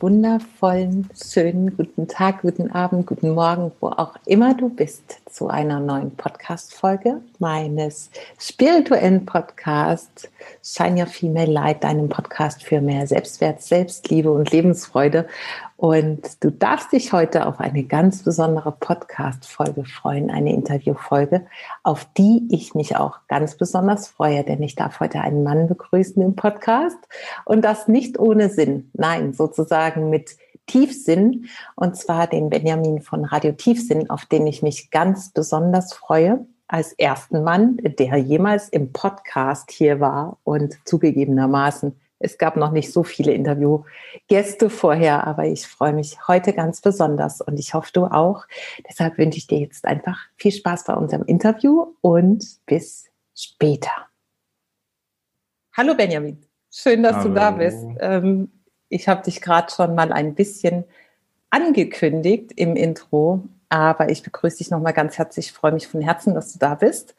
Wundervollen, 0.00 1.08
schönen 1.12 1.76
guten 1.76 2.06
Tag, 2.06 2.42
guten 2.42 2.70
Abend, 2.70 3.06
guten 3.06 3.30
Morgen, 3.30 3.72
wo 3.80 3.88
auch 3.88 4.14
immer 4.26 4.54
du 4.54 4.68
bist, 4.68 5.20
zu 5.30 5.48
einer 5.48 5.80
neuen 5.80 6.16
Podcast-Folge 6.16 7.20
meines 7.38 8.10
spirituellen 8.38 9.26
Podcasts 9.26 10.28
Shine 10.62 11.02
Your 11.02 11.06
Female 11.06 11.50
Light, 11.50 11.84
deinem 11.84 12.08
Podcast 12.08 12.62
für 12.62 12.80
mehr 12.80 13.06
Selbstwert, 13.06 13.62
Selbstliebe 13.62 14.30
und 14.30 14.50
Lebensfreude. 14.50 15.26
Und 15.76 16.42
du 16.42 16.50
darfst 16.50 16.92
dich 16.92 17.12
heute 17.12 17.46
auf 17.46 17.60
eine 17.60 17.84
ganz 17.84 18.24
besondere 18.24 18.72
Podcast-Folge 18.72 19.84
freuen, 19.84 20.30
eine 20.30 20.52
Interview-Folge, 20.52 21.46
auf 21.84 22.04
die 22.16 22.48
ich 22.50 22.74
mich 22.74 22.96
auch 22.96 23.20
ganz 23.28 23.56
besonders 23.56 24.08
freue, 24.08 24.42
denn 24.42 24.60
ich 24.62 24.74
darf 24.74 24.98
heute 24.98 25.20
einen 25.20 25.44
Mann 25.44 25.68
begrüßen 25.68 26.20
im 26.20 26.34
Podcast 26.34 26.98
und 27.44 27.64
das 27.64 27.86
nicht 27.86 28.18
ohne 28.18 28.48
Sinn, 28.48 28.90
nein, 28.94 29.34
sozusagen 29.34 30.10
mit 30.10 30.36
Tiefsinn 30.68 31.48
und 31.74 31.96
zwar 31.96 32.28
den 32.28 32.48
Benjamin 32.48 33.02
von 33.02 33.24
Radio 33.24 33.50
Tiefsinn, 33.52 34.08
auf 34.08 34.24
den 34.26 34.46
ich 34.46 34.62
mich 34.62 34.92
ganz 34.92 35.32
besonders 35.32 35.92
freue 35.92 36.46
als 36.68 36.92
ersten 36.92 37.42
Mann, 37.42 37.78
der 37.82 38.16
jemals 38.18 38.68
im 38.68 38.92
Podcast 38.92 39.72
hier 39.72 39.98
war 39.98 40.38
und 40.44 40.78
zugegebenermaßen 40.84 41.98
es 42.20 42.36
gab 42.36 42.56
noch 42.56 42.72
nicht 42.72 42.92
so 42.92 43.04
viele 43.04 43.32
Interviewgäste 43.32 44.70
vorher, 44.70 45.26
aber 45.26 45.46
ich 45.46 45.66
freue 45.66 45.92
mich 45.92 46.26
heute 46.26 46.52
ganz 46.52 46.80
besonders 46.80 47.40
und 47.40 47.58
ich 47.58 47.74
hoffe, 47.74 47.90
du 47.92 48.06
auch. 48.06 48.44
Deshalb 48.88 49.18
wünsche 49.18 49.38
ich 49.38 49.46
dir 49.46 49.58
jetzt 49.58 49.84
einfach 49.84 50.18
viel 50.36 50.52
Spaß 50.52 50.84
bei 50.84 50.94
unserem 50.94 51.24
Interview 51.24 51.94
und 52.00 52.44
bis 52.66 53.06
später. 53.36 54.08
Hallo 55.76 55.94
Benjamin, 55.94 56.44
schön, 56.72 57.04
dass 57.04 57.16
Hallo. 57.16 57.28
du 57.28 57.34
da 57.34 57.50
bist. 57.52 57.86
Ähm, 58.00 58.50
ich 58.88 59.08
habe 59.08 59.22
dich 59.22 59.40
gerade 59.40 59.72
schon 59.72 59.94
mal 59.94 60.12
ein 60.12 60.34
bisschen 60.34 60.84
angekündigt 61.50 62.52
im 62.56 62.76
Intro, 62.76 63.44
aber 63.68 64.10
ich 64.10 64.22
begrüße 64.22 64.58
dich 64.58 64.70
nochmal 64.70 64.92
ganz 64.92 65.18
herzlich. 65.18 65.46
Ich 65.46 65.52
freue 65.52 65.72
mich 65.72 65.86
von 65.88 66.00
Herzen, 66.00 66.34
dass 66.34 66.52
du 66.52 66.58
da 66.58 66.74
bist. 66.74 67.14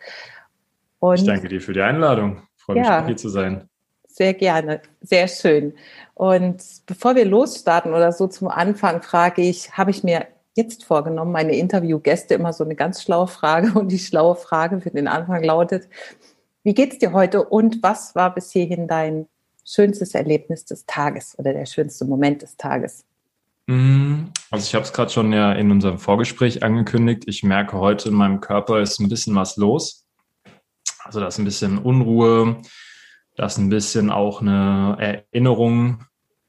Und 0.99 1.15
ich 1.15 1.25
danke 1.25 1.47
dir 1.47 1.61
für 1.61 1.73
die 1.73 1.81
Einladung. 1.81 2.43
Ich 2.57 2.63
freue 2.63 2.77
mich, 2.77 2.87
ja, 2.87 3.05
hier 3.05 3.17
zu 3.17 3.29
sein. 3.29 3.69
Sehr 4.07 4.33
gerne, 4.33 4.81
sehr 5.01 5.27
schön. 5.27 5.73
Und 6.13 6.63
bevor 6.85 7.15
wir 7.15 7.25
losstarten 7.25 7.93
oder 7.93 8.11
so 8.11 8.27
zum 8.27 8.49
Anfang, 8.49 9.01
frage 9.01 9.41
ich, 9.41 9.77
habe 9.77 9.91
ich 9.91 10.03
mir 10.03 10.27
jetzt 10.55 10.83
vorgenommen, 10.83 11.31
meine 11.31 11.55
Interviewgäste 11.55 12.33
immer 12.33 12.51
so 12.51 12.63
eine 12.63 12.75
ganz 12.75 13.01
schlaue 13.01 13.27
Frage. 13.27 13.71
Und 13.79 13.89
die 13.91 13.99
schlaue 13.99 14.35
Frage 14.35 14.81
für 14.81 14.91
den 14.91 15.07
Anfang 15.07 15.43
lautet, 15.43 15.87
wie 16.63 16.73
geht's 16.73 16.97
dir 16.97 17.13
heute 17.13 17.45
und 17.45 17.81
was 17.81 18.15
war 18.15 18.35
bis 18.35 18.51
hierhin 18.51 18.87
dein 18.87 19.27
schönstes 19.69 20.15
Erlebnis 20.15 20.65
des 20.65 20.85
Tages 20.85 21.37
oder 21.37 21.53
der 21.53 21.65
schönste 21.65 22.05
Moment 22.05 22.41
des 22.41 22.57
Tages? 22.57 23.05
Mm, 23.67 24.25
also 24.49 24.65
ich 24.65 24.73
habe 24.73 24.83
es 24.83 24.93
gerade 24.93 25.11
schon 25.11 25.31
ja 25.31 25.53
in 25.53 25.69
unserem 25.69 25.99
Vorgespräch 25.99 26.63
angekündigt. 26.63 27.23
Ich 27.27 27.43
merke 27.43 27.77
heute 27.77 28.09
in 28.09 28.15
meinem 28.15 28.41
Körper 28.41 28.81
ist 28.81 28.99
ein 28.99 29.09
bisschen 29.09 29.35
was 29.35 29.57
los. 29.57 30.05
Also 31.03 31.19
da 31.19 31.27
ist 31.27 31.37
ein 31.37 31.45
bisschen 31.45 31.77
Unruhe, 31.77 32.61
da 33.35 33.45
ist 33.45 33.57
ein 33.57 33.69
bisschen 33.69 34.09
auch 34.09 34.41
eine 34.41 34.97
Erinnerung 34.99 36.03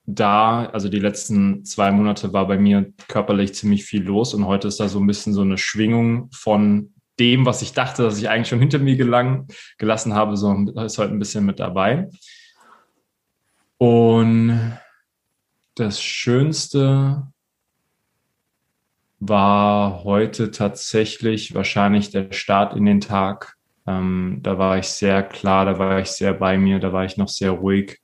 da. 0.07 0.67
Also 0.67 0.89
die 0.89 0.99
letzten 0.99 1.65
zwei 1.65 1.91
Monate 1.91 2.33
war 2.33 2.49
bei 2.49 2.59
mir 2.59 2.93
körperlich 3.09 3.55
ziemlich 3.55 3.85
viel 3.85 4.03
los 4.03 4.33
und 4.33 4.47
heute 4.47 4.69
ist 4.69 4.81
da 4.81 4.89
so 4.89 4.99
ein 4.99 5.07
bisschen 5.07 5.35
so 5.35 5.43
eine 5.43 5.59
Schwingung 5.59 6.31
von 6.33 6.95
dem, 7.19 7.45
was 7.45 7.61
ich 7.61 7.75
dachte, 7.75 8.03
dass 8.03 8.19
ich 8.19 8.31
eigentlich 8.31 8.49
schon 8.49 8.61
hinter 8.61 8.79
mir 8.79 8.97
gelang, 8.97 9.47
gelassen 9.77 10.15
habe, 10.15 10.39
so 10.39 10.55
ist 10.55 10.97
heute 10.97 11.13
ein 11.13 11.19
bisschen 11.19 11.45
mit 11.45 11.61
dabei. 11.61 12.09
Und 13.81 14.79
das 15.75 16.03
Schönste 16.03 17.27
war 19.19 20.05
heute 20.05 20.51
tatsächlich 20.51 21.55
wahrscheinlich 21.55 22.11
der 22.11 22.33
Start 22.33 22.77
in 22.77 22.85
den 22.85 23.01
Tag 23.01 23.57
ähm, 23.87 24.41
da 24.43 24.59
war 24.59 24.79
ich 24.79 24.89
sehr 24.89 25.23
klar, 25.23 25.65
da 25.65 25.79
war 25.79 26.01
ich 26.01 26.09
sehr 26.09 26.35
bei 26.35 26.59
mir, 26.59 26.79
da 26.79 26.93
war 26.93 27.05
ich 27.05 27.17
noch 27.17 27.29
sehr 27.29 27.51
ruhig. 27.51 27.99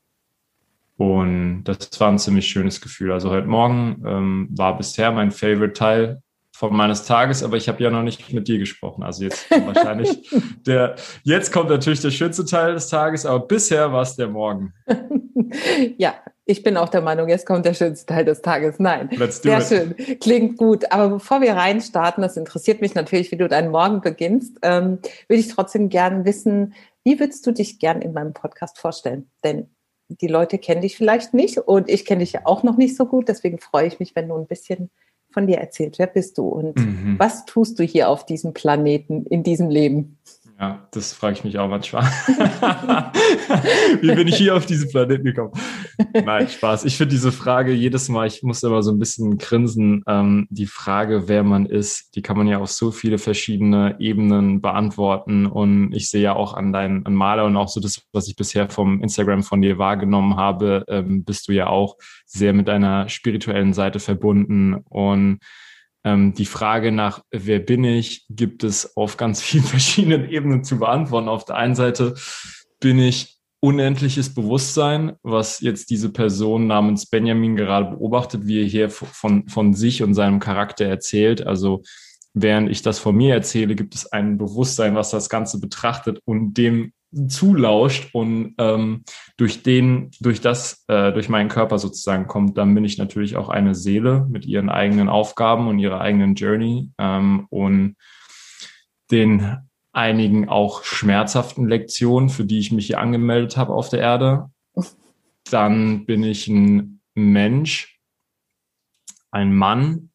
Und 0.97 1.65
das 1.65 2.01
war 2.01 2.09
ein 2.09 2.19
ziemlich 2.19 2.49
schönes 2.49 2.81
Gefühl. 2.81 3.13
Also 3.13 3.31
heute 3.31 3.47
Morgen 3.47 4.03
ähm, 4.07 4.49
war 4.51 4.77
bisher 4.77 5.13
mein 5.13 5.31
Favorite 5.31 5.75
Teil 5.75 6.23
von 6.53 6.75
meines 6.75 7.05
Tages, 7.05 7.43
aber 7.43 7.59
ich 7.59 7.69
habe 7.69 7.83
ja 7.83 7.91
noch 7.91 8.03
nicht 8.03 8.33
mit 8.33 8.49
dir 8.49 8.59
gesprochen. 8.59 9.03
Also 9.03 9.25
jetzt 9.25 9.51
wahrscheinlich 9.51 10.27
der, 10.67 10.97
jetzt 11.23 11.53
kommt 11.53 11.69
natürlich 11.69 12.01
der 12.01 12.11
schönste 12.11 12.47
Teil 12.47 12.73
des 12.73 12.89
Tages, 12.89 13.27
aber 13.27 13.47
bisher 13.47 13.93
war 13.93 14.03
es 14.03 14.17
der 14.17 14.29
Morgen. 14.29 14.73
ja, 15.99 16.15
ich 16.45 16.63
bin 16.63 16.77
auch 16.77 16.89
der 16.89 17.01
Meinung, 17.01 17.29
jetzt 17.29 17.47
kommt 17.47 17.67
der 17.67 17.75
schönste 17.75 18.07
Teil 18.07 18.25
des 18.25 18.41
Tages. 18.41 18.79
Nein, 18.79 19.11
sehr 19.29 19.59
it. 19.59 19.67
schön, 19.67 20.19
klingt 20.21 20.57
gut. 20.57 20.91
Aber 20.93 21.09
bevor 21.09 21.41
wir 21.41 21.55
reinstarten, 21.55 22.23
das 22.23 22.37
interessiert 22.37 22.81
mich 22.81 22.95
natürlich, 22.95 23.33
wie 23.33 23.37
du 23.37 23.49
deinen 23.49 23.71
Morgen 23.71 24.01
beginnst, 24.01 24.59
ähm, 24.63 24.99
würde 25.29 25.41
ich 25.41 25.49
trotzdem 25.49 25.89
gern 25.89 26.25
wissen, 26.25 26.75
wie 27.05 27.21
würdest 27.21 27.47
du 27.47 27.53
dich 27.53 27.79
gern 27.79 28.01
in 28.01 28.13
meinem 28.13 28.33
Podcast 28.33 28.79
vorstellen? 28.79 29.31
Denn 29.45 29.69
die 30.09 30.29
Leute 30.29 30.59
kennen 30.59 30.83
dich 30.83 30.97
vielleicht 30.97 31.35
nicht 31.35 31.59
und 31.59 31.89
ich 31.89 32.05
kenne 32.05 32.21
dich 32.21 32.33
ja 32.33 32.41
auch 32.45 32.63
noch 32.63 32.77
nicht 32.77 32.97
so 32.97 33.07
gut. 33.07 33.29
Deswegen 33.29 33.59
freue 33.59 33.87
ich 33.87 33.99
mich, 33.99 34.15
wenn 34.15 34.29
du 34.29 34.37
ein 34.37 34.47
bisschen 34.47 34.91
von 35.33 35.47
dir 35.47 35.59
erzählst. 35.59 35.99
Wer 35.99 36.07
bist 36.07 36.39
du 36.39 36.49
und 36.49 36.77
mhm. 36.77 37.17
was 37.19 37.45
tust 37.45 37.79
du 37.79 37.85
hier 37.85 38.09
auf 38.09 38.25
diesem 38.25 38.55
Planeten, 38.55 39.27
in 39.27 39.43
diesem 39.43 39.69
Leben? 39.69 40.19
Ja, 40.59 40.89
das 40.91 41.13
frage 41.13 41.35
ich 41.35 41.45
mich 41.45 41.59
auch 41.59 41.69
manchmal. 41.69 42.05
Wie 44.01 44.15
bin 44.15 44.27
ich 44.27 44.37
hier 44.37 44.57
auf 44.57 44.65
diesen 44.65 44.89
Planeten 44.89 45.25
gekommen? 45.25 45.53
Nein, 46.15 46.49
Spaß. 46.49 46.87
Ich 46.87 46.97
finde 46.97 47.11
diese 47.11 47.31
Frage 47.31 47.73
jedes 47.73 48.09
Mal, 48.09 48.27
ich 48.27 48.43
muss 48.43 48.63
immer 48.63 48.83
so 48.83 48.91
ein 48.91 48.99
bisschen 48.99 49.37
grinsen. 49.37 50.03
Ähm, 50.07 50.47
die 50.49 50.65
Frage, 50.65 51.29
wer 51.29 51.43
man 51.43 51.67
ist, 51.67 52.17
die 52.17 52.23
kann 52.23 52.39
man 52.39 52.47
ja 52.47 52.59
auf 52.59 52.71
so 52.71 52.91
viele 52.91 53.19
verschiedene 53.19 53.97
Ebenen 53.99 54.63
beantworten. 54.63 55.45
Und 55.45 55.93
ich 55.93 56.09
sehe 56.09 56.23
ja 56.23 56.35
auch 56.35 56.55
an 56.55 56.73
deinen 56.73 57.05
an 57.05 57.15
Maler 57.15 57.45
und 57.45 57.59
auch 57.59 57.69
so 57.69 57.79
das, 57.79 58.01
was 58.13 58.27
ich 58.27 58.35
bisher 58.35 58.71
vom 58.71 59.03
Instagram 59.03 59.43
von 59.43 59.61
dir 59.61 59.77
wahrgenommen 59.77 60.37
habe, 60.37 60.87
ähm, 60.89 61.23
bist 61.25 61.49
du 61.49 61.53
ja 61.53 61.67
auch 61.67 61.97
sehr 62.25 62.55
mit 62.55 62.67
deiner 62.67 63.11
spirituellen 63.11 63.75
Seite 63.75 64.01
verbunden. 64.01 64.77
Und 64.89 65.41
ähm, 66.07 66.35
die 66.35 66.47
Frage 66.47 66.93
nach, 66.93 67.23
wer 67.33 67.59
bin 67.59 67.83
ich, 67.83 68.27
gibt 68.31 68.63
es 68.63 68.97
auf 68.97 69.17
ganz 69.17 69.43
vielen 69.43 69.65
verschiedenen 69.65 70.31
Ebenen 70.31 70.65
zu 70.65 70.79
beantworten. 70.79 71.29
Auf 71.29 71.45
der 71.45 71.57
einen 71.57 71.75
Seite 71.75 72.15
bin 72.81 72.99
ich 72.99 73.37
unendliches 73.59 74.33
Bewusstsein, 74.33 75.17
was 75.25 75.61
jetzt 75.61 75.91
diese 75.91 76.13
Person 76.13 76.69
namens 76.69 77.07
Benjamin 77.07 77.57
gerade 77.57 77.91
beobachtet, 77.91 78.47
wie 78.47 78.63
er 78.63 78.67
hier 78.67 78.89
von, 78.89 79.49
von 79.49 79.75
sich 79.75 80.03
und 80.05 80.15
seinem 80.15 80.39
Charakter 80.39 80.85
erzählt. 80.85 81.45
Also 81.45 81.83
während 82.33 82.71
ich 82.71 82.83
das 82.83 83.01
von 83.01 83.17
mir 83.17 83.35
erzähle, 83.35 83.75
gibt 83.75 83.97
es 83.97 84.13
ein 84.13 84.39
Bewusstsein, 84.39 84.95
was 84.95 85.11
das 85.11 85.29
Ganze 85.29 85.59
betrachtet 85.59 86.21
und 86.25 86.55
dem 86.55 86.93
zulauscht 87.29 88.15
und 88.15 88.55
ähm, 88.59 89.05
durch 89.37 89.63
den, 89.63 90.11
durch 90.21 90.41
das, 90.41 90.85
äh, 90.89 91.13
durch 91.13 91.29
meinen 91.29 91.49
Körper 91.49 91.79
sozusagen 91.79 92.27
kommt, 92.27 92.59
dann 92.59 92.75
bin 92.75 92.85
ich 92.85 92.99
natürlich 92.99 93.37
auch 93.37 93.49
eine 93.49 93.75
Seele 93.75 94.27
mit 94.29 94.45
ihren 94.47 94.69
eigenen 94.69 95.09
Aufgaben 95.09 95.69
und 95.69 95.79
ihrer 95.79 96.01
eigenen 96.01 96.35
Journey 96.35 96.91
ähm, 96.99 97.47
und 97.51 97.97
den 99.11 99.59
einigen 99.93 100.49
auch 100.49 100.85
schmerzhaften 100.85 101.69
Lektionen, 101.69 102.29
für 102.29 102.45
die 102.45 102.59
ich 102.59 102.71
mich 102.71 102.87
hier 102.87 103.01
angemeldet 103.01 103.57
habe 103.57 103.73
auf 103.73 103.89
der 103.89 104.01
Erde. 104.01 104.51
Dann 105.51 106.05
bin 106.05 106.23
ich 106.23 106.49
ein 106.49 107.01
Mensch, 107.15 107.99
ein 109.31 109.55
Mann, 109.55 110.11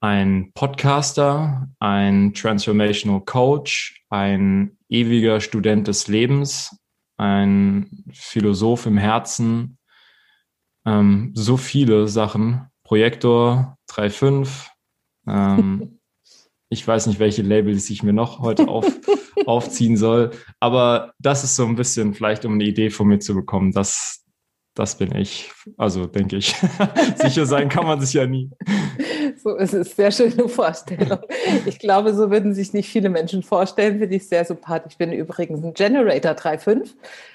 ein 0.00 0.52
Podcaster, 0.54 1.68
ein 1.80 2.32
Transformational 2.34 3.20
Coach, 3.22 4.04
ein 4.10 4.76
ewiger 4.88 5.40
Student 5.40 5.88
des 5.88 6.08
Lebens, 6.08 6.76
ein 7.16 8.04
Philosoph 8.12 8.86
im 8.86 8.96
Herzen, 8.96 9.78
ähm, 10.86 11.32
so 11.34 11.56
viele 11.56 12.08
Sachen. 12.08 12.66
Projektor 12.84 13.76
3.5. 13.90 14.68
Ähm, 15.26 15.98
ich 16.70 16.86
weiß 16.86 17.06
nicht, 17.06 17.18
welche 17.18 17.42
Labels 17.42 17.90
ich 17.90 18.02
mir 18.02 18.12
noch 18.12 18.38
heute 18.38 18.68
auf, 18.68 18.86
aufziehen 19.46 19.96
soll, 19.96 20.30
aber 20.60 21.12
das 21.18 21.44
ist 21.44 21.56
so 21.56 21.66
ein 21.66 21.76
bisschen 21.76 22.14
vielleicht, 22.14 22.44
um 22.44 22.54
eine 22.54 22.64
Idee 22.64 22.90
von 22.90 23.08
mir 23.08 23.18
zu 23.18 23.34
bekommen. 23.34 23.72
Das, 23.72 24.24
das 24.74 24.96
bin 24.96 25.14
ich. 25.14 25.50
Also 25.76 26.06
denke 26.06 26.36
ich. 26.36 26.54
Sicher 27.16 27.46
sein 27.46 27.68
kann 27.68 27.86
man 27.86 28.00
sich 28.00 28.14
ja 28.14 28.26
nie. 28.26 28.50
So 29.42 29.56
ist 29.56 29.74
es. 29.74 29.94
Sehr 29.94 30.10
schöne 30.10 30.48
Vorstellung. 30.48 31.18
Ich 31.66 31.78
glaube, 31.78 32.14
so 32.14 32.30
würden 32.30 32.54
sich 32.54 32.72
nicht 32.72 32.88
viele 32.88 33.08
Menschen 33.08 33.42
vorstellen. 33.42 33.98
Finde 33.98 34.16
ich 34.16 34.28
sehr 34.28 34.44
sympathisch. 34.44 34.92
Ich 34.92 34.98
bin 34.98 35.12
übrigens 35.12 35.62
ein 35.62 35.74
Generator 35.74 36.32
3.5. 36.32 36.90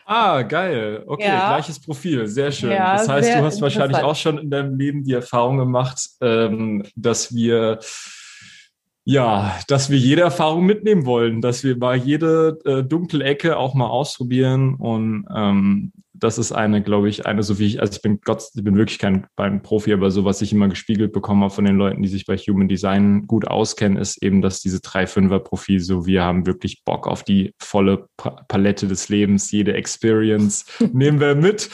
Ah, 0.06 0.42
geil. 0.42 1.04
Okay, 1.08 1.28
ja. 1.28 1.50
gleiches 1.50 1.80
Profil. 1.80 2.28
Sehr 2.28 2.52
schön. 2.52 2.72
Ja, 2.72 2.98
das 2.98 3.08
heißt, 3.08 3.36
du 3.36 3.44
hast 3.44 3.62
wahrscheinlich 3.62 4.00
auch 4.00 4.16
schon 4.16 4.38
in 4.38 4.50
deinem 4.50 4.78
Leben 4.78 5.04
die 5.04 5.14
Erfahrung 5.14 5.58
gemacht, 5.58 6.10
ähm, 6.22 6.84
dass 6.96 7.34
wir 7.34 7.80
ja, 9.06 9.60
dass 9.68 9.90
wir 9.90 9.98
jede 9.98 10.22
Erfahrung 10.22 10.66
mitnehmen 10.66 11.06
wollen, 11.06 11.42
dass 11.42 11.64
wir 11.64 11.78
mal 11.78 11.98
jede 11.98 12.60
äh, 12.66 12.84
dunkle 12.84 13.24
Ecke 13.24 13.58
auch 13.58 13.74
mal 13.74 13.88
ausprobieren 13.88 14.76
und 14.76 15.26
ähm, 15.36 15.92
das 16.24 16.38
ist 16.38 16.52
eine, 16.54 16.82
glaube 16.82 17.10
ich, 17.10 17.26
eine, 17.26 17.44
so 17.44 17.60
wie 17.60 17.68
ich, 17.68 17.82
also 17.82 17.94
ich 17.94 18.02
bin 18.02 18.22
Gott, 18.24 18.44
ich 18.56 18.64
bin 18.64 18.78
wirklich 18.78 18.98
kein 18.98 19.28
beim 19.36 19.62
Profi, 19.62 19.92
aber 19.94 20.10
so 20.10 20.24
was 20.24 20.42
ich 20.42 20.54
immer 20.54 20.70
gespiegelt 20.70 21.12
bekomme 21.12 21.50
von 21.50 21.66
den 21.66 21.76
Leuten, 21.76 22.02
die 22.02 22.08
sich 22.08 22.26
bei 22.26 22.38
Human 22.38 22.68
Design 22.68 23.28
gut 23.28 23.48
auskennen, 23.48 23.98
ist 23.98 24.24
eben, 24.24 24.42
dass 24.42 24.62
diese 24.62 24.78
3-5er-Profil 24.78 25.80
so, 25.82 26.06
wir 26.06 26.24
haben 26.24 26.46
wirklich 26.46 26.84
Bock 26.86 27.08
auf 27.08 27.24
die 27.24 27.54
volle 27.60 28.08
Palette 28.48 28.88
des 28.88 29.10
Lebens, 29.10 29.52
jede 29.52 29.74
Experience 29.74 30.66
nehmen 30.94 31.20
wir 31.20 31.36
mit, 31.36 31.70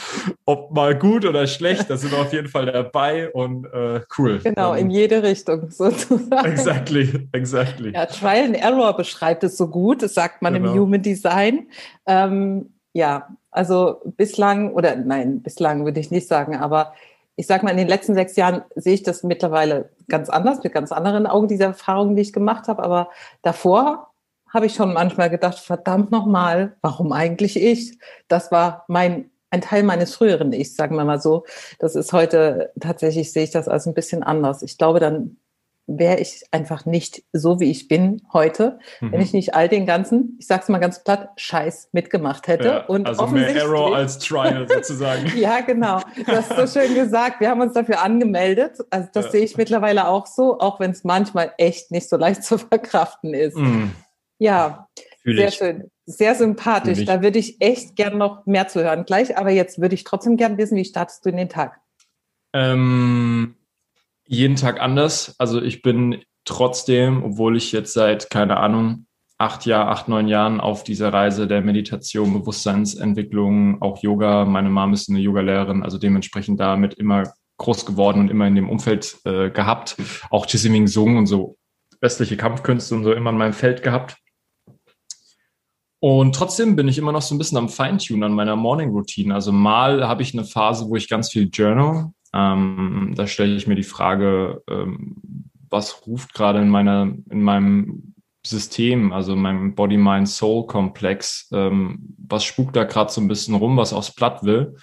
ob 0.46 0.72
mal 0.72 0.98
gut 0.98 1.26
oder 1.26 1.46
schlecht, 1.46 1.90
da 1.90 1.98
sind 1.98 2.12
wir 2.12 2.20
auf 2.20 2.34
jeden 2.34 2.48
Fall 2.48 2.66
dabei 2.66 3.30
und 3.32 3.66
äh, 3.66 4.02
cool. 4.18 4.40
Genau, 4.44 4.74
in 4.74 4.90
jede 4.90 5.22
Richtung 5.22 5.70
sozusagen. 5.70 6.46
Exactly, 6.46 7.28
exactly. 7.34 7.94
Ja, 7.94 8.08
Trial 8.08 8.46
and 8.46 8.56
Error 8.56 8.96
beschreibt 8.98 9.44
es 9.44 9.58
so 9.58 9.68
gut, 9.68 10.02
das 10.02 10.16
sagt 10.16 10.42
man 10.42 10.54
genau. 10.54 10.74
im 10.74 10.80
Human 10.80 11.02
Design. 11.02 11.68
Ähm, 12.08 12.72
ja, 13.00 13.30
also 13.50 14.02
bislang, 14.18 14.74
oder 14.74 14.96
nein, 14.96 15.42
bislang 15.42 15.86
würde 15.86 16.00
ich 16.00 16.12
nicht 16.12 16.28
sagen, 16.28 16.56
aber 16.56 16.94
ich 17.38 17.48
sage 17.48 17.64
mal, 17.64 17.72
in 17.72 17.78
den 17.78 17.88
letzten 17.88 18.14
sechs 18.14 18.36
Jahren 18.36 18.64
sehe 18.76 18.94
ich 18.94 19.04
das 19.04 19.24
mittlerweile 19.24 19.90
ganz 20.10 20.30
anders, 20.30 20.62
mit 20.62 20.74
ganz 20.74 20.92
anderen 20.92 21.26
Augen, 21.26 21.48
diese 21.48 21.64
Erfahrungen, 21.64 22.18
die 22.18 22.22
ich 22.22 22.34
gemacht 22.34 22.68
habe. 22.68 22.84
Aber 22.84 23.10
davor 23.42 24.12
habe 24.50 24.66
ich 24.66 24.74
schon 24.74 24.94
manchmal 24.94 25.30
gedacht, 25.30 25.58
verdammt 25.58 26.12
nochmal, 26.12 26.76
warum 26.82 27.14
eigentlich 27.14 27.56
ich? 27.56 27.98
Das 28.28 28.52
war 28.52 28.84
mein, 28.90 29.32
ein 29.52 29.62
Teil 29.62 29.84
meines 29.84 30.14
früheren 30.14 30.52
Ichs, 30.52 30.76
sagen 30.76 30.98
wir 30.98 31.06
mal 31.06 31.22
so. 31.22 31.46
Das 31.80 31.96
ist 31.96 32.12
heute, 32.12 32.74
tatsächlich 32.82 33.32
sehe 33.32 33.46
ich 33.46 33.52
das 33.52 33.70
als 33.70 33.88
ein 33.88 33.94
bisschen 33.94 34.22
anders. 34.22 34.62
Ich 34.62 34.78
glaube, 34.78 35.00
dann 35.00 35.38
wäre 35.90 36.20
ich 36.20 36.44
einfach 36.52 36.86
nicht 36.86 37.24
so, 37.34 37.60
wie 37.60 37.72
ich 37.72 37.88
bin 37.88 38.22
heute, 38.32 38.80
mhm. 39.02 39.12
wenn 39.12 39.22
ich 39.22 39.34
nicht 39.34 39.56
all 39.56 39.68
den 39.68 39.86
ganzen, 39.86 40.38
ich 40.40 40.46
sag's 40.46 40.70
mal 40.70 40.78
ganz 40.78 41.04
platt, 41.04 41.30
Scheiß 41.36 41.90
mitgemacht 41.92 42.48
hätte. 42.48 42.68
Ja, 42.68 42.86
und 42.86 43.08
also 43.08 43.26
mehr 43.28 43.56
Error 43.56 43.96
als 43.96 44.20
Trial 44.20 44.68
sozusagen. 44.70 45.32
ja, 45.36 45.62
genau. 45.62 46.02
Das 46.28 46.50
ist 46.50 46.74
so 46.74 46.80
schön 46.80 46.94
gesagt. 46.94 47.42
Wir 47.42 47.50
haben 47.50 47.62
uns 47.62 47.74
dafür 47.74 48.02
angemeldet. 48.02 48.78
Also 48.92 49.10
das 49.14 49.26
ja. 49.26 49.32
sehe 49.32 49.44
ich 49.44 49.58
mittlerweile 49.58 50.08
auch 50.08 50.28
so, 50.28 50.60
auch 50.60 50.80
wenn 50.80 50.92
es 50.92 51.04
manchmal 51.04 51.54
echt 51.58 51.92
nicht 51.92 52.08
so 52.08 52.18
leicht 52.18 52.44
zu 52.44 52.60
verkraften 52.60 53.34
ist. 53.34 53.58
Mhm. 53.58 53.92
Ja, 54.38 54.88
Fühl 55.24 55.36
sehr 55.36 55.48
ich. 55.48 55.56
schön. 55.56 55.92
Sehr 56.06 56.36
sympathisch. 56.36 57.04
Da 57.06 57.22
würde 57.22 57.40
ich 57.40 57.62
echt 57.62 57.96
gern 57.96 58.18
noch 58.18 58.46
mehr 58.46 58.68
zu 58.68 58.84
hören 58.84 59.06
gleich. 59.06 59.38
Aber 59.38 59.50
jetzt 59.50 59.82
würde 59.82 59.96
ich 59.96 60.04
trotzdem 60.04 60.38
gern 60.38 60.58
wissen, 60.58 60.78
wie 60.78 60.86
startest 60.86 61.26
du 61.26 61.30
in 61.30 61.38
den 61.38 61.50
Tag? 61.50 61.80
Ähm, 62.54 63.56
jeden 64.30 64.56
Tag 64.56 64.80
anders. 64.80 65.36
Also 65.40 65.62
ich 65.62 65.82
bin 65.82 66.22
trotzdem, 66.46 67.24
obwohl 67.24 67.58
ich 67.58 67.72
jetzt 67.72 67.94
seit, 67.94 68.30
keine 68.30 68.58
Ahnung, 68.58 69.08
acht 69.40 69.66
Jahr, 69.66 69.88
acht, 69.88 70.08
neun 70.08 70.28
Jahren 70.28 70.62
auf 70.62 70.84
dieser 70.84 71.12
Reise 71.12 71.48
der 71.48 71.62
Meditation, 71.62 72.34
Bewusstseinsentwicklung, 72.34 73.82
auch 73.82 74.04
Yoga. 74.04 74.46
Meine 74.46 74.70
Mom 74.70 74.94
ist 74.94 75.10
eine 75.10 75.20
Yogalehrerin, 75.20 75.82
also 75.82 75.98
dementsprechend 75.98 76.60
damit 76.60 76.94
immer 76.94 77.34
groß 77.58 77.88
geworden 77.88 78.20
und 78.20 78.30
immer 78.30 78.46
in 78.48 78.56
dem 78.56 78.70
Umfeld 78.70 79.18
äh, 79.26 79.50
gehabt. 79.50 79.98
Auch 80.30 80.46
Jissiming 80.46 80.88
Sung 80.88 81.18
und 81.18 81.26
so 81.26 81.58
westliche 82.00 82.38
Kampfkünste 82.38 82.96
und 82.96 83.04
so 83.04 83.12
immer 83.12 83.32
in 83.32 83.38
meinem 83.38 83.54
Feld 83.54 83.82
gehabt. 83.82 84.18
Und 86.02 86.36
trotzdem 86.36 86.76
bin 86.76 86.88
ich 86.88 86.98
immer 86.98 87.12
noch 87.12 87.24
so 87.24 87.34
ein 87.34 87.40
bisschen 87.40 87.58
am 87.58 87.68
Feintunen 87.68 88.24
an 88.24 88.34
meiner 88.34 88.56
Morning 88.56 88.92
Routine. 88.92 89.34
Also 89.34 89.52
mal 89.52 90.08
habe 90.08 90.22
ich 90.22 90.34
eine 90.34 90.46
Phase, 90.46 90.88
wo 90.88 90.96
ich 90.96 91.10
ganz 91.10 91.32
viel 91.32 91.50
Journal, 91.52 92.12
ähm, 92.34 93.14
da 93.16 93.28
stelle 93.28 93.56
ich 93.56 93.68
mir 93.68 93.76
die 93.76 93.84
Frage, 93.84 94.62
ähm, 94.70 95.18
was 95.70 96.06
ruft 96.08 96.34
gerade 96.34 96.60
in 96.60 96.70
meiner, 96.70 97.14
in 97.30 97.44
meinem 97.44 98.14
System, 98.46 99.12
also 99.12 99.34
in 99.34 99.42
meinem 99.42 99.76
Body-Mind-Soul-Komplex, 99.76 101.50
ähm, 101.52 102.16
was 102.18 102.44
spukt 102.44 102.76
da 102.76 102.86
gerade 102.86 103.12
so 103.12 103.20
ein 103.20 103.28
bisschen 103.28 103.56
rum, 103.56 103.78
was 103.78 103.94
aufs 103.94 104.16
Blatt 104.16 104.44
will. 104.44 104.76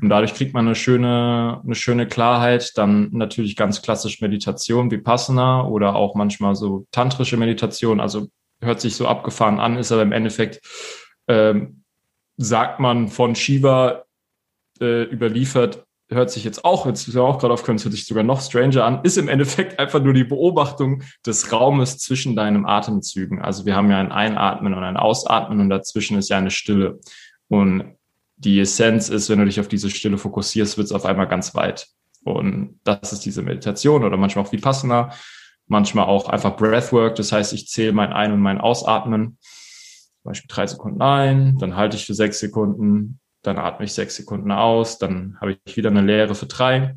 Und 0.00 0.08
dadurch 0.08 0.34
kriegt 0.34 0.54
man 0.54 0.66
eine 0.66 0.76
schöne, 0.76 1.60
eine 1.64 1.74
schöne 1.74 2.06
Klarheit. 2.06 2.72
Dann 2.76 3.10
natürlich 3.12 3.56
ganz 3.56 3.82
klassisch 3.82 4.20
Meditation 4.20 4.90
wie 4.90 4.98
Passana 4.98 5.66
oder 5.66 5.96
auch 5.96 6.14
manchmal 6.14 6.54
so 6.54 6.86
tantrische 6.92 7.36
Meditation. 7.36 8.00
Also 8.00 8.28
hört 8.60 8.80
sich 8.80 8.94
so 8.94 9.08
abgefahren 9.08 9.58
an, 9.58 9.76
ist 9.76 9.90
aber 9.90 10.02
im 10.02 10.12
Endeffekt, 10.12 10.60
ähm, 11.26 11.82
sagt 12.36 12.78
man 12.78 13.08
von 13.08 13.34
Shiva 13.34 14.04
äh, 14.80 15.02
überliefert, 15.02 15.84
hört 16.10 16.30
sich 16.30 16.44
jetzt 16.44 16.64
auch, 16.64 16.86
jetzt 16.86 17.06
ist 17.06 17.16
auch 17.16 17.38
gerade 17.38 17.54
aufgehört, 17.54 17.78
es 17.78 17.84
hört 17.84 17.94
sich 17.94 18.06
sogar 18.06 18.24
noch 18.24 18.40
stranger 18.40 18.84
an, 18.84 19.00
ist 19.04 19.16
im 19.16 19.28
Endeffekt 19.28 19.78
einfach 19.78 20.02
nur 20.02 20.12
die 20.12 20.24
Beobachtung 20.24 21.02
des 21.24 21.52
Raumes 21.52 21.98
zwischen 21.98 22.34
deinen 22.36 22.66
Atemzügen. 22.66 23.40
Also 23.40 23.64
wir 23.64 23.76
haben 23.76 23.90
ja 23.90 23.98
ein 23.98 24.12
Einatmen 24.12 24.74
und 24.74 24.82
ein 24.82 24.96
Ausatmen 24.96 25.60
und 25.60 25.70
dazwischen 25.70 26.18
ist 26.18 26.28
ja 26.28 26.38
eine 26.38 26.50
Stille. 26.50 26.98
Und 27.48 27.96
die 28.36 28.58
Essenz 28.60 29.08
ist, 29.08 29.28
wenn 29.28 29.38
du 29.38 29.44
dich 29.44 29.60
auf 29.60 29.68
diese 29.68 29.90
Stille 29.90 30.18
fokussierst, 30.18 30.78
wird 30.78 30.86
es 30.86 30.92
auf 30.92 31.04
einmal 31.04 31.28
ganz 31.28 31.54
weit. 31.54 31.88
Und 32.24 32.80
das 32.84 33.12
ist 33.12 33.24
diese 33.24 33.42
Meditation 33.42 34.04
oder 34.04 34.16
manchmal 34.16 34.44
auch 34.44 34.52
Vipassana, 34.52 35.10
manchmal 35.66 36.06
auch 36.06 36.28
einfach 36.28 36.56
Breathwork. 36.56 37.14
Das 37.16 37.32
heißt, 37.32 37.52
ich 37.52 37.68
zähle 37.68 37.92
mein 37.92 38.12
Ein- 38.12 38.32
und 38.32 38.40
mein 38.40 38.60
Ausatmen. 38.60 39.38
Zum 40.22 40.30
Beispiel 40.30 40.48
drei 40.48 40.66
Sekunden 40.66 41.00
ein, 41.00 41.56
dann 41.58 41.76
halte 41.76 41.96
ich 41.96 42.04
für 42.04 42.14
sechs 42.14 42.40
Sekunden, 42.40 43.20
dann 43.42 43.58
atme 43.58 43.86
ich 43.86 43.92
sechs 43.92 44.16
Sekunden 44.16 44.52
aus, 44.52 44.98
dann 44.98 45.38
habe 45.40 45.58
ich 45.64 45.76
wieder 45.76 45.90
eine 45.90 46.02
Lehre 46.02 46.34
für 46.34 46.46
drei. 46.46 46.96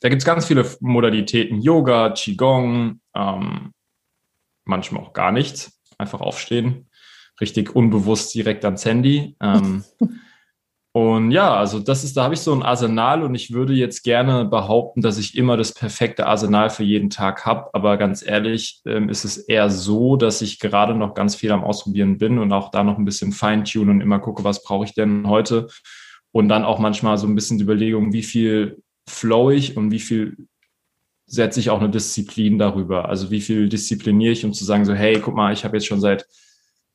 Da 0.00 0.08
gibt 0.08 0.22
es 0.22 0.26
ganz 0.26 0.46
viele 0.46 0.64
Modalitäten, 0.80 1.60
Yoga, 1.60 2.10
Qigong, 2.10 3.00
ähm, 3.14 3.72
manchmal 4.64 5.02
auch 5.02 5.12
gar 5.12 5.32
nichts, 5.32 5.80
einfach 5.98 6.20
aufstehen, 6.20 6.88
richtig 7.40 7.74
unbewusst 7.74 8.34
direkt 8.34 8.64
ans 8.64 8.84
Handy. 8.84 9.36
Ähm, 9.40 9.84
und 10.92 11.30
ja, 11.30 11.54
also 11.54 11.78
das 11.78 12.02
ist, 12.02 12.16
da 12.16 12.24
habe 12.24 12.34
ich 12.34 12.40
so 12.40 12.52
ein 12.52 12.64
Arsenal 12.64 13.22
und 13.22 13.36
ich 13.36 13.52
würde 13.52 13.74
jetzt 13.74 14.02
gerne 14.02 14.44
behaupten, 14.44 15.02
dass 15.02 15.18
ich 15.18 15.36
immer 15.36 15.56
das 15.56 15.72
perfekte 15.72 16.26
Arsenal 16.26 16.68
für 16.68 16.82
jeden 16.82 17.10
Tag 17.10 17.46
habe. 17.46 17.72
Aber 17.74 17.96
ganz 17.96 18.26
ehrlich 18.26 18.80
ähm, 18.86 19.08
ist 19.08 19.24
es 19.24 19.38
eher 19.38 19.70
so, 19.70 20.16
dass 20.16 20.42
ich 20.42 20.58
gerade 20.58 20.96
noch 20.96 21.14
ganz 21.14 21.36
viel 21.36 21.52
am 21.52 21.62
Ausprobieren 21.62 22.18
bin 22.18 22.38
und 22.38 22.52
auch 22.52 22.72
da 22.72 22.82
noch 22.82 22.98
ein 22.98 23.04
bisschen 23.04 23.30
Feintunen 23.30 23.96
und 23.96 24.00
immer 24.00 24.18
gucke, 24.18 24.42
was 24.42 24.64
brauche 24.64 24.84
ich 24.84 24.92
denn 24.92 25.28
heute. 25.28 25.68
Und 26.32 26.48
dann 26.48 26.64
auch 26.64 26.80
manchmal 26.80 27.18
so 27.18 27.26
ein 27.28 27.36
bisschen 27.36 27.58
die 27.58 27.64
Überlegung, 27.64 28.12
wie 28.12 28.24
viel 28.24 28.82
flow 29.08 29.50
ich 29.50 29.76
und 29.76 29.92
wie 29.92 30.00
viel 30.00 30.48
setze 31.26 31.60
ich 31.60 31.70
auch 31.70 31.78
eine 31.78 31.90
Disziplin 31.90 32.58
darüber. 32.58 33.08
Also 33.08 33.30
wie 33.30 33.40
viel 33.40 33.68
diszipliniere 33.68 34.32
ich, 34.32 34.44
um 34.44 34.52
zu 34.52 34.64
sagen, 34.64 34.84
so, 34.84 34.92
hey, 34.92 35.20
guck 35.20 35.36
mal, 35.36 35.52
ich 35.52 35.64
habe 35.64 35.76
jetzt 35.76 35.86
schon 35.86 36.00
seit 36.00 36.26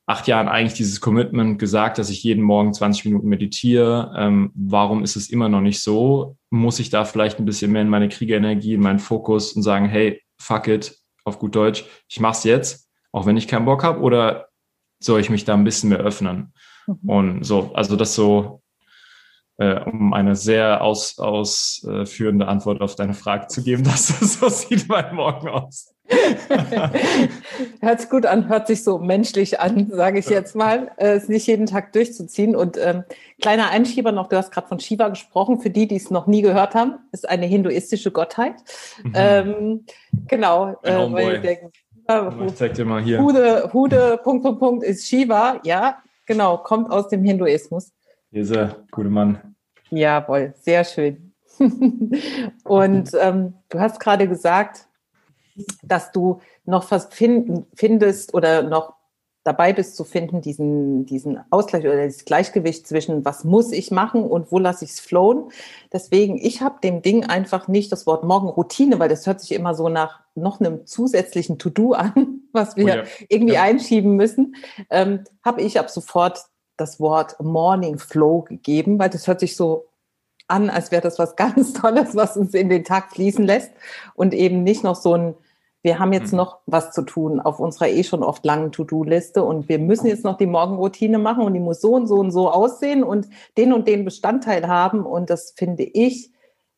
acht 0.07 0.27
Jahren 0.27 0.47
eigentlich 0.47 0.75
dieses 0.75 1.01
Commitment 1.01 1.57
gesagt, 1.57 1.97
dass 1.97 2.09
ich 2.09 2.23
jeden 2.23 2.43
Morgen 2.43 2.73
20 2.73 3.05
Minuten 3.05 3.27
meditiere. 3.27 4.13
Ähm, 4.17 4.51
warum 4.53 5.03
ist 5.03 5.15
es 5.15 5.29
immer 5.29 5.49
noch 5.49 5.61
nicht 5.61 5.81
so? 5.81 6.37
Muss 6.51 6.79
ich 6.79 6.89
da 6.89 7.05
vielleicht 7.05 7.39
ein 7.39 7.45
bisschen 7.45 7.71
mehr 7.71 7.81
in 7.81 7.89
meine 7.89 8.09
Kriegerenergie, 8.09 8.75
in 8.75 8.81
meinen 8.81 8.99
Fokus 8.99 9.53
und 9.53 9.63
sagen, 9.63 9.87
hey, 9.87 10.21
fuck 10.37 10.67
it, 10.67 10.97
auf 11.23 11.39
gut 11.39 11.55
Deutsch, 11.55 11.85
ich 12.07 12.19
mach's 12.19 12.43
jetzt, 12.43 12.87
auch 13.11 13.25
wenn 13.25 13.37
ich 13.37 13.47
keinen 13.47 13.65
Bock 13.65 13.83
habe, 13.83 14.01
oder 14.01 14.49
soll 14.99 15.19
ich 15.19 15.29
mich 15.29 15.43
da 15.43 15.55
ein 15.55 15.63
bisschen 15.63 15.89
mehr 15.89 15.99
öffnen? 15.99 16.53
Mhm. 16.85 17.09
Und 17.09 17.43
so, 17.43 17.71
also 17.73 17.95
das 17.95 18.13
so, 18.13 18.61
äh, 19.57 19.79
um 19.79 20.13
eine 20.13 20.35
sehr 20.35 20.81
aus, 20.81 21.17
ausführende 21.17 22.47
Antwort 22.47 22.81
auf 22.81 22.95
deine 22.95 23.15
Frage 23.15 23.47
zu 23.47 23.63
geben, 23.63 23.83
dass 23.85 24.19
das 24.19 24.39
so 24.39 24.49
sieht 24.49 24.87
mein 24.87 25.15
Morgen 25.15 25.47
aus. 25.47 25.94
hört 27.81 28.01
sich 28.01 28.09
gut 28.09 28.25
an, 28.25 28.47
hört 28.47 28.67
sich 28.67 28.83
so 28.83 28.99
menschlich 28.99 29.59
an, 29.59 29.89
sage 29.91 30.19
ich 30.19 30.29
jetzt 30.29 30.55
mal, 30.55 30.91
äh, 30.97 31.13
es 31.13 31.27
nicht 31.27 31.47
jeden 31.47 31.65
Tag 31.65 31.93
durchzuziehen. 31.93 32.55
Und 32.55 32.77
ähm, 32.77 33.03
kleiner 33.41 33.69
Einschieber 33.69 34.11
noch, 34.11 34.27
du 34.29 34.37
hast 34.37 34.51
gerade 34.51 34.67
von 34.67 34.79
Shiva 34.79 35.09
gesprochen, 35.09 35.59
für 35.59 35.69
die, 35.69 35.87
die 35.87 35.95
es 35.95 36.11
noch 36.11 36.27
nie 36.27 36.41
gehört 36.41 36.75
haben, 36.75 36.99
ist 37.11 37.27
eine 37.27 37.45
hinduistische 37.45 38.11
Gottheit. 38.11 38.55
Mhm. 39.03 39.13
Ähm, 39.15 39.85
genau, 40.27 40.75
äh, 40.83 41.11
weil 41.11 41.35
ich 41.35 41.41
denke, 41.41 41.71
ich 42.45 42.55
zeig 42.55 42.75
dir 42.75 42.85
mal 42.85 43.01
hier. 43.01 43.19
Hude, 43.19 43.71
Hude, 43.73 44.19
Punkt, 44.23 44.43
Punkt, 44.43 44.59
Punkt 44.59 44.83
ist 44.83 45.07
Shiva, 45.07 45.59
ja, 45.63 45.97
genau, 46.25 46.57
kommt 46.57 46.91
aus 46.91 47.07
dem 47.07 47.23
Hinduismus. 47.23 47.91
Hier 48.31 48.43
ist 48.43 48.51
er, 48.51 48.75
gute 48.91 49.09
Mann. 49.09 49.55
Jawohl, 49.89 50.53
sehr 50.59 50.83
schön. 50.83 51.33
Und 52.63 53.11
ähm, 53.19 53.53
du 53.69 53.79
hast 53.79 53.99
gerade 53.99 54.27
gesagt, 54.27 54.87
dass 55.81 56.11
du 56.11 56.41
noch 56.65 56.89
was 56.91 57.07
finden, 57.11 57.65
findest 57.73 58.33
oder 58.33 58.63
noch 58.63 58.95
dabei 59.45 59.73
bist 59.73 59.95
zu 59.95 60.03
finden, 60.03 60.41
diesen, 60.41 61.05
diesen 61.05 61.39
Ausgleich 61.51 61.85
oder 61.85 62.03
das 62.03 62.25
Gleichgewicht 62.25 62.87
zwischen 62.87 63.23
was 63.25 63.43
muss 63.43 63.71
ich 63.71 63.91
machen 63.91 64.23
und 64.23 64.51
wo 64.51 64.57
lasse 64.57 64.83
ich 64.83 64.91
es 64.91 64.99
flowen. 64.99 65.51
Deswegen, 65.93 66.37
ich 66.37 66.63
habe 66.63 66.79
dem 66.81 67.03
Ding 67.03 67.25
einfach 67.25 67.67
nicht 67.67 67.91
das 67.91 68.07
Wort 68.07 68.23
Morgenroutine, 68.23 68.97
weil 68.97 69.07
das 69.07 69.27
hört 69.27 69.39
sich 69.39 69.51
immer 69.51 69.75
so 69.75 69.87
nach 69.87 70.21
noch 70.33 70.59
einem 70.59 70.87
zusätzlichen 70.87 71.59
To-Do 71.59 71.93
an, 71.93 72.41
was 72.53 72.75
wir 72.75 72.85
oh 72.85 72.87
ja. 72.87 73.03
irgendwie 73.29 73.53
ja. 73.53 73.61
einschieben 73.61 74.15
müssen, 74.15 74.55
ähm, 74.89 75.23
habe 75.43 75.61
ich 75.61 75.79
ab 75.79 75.91
sofort 75.91 76.45
das 76.75 76.99
Wort 76.99 77.39
Morning 77.39 77.99
Flow 77.99 78.41
gegeben, 78.41 78.97
weil 78.97 79.11
das 79.11 79.27
hört 79.27 79.39
sich 79.39 79.55
so 79.55 79.85
an, 80.47 80.71
als 80.71 80.89
wäre 80.89 81.03
das 81.03 81.19
was 81.19 81.35
ganz 81.35 81.73
Tolles, 81.73 82.15
was 82.15 82.35
uns 82.35 82.55
in 82.55 82.69
den 82.69 82.83
Tag 82.83 83.11
fließen 83.11 83.45
lässt 83.45 83.71
und 84.15 84.33
eben 84.33 84.63
nicht 84.63 84.83
noch 84.83 84.95
so 84.95 85.13
ein 85.13 85.35
wir 85.85 85.99
haben 85.99 86.13
jetzt 86.13 86.31
mhm. 86.31 86.37
noch 86.37 86.57
was 86.65 86.91
zu 86.91 87.03
tun 87.03 87.39
auf 87.39 87.59
unserer 87.59 87.87
eh 87.87 88.03
schon 88.03 88.23
oft 88.23 88.43
langen 88.43 88.71
To-Do-Liste 88.71 89.43
und 89.43 89.69
wir 89.69 89.77
müssen 89.77 90.07
jetzt 90.07 90.23
noch 90.23 90.35
die 90.35 90.47
Morgenroutine 90.47 91.19
machen 91.19 91.43
und 91.43 91.53
die 91.53 91.59
muss 91.59 91.79
so 91.79 91.93
und 91.93 92.07
so 92.07 92.15
und 92.15 92.31
so 92.31 92.49
aussehen 92.49 93.03
und 93.03 93.29
den 93.55 93.71
und 93.71 93.87
den 93.87 94.03
Bestandteil 94.03 94.67
haben. 94.67 95.05
Und 95.05 95.29
das 95.29 95.53
finde 95.55 95.83
ich, 95.83 96.31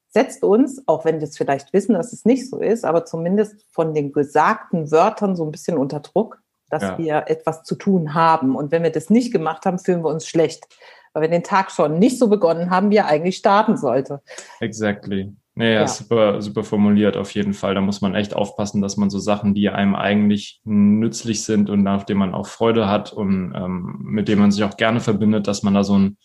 setzt 0.09 0.43
uns, 0.43 0.83
auch 0.87 1.05
wenn 1.05 1.21
wir 1.21 1.27
es 1.27 1.37
vielleicht 1.37 1.71
wissen, 1.71 1.93
dass 1.93 2.11
es 2.11 2.25
nicht 2.25 2.49
so 2.49 2.59
ist, 2.59 2.83
aber 2.83 3.05
zumindest 3.05 3.65
von 3.71 3.93
den 3.93 4.11
gesagten 4.11 4.91
Wörtern 4.91 5.37
so 5.37 5.45
ein 5.45 5.51
bisschen 5.51 5.77
unter 5.77 6.01
Druck, 6.01 6.41
dass 6.69 6.83
ja. 6.83 6.97
wir 6.97 7.23
etwas 7.27 7.63
zu 7.63 7.75
tun 7.75 8.13
haben. 8.13 8.57
Und 8.57 8.73
wenn 8.73 8.83
wir 8.83 8.91
das 8.91 9.09
nicht 9.09 9.31
gemacht 9.31 9.65
haben, 9.65 9.79
fühlen 9.79 10.03
wir 10.03 10.09
uns 10.09 10.27
schlecht, 10.27 10.67
weil 11.13 11.21
wir 11.21 11.29
den 11.29 11.43
Tag 11.43 11.71
schon 11.71 11.97
nicht 11.97 12.19
so 12.19 12.27
begonnen 12.27 12.71
haben, 12.71 12.91
wie 12.91 12.97
er 12.97 13.05
eigentlich 13.05 13.37
starten 13.37 13.77
sollte. 13.77 14.21
Exactly. 14.59 15.33
Nee, 15.57 15.73
ja. 15.73 15.87
super, 15.87 16.39
super 16.39 16.63
formuliert 16.63 17.17
auf 17.17 17.31
jeden 17.31 17.55
Fall. 17.55 17.73
Da 17.73 17.81
muss 17.81 17.99
man 17.99 18.13
echt 18.13 18.35
aufpassen, 18.35 18.79
dass 18.79 18.95
man 18.95 19.09
so 19.09 19.17
Sachen, 19.17 19.55
die 19.55 19.69
einem 19.69 19.95
eigentlich 19.95 20.61
nützlich 20.65 21.41
sind 21.41 21.71
und 21.71 21.81
nach 21.81 22.03
denen 22.03 22.19
man 22.19 22.35
auch 22.35 22.45
Freude 22.45 22.87
hat 22.87 23.11
und 23.11 23.55
ähm, 23.55 23.97
mit 24.03 24.27
denen 24.27 24.41
man 24.41 24.51
sich 24.51 24.63
auch 24.63 24.77
gerne 24.77 24.99
verbindet, 24.99 25.47
dass 25.47 25.63
man 25.63 25.73
da 25.73 25.83
so 25.83 25.97
ein, 25.97 26.17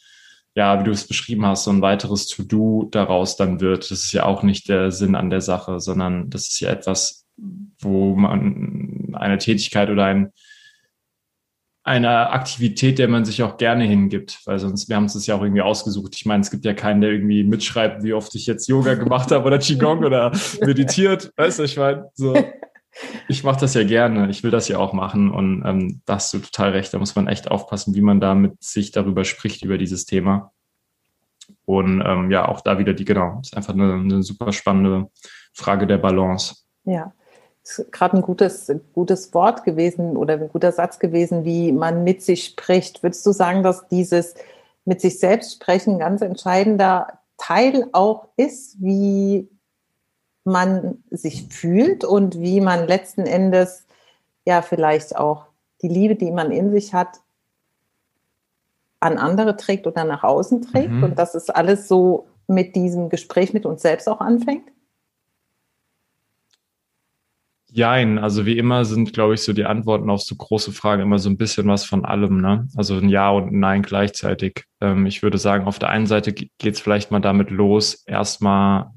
ja, 0.54 0.78
wie 0.78 0.84
du 0.84 0.90
es 0.90 1.08
beschrieben 1.08 1.46
hast, 1.46 1.64
so 1.64 1.70
ein 1.70 1.80
weiteres 1.80 2.26
To-Do 2.26 2.88
daraus 2.90 3.36
dann 3.36 3.62
wird. 3.62 3.90
Das 3.90 4.04
ist 4.04 4.12
ja 4.12 4.26
auch 4.26 4.42
nicht 4.42 4.68
der 4.68 4.92
Sinn 4.92 5.14
an 5.14 5.30
der 5.30 5.40
Sache, 5.40 5.80
sondern 5.80 6.28
das 6.28 6.48
ist 6.48 6.60
ja 6.60 6.68
etwas, 6.68 7.26
wo 7.80 8.14
man 8.14 9.14
eine 9.14 9.38
Tätigkeit 9.38 9.88
oder 9.88 10.04
ein, 10.04 10.32
eine 11.84 12.30
Aktivität, 12.30 12.98
der 12.98 13.08
man 13.08 13.24
sich 13.24 13.42
auch 13.42 13.56
gerne 13.56 13.84
hingibt, 13.84 14.40
weil 14.44 14.58
sonst, 14.58 14.88
wir 14.88 14.96
haben 14.96 15.06
es 15.06 15.26
ja 15.26 15.34
auch 15.34 15.42
irgendwie 15.42 15.62
ausgesucht. 15.62 16.14
Ich 16.14 16.26
meine, 16.26 16.42
es 16.42 16.50
gibt 16.50 16.64
ja 16.64 16.74
keinen, 16.74 17.00
der 17.00 17.10
irgendwie 17.10 17.42
mitschreibt, 17.42 18.04
wie 18.04 18.12
oft 18.12 18.34
ich 18.36 18.46
jetzt 18.46 18.68
Yoga 18.68 18.94
gemacht 18.94 19.32
habe 19.32 19.44
oder 19.44 19.58
Qigong 19.58 20.04
oder 20.04 20.30
meditiert. 20.60 21.32
Weißt 21.36 21.58
du, 21.58 21.64
ich 21.64 21.76
meine, 21.76 22.08
so, 22.14 22.36
ich 23.28 23.42
mache 23.42 23.60
das 23.60 23.74
ja 23.74 23.82
gerne, 23.82 24.30
ich 24.30 24.44
will 24.44 24.52
das 24.52 24.68
ja 24.68 24.78
auch 24.78 24.92
machen 24.92 25.30
und 25.30 25.64
ähm, 25.66 26.02
da 26.04 26.14
hast 26.14 26.32
du 26.34 26.38
total 26.38 26.70
recht, 26.70 26.94
da 26.94 26.98
muss 26.98 27.16
man 27.16 27.26
echt 27.26 27.50
aufpassen, 27.50 27.94
wie 27.94 28.00
man 28.00 28.20
da 28.20 28.34
mit 28.34 28.62
sich 28.62 28.92
darüber 28.92 29.24
spricht, 29.24 29.64
über 29.64 29.78
dieses 29.78 30.04
Thema. 30.04 30.52
Und 31.64 32.02
ähm, 32.04 32.30
ja, 32.30 32.46
auch 32.46 32.60
da 32.60 32.78
wieder 32.78 32.92
die, 32.92 33.04
genau, 33.04 33.40
ist 33.40 33.56
einfach 33.56 33.74
eine, 33.74 33.94
eine 33.94 34.22
super 34.22 34.52
spannende 34.52 35.10
Frage 35.52 35.86
der 35.86 35.98
Balance. 35.98 36.56
Ja, 36.84 37.12
ist 37.62 37.92
gerade 37.92 38.16
ein 38.16 38.22
gutes, 38.22 38.72
gutes 38.92 39.32
Wort 39.34 39.64
gewesen 39.64 40.16
oder 40.16 40.34
ein 40.34 40.48
guter 40.48 40.72
Satz 40.72 40.98
gewesen, 40.98 41.44
wie 41.44 41.72
man 41.72 42.04
mit 42.04 42.22
sich 42.22 42.44
spricht. 42.44 43.02
Würdest 43.02 43.24
du 43.24 43.32
sagen, 43.32 43.62
dass 43.62 43.88
dieses 43.88 44.34
mit 44.84 45.00
sich 45.00 45.18
selbst 45.20 45.54
sprechen 45.54 45.94
ein 45.94 45.98
ganz 46.00 46.22
entscheidender 46.22 47.18
Teil 47.38 47.88
auch 47.92 48.28
ist, 48.36 48.76
wie 48.80 49.48
man 50.44 51.04
sich 51.10 51.48
fühlt 51.50 52.04
und 52.04 52.40
wie 52.40 52.60
man 52.60 52.88
letzten 52.88 53.26
Endes 53.26 53.86
ja 54.44 54.60
vielleicht 54.62 55.16
auch 55.16 55.46
die 55.82 55.88
Liebe, 55.88 56.16
die 56.16 56.32
man 56.32 56.50
in 56.50 56.72
sich 56.72 56.94
hat, 56.94 57.20
an 58.98 59.18
andere 59.18 59.56
trägt 59.56 59.86
oder 59.86 60.04
nach 60.04 60.22
außen 60.22 60.62
trägt 60.62 60.90
mhm. 60.90 61.04
und 61.04 61.18
dass 61.18 61.34
es 61.34 61.50
alles 61.50 61.88
so 61.88 62.26
mit 62.46 62.74
diesem 62.76 63.08
Gespräch 63.08 63.52
mit 63.52 63.66
uns 63.66 63.82
selbst 63.82 64.08
auch 64.08 64.20
anfängt? 64.20 64.71
Jein, 67.74 68.18
also 68.18 68.44
wie 68.44 68.58
immer 68.58 68.84
sind, 68.84 69.14
glaube 69.14 69.32
ich, 69.32 69.40
so 69.40 69.54
die 69.54 69.64
Antworten 69.64 70.10
auf 70.10 70.20
so 70.20 70.36
große 70.36 70.72
Fragen 70.72 71.00
immer 71.00 71.18
so 71.18 71.30
ein 71.30 71.38
bisschen 71.38 71.66
was 71.68 71.86
von 71.86 72.04
allem, 72.04 72.38
ne? 72.38 72.68
Also 72.76 72.98
ein 72.98 73.08
Ja 73.08 73.30
und 73.30 73.50
ein 73.50 73.60
Nein 73.60 73.82
gleichzeitig. 73.82 74.66
Ähm, 74.82 75.06
ich 75.06 75.22
würde 75.22 75.38
sagen, 75.38 75.64
auf 75.64 75.78
der 75.78 75.88
einen 75.88 76.06
Seite 76.06 76.34
geht 76.34 76.50
es 76.60 76.80
vielleicht 76.80 77.10
mal 77.10 77.20
damit 77.20 77.50
los, 77.50 78.04
erstmal 78.06 78.90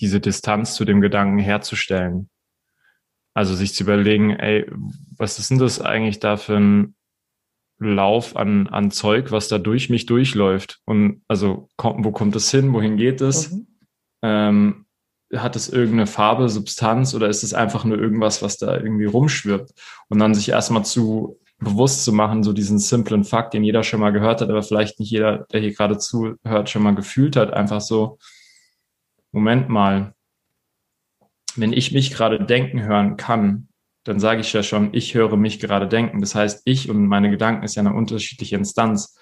diese 0.00 0.20
Distanz 0.20 0.74
zu 0.74 0.84
dem 0.84 1.00
Gedanken 1.00 1.38
herzustellen. 1.38 2.28
Also 3.32 3.54
sich 3.54 3.72
zu 3.74 3.84
überlegen, 3.84 4.30
ey, 4.32 4.70
was 5.16 5.38
ist 5.38 5.50
denn 5.50 5.58
das 5.58 5.80
eigentlich 5.80 6.20
da 6.20 6.36
für 6.36 6.56
ein 6.56 6.94
Lauf 7.78 8.36
an, 8.36 8.66
an 8.66 8.90
Zeug, 8.90 9.32
was 9.32 9.48
da 9.48 9.56
durch 9.56 9.88
mich 9.88 10.04
durchläuft? 10.04 10.80
Und 10.84 11.22
also 11.26 11.70
kommt, 11.78 12.04
wo 12.04 12.12
kommt 12.12 12.36
es 12.36 12.50
hin? 12.50 12.74
Wohin 12.74 12.98
geht 12.98 13.22
es? 13.22 13.50
Mhm. 13.50 13.66
Ähm, 14.22 14.85
hat 15.34 15.56
es 15.56 15.68
irgendeine 15.68 16.06
Farbe, 16.06 16.48
Substanz 16.48 17.14
oder 17.14 17.28
ist 17.28 17.42
es 17.42 17.54
einfach 17.54 17.84
nur 17.84 17.98
irgendwas, 17.98 18.42
was 18.42 18.58
da 18.58 18.76
irgendwie 18.76 19.06
rumschwirrt? 19.06 19.72
Und 20.08 20.18
dann 20.18 20.34
sich 20.34 20.48
erstmal 20.50 20.84
zu 20.84 21.38
bewusst 21.58 22.04
zu 22.04 22.12
machen, 22.12 22.42
so 22.42 22.52
diesen 22.52 22.78
simplen 22.78 23.24
Fakt, 23.24 23.54
den 23.54 23.64
jeder 23.64 23.82
schon 23.82 24.00
mal 24.00 24.12
gehört 24.12 24.40
hat, 24.40 24.50
aber 24.50 24.62
vielleicht 24.62 25.00
nicht 25.00 25.10
jeder, 25.10 25.46
der 25.52 25.60
hier 25.60 25.72
gerade 25.72 25.98
zuhört, 25.98 26.68
schon 26.68 26.82
mal 26.82 26.94
gefühlt 26.94 27.34
hat, 27.36 27.52
einfach 27.52 27.80
so, 27.80 28.18
Moment 29.32 29.68
mal, 29.68 30.14
wenn 31.56 31.72
ich 31.72 31.92
mich 31.92 32.12
gerade 32.12 32.44
denken 32.44 32.82
hören 32.82 33.16
kann, 33.16 33.68
dann 34.04 34.20
sage 34.20 34.40
ich 34.40 34.52
ja 34.52 34.62
schon, 34.62 34.94
ich 34.94 35.14
höre 35.14 35.36
mich 35.36 35.58
gerade 35.58 35.88
denken. 35.88 36.20
Das 36.20 36.34
heißt, 36.34 36.62
ich 36.64 36.88
und 36.90 37.06
meine 37.06 37.30
Gedanken 37.30 37.64
ist 37.64 37.74
ja 37.74 37.80
eine 37.80 37.94
unterschiedliche 37.94 38.56
Instanz 38.56 39.18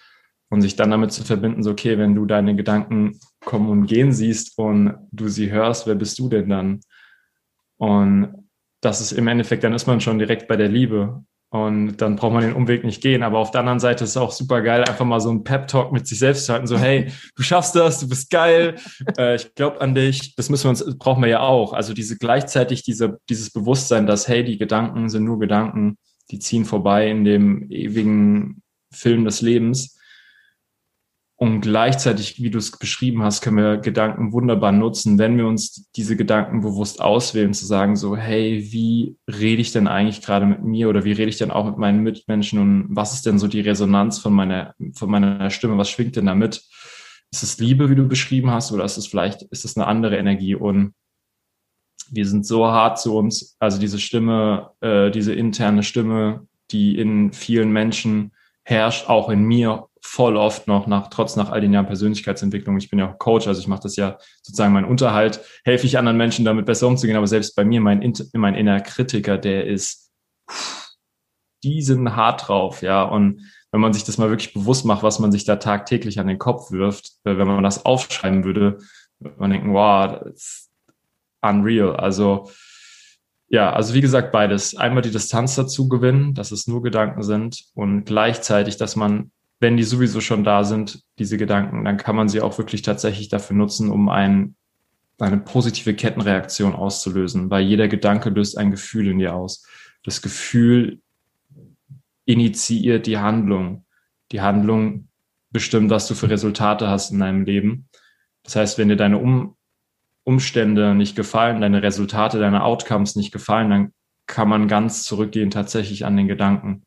und 0.50 0.60
sich 0.60 0.76
dann 0.76 0.90
damit 0.90 1.12
zu 1.12 1.24
verbinden, 1.24 1.62
so, 1.62 1.72
okay, 1.72 1.98
wenn 1.98 2.14
du 2.14 2.26
deine 2.26 2.54
Gedanken 2.54 3.18
kommen 3.44 3.68
und 3.68 3.86
gehen 3.86 4.12
siehst 4.12 4.58
und 4.58 4.94
du 5.10 5.28
sie 5.28 5.50
hörst, 5.50 5.86
wer 5.86 5.94
bist 5.94 6.18
du 6.18 6.28
denn 6.28 6.48
dann? 6.48 6.80
Und 7.78 8.48
das 8.80 9.00
ist 9.00 9.12
im 9.12 9.26
Endeffekt, 9.26 9.64
dann 9.64 9.74
ist 9.74 9.86
man 9.86 10.00
schon 10.00 10.18
direkt 10.18 10.46
bei 10.46 10.56
der 10.56 10.68
Liebe. 10.68 11.24
Und 11.50 11.98
dann 11.98 12.16
braucht 12.16 12.32
man 12.32 12.42
den 12.42 12.52
Umweg 12.52 12.82
nicht 12.82 13.00
gehen. 13.00 13.22
Aber 13.22 13.38
auf 13.38 13.52
der 13.52 13.60
anderen 13.60 13.78
Seite 13.78 14.02
ist 14.02 14.10
es 14.10 14.16
auch 14.16 14.32
super 14.32 14.60
geil, 14.60 14.82
einfach 14.82 15.04
mal 15.04 15.20
so 15.20 15.30
einen 15.30 15.44
Pep-Talk 15.44 15.92
mit 15.92 16.04
sich 16.06 16.18
selbst 16.18 16.46
zu 16.46 16.52
halten. 16.52 16.66
So, 16.66 16.76
hey, 16.76 17.12
du 17.36 17.42
schaffst 17.44 17.76
das, 17.76 18.00
du 18.00 18.08
bist 18.08 18.28
geil, 18.30 18.74
äh, 19.18 19.36
ich 19.36 19.54
glaube 19.54 19.80
an 19.80 19.94
dich. 19.94 20.34
Das 20.34 20.50
müssen 20.50 20.64
wir 20.64 20.70
uns, 20.70 20.98
brauchen 20.98 21.22
wir 21.22 21.30
ja 21.30 21.40
auch. 21.40 21.72
Also 21.72 21.94
diese 21.94 22.18
gleichzeitig 22.18 22.82
diese, 22.82 23.20
dieses 23.28 23.52
Bewusstsein, 23.52 24.06
dass, 24.06 24.26
hey, 24.26 24.42
die 24.42 24.58
Gedanken 24.58 25.08
sind 25.08 25.24
nur 25.24 25.38
Gedanken, 25.38 25.96
die 26.32 26.40
ziehen 26.40 26.64
vorbei 26.64 27.08
in 27.08 27.24
dem 27.24 27.70
ewigen 27.70 28.62
Film 28.90 29.24
des 29.24 29.40
Lebens. 29.40 29.93
Und 31.44 31.60
gleichzeitig, 31.60 32.42
wie 32.42 32.48
du 32.48 32.56
es 32.56 32.70
beschrieben 32.70 33.22
hast, 33.22 33.42
können 33.42 33.58
wir 33.58 33.76
Gedanken 33.76 34.32
wunderbar 34.32 34.72
nutzen, 34.72 35.18
wenn 35.18 35.36
wir 35.36 35.46
uns 35.46 35.90
diese 35.94 36.16
Gedanken 36.16 36.62
bewusst 36.62 37.02
auswählen, 37.02 37.52
zu 37.52 37.66
sagen 37.66 37.96
so, 37.96 38.16
hey, 38.16 38.66
wie 38.72 39.18
rede 39.28 39.60
ich 39.60 39.70
denn 39.70 39.86
eigentlich 39.86 40.22
gerade 40.22 40.46
mit 40.46 40.64
mir 40.64 40.88
oder 40.88 41.04
wie 41.04 41.12
rede 41.12 41.28
ich 41.28 41.36
denn 41.36 41.50
auch 41.50 41.66
mit 41.66 41.76
meinen 41.76 42.02
Mitmenschen 42.02 42.58
und 42.58 42.86
was 42.88 43.12
ist 43.12 43.26
denn 43.26 43.38
so 43.38 43.46
die 43.46 43.60
Resonanz 43.60 44.20
von 44.20 44.32
meiner, 44.32 44.74
von 44.94 45.10
meiner 45.10 45.50
Stimme? 45.50 45.76
Was 45.76 45.90
schwingt 45.90 46.16
denn 46.16 46.24
damit? 46.24 46.62
Ist 47.30 47.42
es 47.42 47.58
Liebe, 47.58 47.90
wie 47.90 47.94
du 47.94 48.08
beschrieben 48.08 48.50
hast, 48.50 48.72
oder 48.72 48.86
ist 48.86 48.96
es 48.96 49.06
vielleicht, 49.06 49.42
ist 49.42 49.66
es 49.66 49.76
eine 49.76 49.86
andere 49.86 50.16
Energie? 50.16 50.54
Und 50.54 50.94
wir 52.08 52.26
sind 52.26 52.46
so 52.46 52.68
hart 52.68 52.98
zu 52.98 53.18
uns, 53.18 53.54
also 53.58 53.78
diese 53.78 53.98
Stimme, 53.98 54.70
äh, 54.80 55.10
diese 55.10 55.34
interne 55.34 55.82
Stimme, 55.82 56.48
die 56.70 56.98
in 56.98 57.34
vielen 57.34 57.70
Menschen 57.70 58.32
herrscht, 58.62 59.10
auch 59.10 59.28
in 59.28 59.44
mir 59.44 59.88
voll 60.06 60.36
oft 60.36 60.68
noch 60.68 60.86
nach, 60.86 61.08
trotz 61.08 61.34
nach 61.34 61.50
all 61.50 61.62
den 61.62 61.72
Jahren 61.72 61.86
Persönlichkeitsentwicklung. 61.86 62.76
Ich 62.76 62.90
bin 62.90 62.98
ja 62.98 63.10
auch 63.10 63.18
Coach, 63.18 63.48
also 63.48 63.58
ich 63.60 63.66
mache 63.66 63.82
das 63.84 63.96
ja 63.96 64.18
sozusagen 64.42 64.74
mein 64.74 64.84
Unterhalt, 64.84 65.40
helfe 65.64 65.86
ich 65.86 65.96
anderen 65.96 66.18
Menschen 66.18 66.44
damit 66.44 66.66
besser 66.66 66.86
umzugehen, 66.88 67.16
aber 67.16 67.26
selbst 67.26 67.56
bei 67.56 67.64
mir, 67.64 67.80
mein, 67.80 68.12
mein 68.34 68.54
innerer 68.54 68.80
Kritiker, 68.80 69.38
der 69.38 69.66
ist, 69.66 70.12
die 71.64 71.80
sind 71.80 72.14
hart 72.14 72.48
drauf, 72.48 72.82
ja, 72.82 73.02
und 73.02 73.40
wenn 73.72 73.80
man 73.80 73.94
sich 73.94 74.04
das 74.04 74.18
mal 74.18 74.28
wirklich 74.28 74.52
bewusst 74.52 74.84
macht, 74.84 75.02
was 75.02 75.18
man 75.18 75.32
sich 75.32 75.46
da 75.46 75.56
tagtäglich 75.56 76.20
an 76.20 76.28
den 76.28 76.38
Kopf 76.38 76.70
wirft, 76.70 77.12
äh, 77.24 77.38
wenn 77.38 77.48
man 77.48 77.64
das 77.64 77.86
aufschreiben 77.86 78.44
würde, 78.44 78.78
würde 79.18 79.40
man 79.40 79.50
denken, 79.50 79.72
wow, 79.72 80.20
that's 80.22 80.70
unreal. 81.40 81.96
Also, 81.96 82.50
ja, 83.48 83.72
also 83.72 83.94
wie 83.94 84.00
gesagt, 84.00 84.32
beides. 84.32 84.76
Einmal 84.76 85.02
die 85.02 85.10
Distanz 85.10 85.54
dazu 85.54 85.88
gewinnen, 85.88 86.34
dass 86.34 86.52
es 86.52 86.68
nur 86.68 86.82
Gedanken 86.82 87.22
sind 87.22 87.64
und 87.74 88.04
gleichzeitig, 88.04 88.76
dass 88.76 88.96
man 88.96 89.32
wenn 89.64 89.78
die 89.78 89.82
sowieso 89.82 90.20
schon 90.20 90.44
da 90.44 90.62
sind, 90.62 91.02
diese 91.18 91.38
Gedanken, 91.38 91.86
dann 91.86 91.96
kann 91.96 92.14
man 92.14 92.28
sie 92.28 92.42
auch 92.42 92.58
wirklich 92.58 92.82
tatsächlich 92.82 93.30
dafür 93.30 93.56
nutzen, 93.56 93.90
um 93.90 94.10
ein, 94.10 94.56
eine 95.18 95.38
positive 95.38 95.94
Kettenreaktion 95.94 96.74
auszulösen, 96.74 97.48
weil 97.48 97.64
jeder 97.64 97.88
Gedanke 97.88 98.28
löst 98.28 98.58
ein 98.58 98.70
Gefühl 98.70 99.08
in 99.08 99.18
dir 99.18 99.34
aus. 99.34 99.66
Das 100.02 100.20
Gefühl 100.20 101.00
initiiert 102.26 103.06
die 103.06 103.16
Handlung. 103.16 103.86
Die 104.32 104.42
Handlung 104.42 105.08
bestimmt, 105.50 105.88
was 105.88 106.08
du 106.08 106.14
für 106.14 106.28
Resultate 106.28 106.88
hast 106.88 107.10
in 107.10 107.20
deinem 107.20 107.46
Leben. 107.46 107.88
Das 108.42 108.56
heißt, 108.56 108.76
wenn 108.76 108.90
dir 108.90 108.96
deine 108.96 109.16
um 109.16 109.56
Umstände 110.24 110.94
nicht 110.94 111.16
gefallen, 111.16 111.62
deine 111.62 111.82
Resultate, 111.82 112.38
deine 112.38 112.64
Outcomes 112.64 113.16
nicht 113.16 113.32
gefallen, 113.32 113.70
dann 113.70 113.92
kann 114.26 114.50
man 114.50 114.68
ganz 114.68 115.04
zurückgehen 115.04 115.48
tatsächlich 115.48 116.04
an 116.04 116.18
den 116.18 116.28
Gedanken 116.28 116.82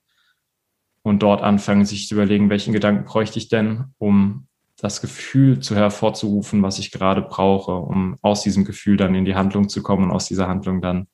und 1.08 1.24
dort 1.24 1.42
anfangen, 1.42 1.86
sich 1.86 2.08
zu 2.08 2.16
überlegen, 2.16 2.50
welchen 2.50 2.74
Gedanken 2.74 3.06
bräuchte 3.06 3.40
ich 3.40 3.48
denn, 3.48 3.86
um 3.98 4.48
das 4.80 5.02
Gefühl 5.02 5.60
zu 5.60 5.76
hervorzurufen, 5.76 6.62
was 6.62 6.78
ich 6.80 6.92
gerade 6.92 7.22
brauche, 7.22 7.72
um 7.72 8.18
aus 8.22 8.44
diesem 8.44 8.66
Gefühl 8.66 8.98
dann 8.98 9.16
in 9.16 9.26
die 9.26 9.36
Handlung 9.36 9.70
zu 9.70 9.82
kommen 9.82 10.06
und 10.06 10.12
aus 10.12 10.28
dieser 10.28 10.48
Handlung 10.48 10.82
dann 10.82 11.08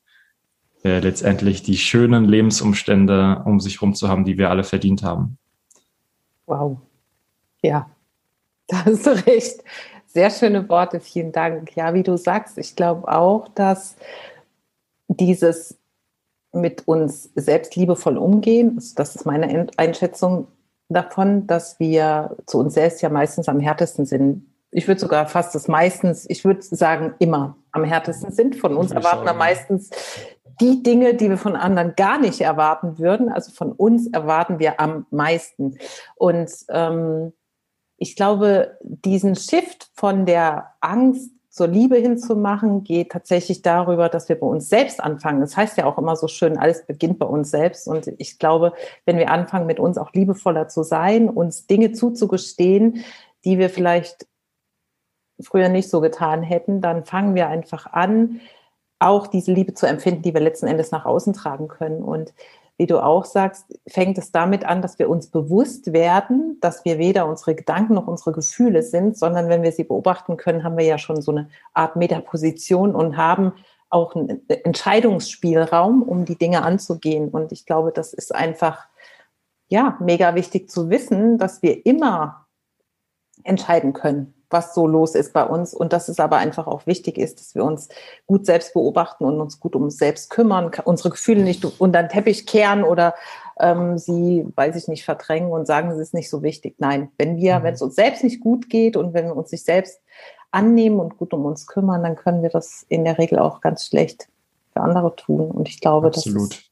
äh, 0.84 0.98
letztendlich 0.98 1.62
die 1.62 1.78
schönen 1.78 2.26
Lebensumstände 2.26 3.42
um 3.46 3.60
sich 3.60 3.76
herum 3.76 3.94
zu 3.94 4.08
haben, 4.08 4.24
die 4.24 4.36
wir 4.36 4.50
alle 4.50 4.64
verdient 4.64 5.02
haben. 5.02 5.38
Wow. 6.46 6.78
Ja, 7.62 7.88
da 8.68 8.84
hast 8.84 9.06
du 9.06 9.10
recht. 9.26 9.64
Sehr 10.06 10.30
schöne 10.30 10.68
Worte, 10.68 11.00
vielen 11.00 11.32
Dank. 11.32 11.74
Ja, 11.74 11.94
wie 11.94 12.02
du 12.02 12.16
sagst, 12.16 12.58
ich 12.58 12.76
glaube 12.76 13.08
auch, 13.08 13.48
dass 13.48 13.96
dieses 15.08 15.76
mit 16.54 16.86
uns 16.86 17.30
selbst 17.34 17.76
liebevoll 17.76 18.16
umgehen, 18.16 18.80
das 18.96 19.14
ist 19.16 19.26
meine 19.26 19.68
Einschätzung 19.76 20.48
davon, 20.88 21.46
dass 21.46 21.78
wir 21.80 22.36
zu 22.46 22.58
uns 22.58 22.74
selbst 22.74 23.02
ja 23.02 23.08
meistens 23.08 23.48
am 23.48 23.60
härtesten 23.60 24.06
sind. 24.06 24.46
Ich 24.70 24.88
würde 24.88 25.00
sogar 25.00 25.26
fast 25.26 25.54
das 25.54 25.68
meistens, 25.68 26.28
ich 26.28 26.44
würde 26.44 26.62
sagen, 26.62 27.14
immer 27.18 27.56
am 27.72 27.84
härtesten 27.84 28.32
sind. 28.32 28.56
Von 28.56 28.76
uns 28.76 28.90
erwarten 28.90 29.24
wir 29.24 29.34
meistens 29.34 29.90
die 30.60 30.82
Dinge, 30.82 31.14
die 31.14 31.30
wir 31.30 31.38
von 31.38 31.56
anderen 31.56 31.94
gar 31.96 32.18
nicht 32.18 32.40
erwarten 32.40 32.98
würden. 32.98 33.28
Also 33.28 33.52
von 33.52 33.72
uns 33.72 34.08
erwarten 34.08 34.58
wir 34.58 34.80
am 34.80 35.06
meisten. 35.10 35.78
Und 36.16 36.50
ähm, 36.70 37.32
ich 37.96 38.16
glaube, 38.16 38.78
diesen 38.82 39.36
Shift 39.36 39.90
von 39.94 40.26
der 40.26 40.74
Angst 40.80 41.30
zur 41.54 41.68
Liebe 41.68 41.96
hinzumachen, 41.96 42.82
geht 42.82 43.12
tatsächlich 43.12 43.62
darüber, 43.62 44.08
dass 44.08 44.28
wir 44.28 44.34
bei 44.34 44.46
uns 44.46 44.68
selbst 44.68 45.00
anfangen. 45.00 45.40
Das 45.40 45.56
heißt 45.56 45.78
ja 45.78 45.84
auch 45.86 45.98
immer 45.98 46.16
so 46.16 46.26
schön, 46.26 46.58
alles 46.58 46.84
beginnt 46.84 47.20
bei 47.20 47.26
uns 47.26 47.52
selbst. 47.52 47.86
Und 47.86 48.10
ich 48.18 48.40
glaube, 48.40 48.72
wenn 49.04 49.18
wir 49.18 49.30
anfangen, 49.30 49.66
mit 49.66 49.78
uns 49.78 49.96
auch 49.96 50.12
liebevoller 50.14 50.66
zu 50.66 50.82
sein, 50.82 51.28
uns 51.28 51.68
Dinge 51.68 51.92
zuzugestehen, 51.92 53.04
die 53.44 53.60
wir 53.60 53.70
vielleicht 53.70 54.26
früher 55.40 55.68
nicht 55.68 55.88
so 55.88 56.00
getan 56.00 56.42
hätten, 56.42 56.80
dann 56.80 57.04
fangen 57.04 57.36
wir 57.36 57.46
einfach 57.46 57.86
an, 57.86 58.40
auch 58.98 59.28
diese 59.28 59.52
Liebe 59.52 59.74
zu 59.74 59.86
empfinden, 59.86 60.22
die 60.22 60.34
wir 60.34 60.40
letzten 60.40 60.66
Endes 60.66 60.90
nach 60.90 61.04
außen 61.04 61.34
tragen 61.34 61.68
können. 61.68 62.02
Und 62.02 62.34
wie 62.76 62.86
du 62.86 63.02
auch 63.02 63.24
sagst, 63.24 63.78
fängt 63.86 64.18
es 64.18 64.32
damit 64.32 64.64
an, 64.64 64.82
dass 64.82 64.98
wir 64.98 65.08
uns 65.08 65.28
bewusst 65.28 65.92
werden, 65.92 66.58
dass 66.60 66.84
wir 66.84 66.98
weder 66.98 67.26
unsere 67.26 67.54
Gedanken 67.54 67.94
noch 67.94 68.08
unsere 68.08 68.32
Gefühle 68.32 68.82
sind, 68.82 69.16
sondern 69.16 69.48
wenn 69.48 69.62
wir 69.62 69.72
sie 69.72 69.84
beobachten 69.84 70.36
können, 70.36 70.64
haben 70.64 70.76
wir 70.76 70.84
ja 70.84 70.98
schon 70.98 71.22
so 71.22 71.30
eine 71.30 71.48
Art 71.72 71.94
Metaposition 71.94 72.94
und 72.94 73.16
haben 73.16 73.52
auch 73.90 74.16
einen 74.16 74.42
Entscheidungsspielraum, 74.48 76.02
um 76.02 76.24
die 76.24 76.36
Dinge 76.36 76.62
anzugehen. 76.62 77.28
Und 77.28 77.52
ich 77.52 77.64
glaube, 77.64 77.92
das 77.92 78.12
ist 78.12 78.34
einfach, 78.34 78.88
ja, 79.68 79.96
mega 80.00 80.34
wichtig 80.34 80.68
zu 80.68 80.90
wissen, 80.90 81.38
dass 81.38 81.62
wir 81.62 81.86
immer 81.86 82.46
entscheiden 83.44 83.92
können 83.92 84.33
was 84.50 84.74
so 84.74 84.86
los 84.86 85.14
ist 85.14 85.32
bei 85.32 85.44
uns 85.44 85.74
und 85.74 85.92
dass 85.92 86.08
es 86.08 86.20
aber 86.20 86.36
einfach 86.36 86.66
auch 86.66 86.86
wichtig 86.86 87.18
ist, 87.18 87.40
dass 87.40 87.54
wir 87.54 87.64
uns 87.64 87.88
gut 88.26 88.46
selbst 88.46 88.74
beobachten 88.74 89.24
und 89.24 89.40
uns 89.40 89.60
gut 89.60 89.74
um 89.74 89.84
uns 89.84 89.96
selbst 89.96 90.30
kümmern, 90.30 90.70
unsere 90.84 91.10
Gefühle 91.10 91.42
nicht 91.42 91.64
unter 91.80 92.02
den 92.02 92.08
Teppich 92.08 92.46
kehren 92.46 92.84
oder 92.84 93.14
ähm, 93.58 93.98
sie, 93.98 94.46
weiß 94.54 94.76
ich 94.76 94.88
nicht, 94.88 95.04
verdrängen 95.04 95.50
und 95.50 95.66
sagen, 95.66 95.90
es 95.90 95.98
ist 95.98 96.14
nicht 96.14 96.30
so 96.30 96.42
wichtig. 96.42 96.76
Nein, 96.78 97.10
wenn 97.18 97.36
wir, 97.36 97.58
mhm. 97.58 97.62
wenn 97.64 97.74
es 97.74 97.82
uns 97.82 97.94
selbst 97.94 98.24
nicht 98.24 98.40
gut 98.40 98.68
geht 98.68 98.96
und 98.96 99.14
wenn 99.14 99.26
wir 99.26 99.36
uns 99.36 99.52
nicht 99.52 99.64
selbst 99.64 100.00
annehmen 100.50 101.00
und 101.00 101.18
gut 101.18 101.32
um 101.32 101.44
uns 101.44 101.66
kümmern, 101.66 102.02
dann 102.02 102.16
können 102.16 102.42
wir 102.42 102.50
das 102.50 102.84
in 102.88 103.04
der 103.04 103.18
Regel 103.18 103.38
auch 103.38 103.60
ganz 103.60 103.86
schlecht 103.86 104.28
für 104.72 104.80
andere 104.80 105.14
tun. 105.16 105.50
Und 105.50 105.68
ich 105.68 105.80
glaube, 105.80 106.08
Absolut. 106.08 106.50
das 106.50 106.58
ist 106.58 106.70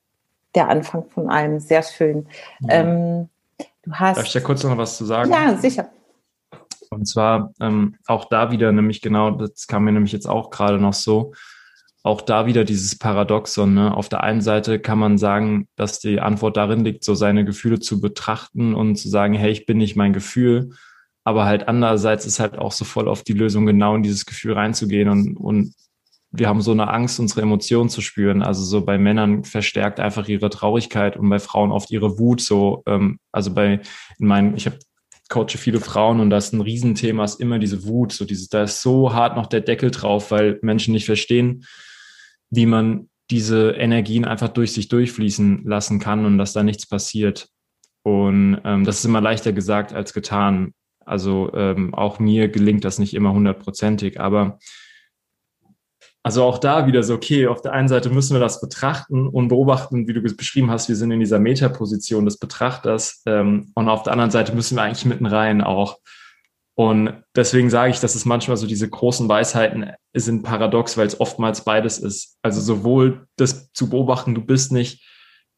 der 0.55 0.69
Anfang 0.69 1.05
von 1.05 1.31
allem. 1.31 1.61
Sehr 1.61 1.83
schön. 1.83 2.27
Ja. 2.61 2.75
Ähm, 2.75 3.29
du 3.83 3.93
hast. 3.93 4.19
Darf 4.19 4.27
ich 4.27 4.33
da 4.33 4.41
kurz 4.41 4.63
noch 4.63 4.77
was 4.77 4.97
zu 4.97 5.05
sagen? 5.05 5.31
Ja, 5.31 5.57
sicher. 5.57 5.89
Und 6.93 7.07
zwar 7.07 7.53
ähm, 7.61 7.97
auch 8.07 8.27
da 8.27 8.51
wieder 8.51 8.73
nämlich 8.73 9.01
genau, 9.01 9.31
das 9.33 9.67
kam 9.67 9.85
mir 9.85 9.93
nämlich 9.93 10.13
jetzt 10.13 10.29
auch 10.29 10.51
gerade 10.51 10.79
noch 10.79 10.93
so, 10.93 11.33
auch 12.05 12.21
da 12.21 12.47
wieder 12.47 12.65
dieses 12.65 12.99
Paradoxon. 12.99 13.75
Ne? 13.75 13.97
Auf 13.97 14.09
der 14.09 14.23
einen 14.23 14.41
Seite 14.41 14.81
kann 14.81 14.99
man 14.99 15.19
sagen, 15.19 15.69
dass 15.77 16.01
die 16.01 16.21
Antwort 16.21 16.57
darin 16.57 16.85
liegt, 16.85 17.05
so 17.05 17.15
seine 17.15 17.45
Gefühle 17.45 17.79
zu 17.79 18.01
betrachten 18.01 18.75
und 18.75 18.97
zu 18.97 19.09
sagen, 19.09 19.35
hey, 19.35 19.53
ich 19.53 19.67
bin 19.67 19.79
nicht 19.79 19.97
mein 19.97 20.13
Gefühl. 20.13 20.71
Aber 21.25 21.45
halt 21.45 21.69
andererseits 21.69 22.27
ist 22.27 22.41
halt 22.41 22.59
auch 22.59 22.73
so 22.73 22.85
voll 22.85 23.09
auf 23.09 23.23
die 23.23 23.35
Lösung, 23.35 23.67
genau 23.67 23.95
in 23.95 24.03
dieses 24.03 24.27
Gefühl 24.27 24.55
reinzugehen 24.55 25.09
und, 25.09 25.37
und 25.37 25.75
wir 26.33 26.49
haben 26.49 26.63
so 26.63 26.73
eine 26.73 26.89
Angst, 26.89 27.21
unsere 27.21 27.43
Emotionen 27.43 27.91
zu 27.91 28.01
spüren. 28.01 28.43
Also 28.43 28.65
so 28.65 28.85
bei 28.85 28.97
Männern 28.99 29.45
verstärkt 29.45 30.01
einfach 30.01 30.29
ihre 30.29 30.49
Traurigkeit 30.49 31.17
und 31.17 31.29
bei 31.29 31.39
Frauen 31.39 31.71
oft 31.71 31.91
ihre 31.91 32.19
Wut. 32.19 32.41
So, 32.41 32.83
ähm, 32.87 33.19
also 33.33 33.53
bei 33.53 33.81
in 34.19 34.27
meinen, 34.27 34.57
ich 34.57 34.65
habe 34.65 34.79
coache 35.29 35.57
viele 35.57 35.81
Frauen 35.81 36.21
und 36.21 36.31
das 36.31 36.47
ist 36.47 36.53
ein 36.53 36.61
Riesenthema, 36.61 37.25
ist 37.25 37.41
immer 37.41 37.59
diese 37.59 37.85
Wut, 37.85 38.13
so 38.13 38.25
dieses, 38.25 38.49
da 38.49 38.65
ist 38.65 38.83
so 38.83 39.15
hart 39.15 39.37
noch 39.37 39.47
der 39.47 39.61
Deckel 39.61 39.91
drauf, 39.91 40.31
weil 40.31 40.59
Menschen 40.63 40.93
nicht 40.93 41.07
verstehen, 41.07 41.65
wie 42.51 42.67
man 42.67 43.09
diese 43.31 43.71
Energien 43.71 44.25
einfach 44.25 44.49
durch 44.49 44.73
sich 44.73 44.89
durchfließen 44.89 45.65
lassen 45.65 45.99
kann 45.99 46.27
und 46.27 46.39
dass 46.39 46.53
da 46.53 46.63
nichts 46.63 46.87
passiert. 46.87 47.49
Und 48.03 48.61
ähm, 48.65 48.85
das 48.85 48.99
ist 48.99 49.05
immer 49.05 49.21
leichter 49.21 49.53
gesagt 49.53 49.95
als 49.95 50.13
getan. 50.13 50.75
Also 51.05 51.51
ähm, 51.55 51.95
auch 51.95 52.19
mir 52.19 52.49
gelingt 52.49 52.85
das 52.85 52.99
nicht 52.99 53.15
immer 53.15 53.33
hundertprozentig, 53.33 54.21
aber 54.21 54.59
also 56.25 56.45
auch 56.45 56.59
da 56.59 56.87
wieder 56.87 57.03
so, 57.03 57.15
okay, 57.15 57.49
auf 57.49 57.63
der 57.63 57.73
einen 57.73 57.89
Seite 57.89 58.09
müssen 58.09 58.35
wir 58.35 58.41
das 58.41 58.61
betrachten 58.61 59.27
und 59.27 59.49
beobachten, 59.49 60.07
wie 60.07 60.13
du 60.13 60.21
beschrieben 60.21 60.71
hast, 60.71 60.89
wir 60.89 60.97
sind 60.97 61.11
in 61.11 61.21
dieser 61.21 61.41
Metaposition 61.41 62.25
des 62.25 62.39
Betrachters 62.39 63.23
ähm, 63.27 63.73
und 63.75 63.89
auf 63.89 64.05
der 64.05 64.13
anderen 64.13 64.31
Seite 64.31 64.55
müssen 64.55 64.77
wir 64.77 64.83
eigentlich 64.83 65.05
mitten 65.05 65.27
rein 65.27 65.63
auch. 65.63 65.99
Und 66.75 67.23
deswegen 67.37 67.71
sage 67.71 67.91
ich, 67.91 68.01
dass 68.01 68.15
es 68.15 68.25
manchmal 68.25 68.57
so 68.57 68.67
diese 68.67 68.89
großen 68.89 69.29
Weisheiten 69.29 69.91
sind 70.15 70.43
paradox, 70.43 70.97
weil 70.97 71.07
es 71.07 71.21
oftmals 71.21 71.65
beides 71.65 71.99
ist. 71.99 72.39
Also 72.41 72.61
sowohl 72.61 73.27
das 73.37 73.73
zu 73.73 73.91
beobachten, 73.91 74.35
du 74.35 74.41
bist 74.43 74.73
nicht 74.73 75.05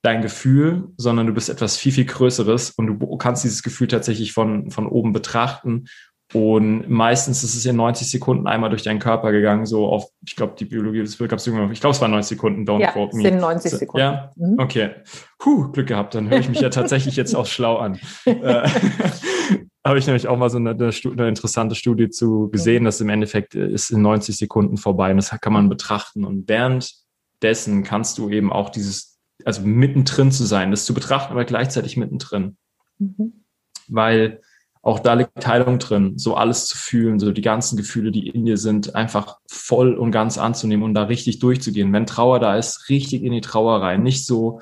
dein 0.03 0.23
Gefühl, 0.23 0.89
sondern 0.97 1.27
du 1.27 1.33
bist 1.33 1.51
etwas 1.51 1.77
viel, 1.77 1.93
viel 1.93 2.05
Größeres 2.05 2.71
und 2.73 2.87
du 2.87 3.17
kannst 3.17 3.45
dieses 3.45 3.63
Gefühl 3.63 3.89
tatsächlich 3.89 4.33
von, 4.33 4.71
von 4.71 4.87
oben 4.87 5.13
betrachten 5.13 5.85
und 6.33 6.89
meistens 6.89 7.45
ist 7.45 7.55
es 7.55 7.67
in 7.67 7.77
90 7.77 8.11
Sekunden 8.11 8.47
einmal 8.47 8.71
durch 8.71 8.83
deinen 8.83 8.99
Körper 8.99 9.31
gegangen, 9.31 9.67
so 9.67 9.87
auf, 9.87 10.07
ich 10.27 10.35
glaube, 10.35 10.55
die 10.59 10.65
Biologie 10.65 11.01
des 11.01 11.21
Willkampfs, 11.21 11.47
ich 11.47 11.81
glaube, 11.81 11.95
es 11.95 12.01
waren 12.01 12.11
90 12.11 12.37
Sekunden, 12.37 12.65
don't 12.65 12.81
ja, 12.81 12.91
quote 12.93 13.17
me. 13.17 13.23
sind 13.23 13.39
90 13.39 13.71
Sekunden. 13.73 14.01
Ja, 14.01 14.33
mhm. 14.37 14.57
okay. 14.59 14.91
Puh, 15.39 15.71
Glück 15.71 15.87
gehabt, 15.87 16.15
dann 16.15 16.29
höre 16.31 16.39
ich 16.39 16.49
mich 16.49 16.61
ja 16.61 16.71
tatsächlich 16.71 17.17
jetzt 17.17 17.35
auch 17.35 17.47
schlau 17.47 17.77
an. 17.77 17.99
Äh, 18.27 18.69
Habe 19.87 19.99
ich 19.99 20.07
nämlich 20.07 20.29
auch 20.29 20.39
mal 20.39 20.49
so 20.49 20.57
eine, 20.57 20.71
eine, 20.71 21.29
interessante 21.29 21.75
Studie 21.75 22.09
zu 22.09 22.49
gesehen, 22.49 22.85
dass 22.85 23.03
im 23.03 23.11
Endeffekt 23.11 23.55
äh, 23.55 23.69
ist 23.69 23.91
in 23.91 24.01
90 24.01 24.35
Sekunden 24.35 24.79
vorbei 24.79 25.11
und 25.11 25.19
das 25.19 25.31
kann 25.41 25.53
man 25.53 25.69
betrachten. 25.69 26.25
Und 26.25 26.49
währenddessen 26.49 27.85
kannst 27.85 28.17
du 28.17 28.31
eben 28.31 28.51
auch 28.51 28.71
dieses, 28.71 29.19
also 29.45 29.61
mittendrin 29.61 30.33
zu 30.33 30.45
sein, 30.45 30.71
das 30.71 30.87
zu 30.87 30.95
betrachten, 30.95 31.33
aber 31.33 31.45
gleichzeitig 31.45 31.99
mittendrin. 31.99 32.57
Mhm. 32.99 33.45
Weil 33.89 34.41
auch 34.85 34.99
da 34.99 35.15
liegt 35.15 35.47
Heilung 35.47 35.79
drin, 35.79 36.19
so 36.19 36.35
alles 36.35 36.67
zu 36.67 36.77
fühlen, 36.77 37.19
so 37.19 37.33
die 37.33 37.41
ganzen 37.41 37.79
Gefühle, 37.79 38.11
die 38.11 38.29
in 38.29 38.45
dir 38.45 38.59
sind, 38.59 38.95
einfach 38.95 39.39
voll 39.51 39.95
und 39.95 40.11
ganz 40.11 40.37
anzunehmen 40.37 40.85
und 40.85 40.93
da 40.93 41.05
richtig 41.05 41.39
durchzugehen. 41.39 41.91
Wenn 41.95 42.05
Trauer 42.05 42.39
da 42.39 42.59
ist, 42.59 42.91
richtig 42.91 43.23
in 43.23 43.33
die 43.33 43.41
Trauer 43.41 43.81
rein, 43.81 44.03
nicht 44.03 44.27
so 44.27 44.61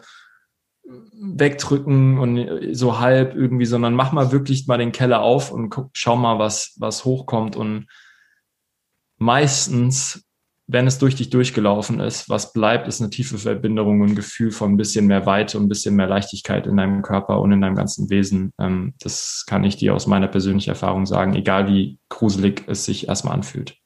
wegdrücken 0.84 2.18
und 2.18 2.72
so 2.72 3.00
halb 3.00 3.34
irgendwie, 3.34 3.64
sondern 3.64 3.94
mach 3.94 4.12
mal 4.12 4.30
wirklich 4.30 4.68
mal 4.68 4.78
den 4.78 4.92
Keller 4.92 5.22
auf 5.22 5.50
und 5.50 5.70
guck, 5.70 5.90
schau 5.94 6.14
mal, 6.14 6.38
was, 6.38 6.76
was 6.78 7.04
hochkommt 7.04 7.56
und 7.56 7.88
meistens 9.18 10.24
wenn 10.72 10.86
es 10.86 10.98
durch 10.98 11.14
dich 11.14 11.28
durchgelaufen 11.30 12.00
ist, 12.00 12.30
was 12.30 12.52
bleibt, 12.52 12.88
ist 12.88 13.00
eine 13.00 13.10
tiefe 13.10 13.36
Verbindung 13.36 14.00
und 14.00 14.10
ein 14.10 14.14
Gefühl 14.14 14.50
von 14.50 14.72
ein 14.72 14.76
bisschen 14.76 15.06
mehr 15.06 15.26
Weite 15.26 15.58
und 15.58 15.64
ein 15.64 15.68
bisschen 15.68 15.94
mehr 15.94 16.06
Leichtigkeit 16.06 16.66
in 16.66 16.78
deinem 16.78 17.02
Körper 17.02 17.40
und 17.40 17.52
in 17.52 17.60
deinem 17.60 17.76
ganzen 17.76 18.08
Wesen. 18.08 18.52
Ähm, 18.58 18.94
das 19.00 19.44
kann 19.46 19.64
ich 19.64 19.76
dir 19.76 19.94
aus 19.94 20.06
meiner 20.06 20.28
persönlichen 20.28 20.70
Erfahrung 20.70 21.04
sagen, 21.04 21.34
egal 21.34 21.66
wie 21.66 21.98
gruselig 22.08 22.64
es 22.68 22.84
sich 22.86 23.08
erstmal 23.08 23.34
anfühlt. 23.34 23.76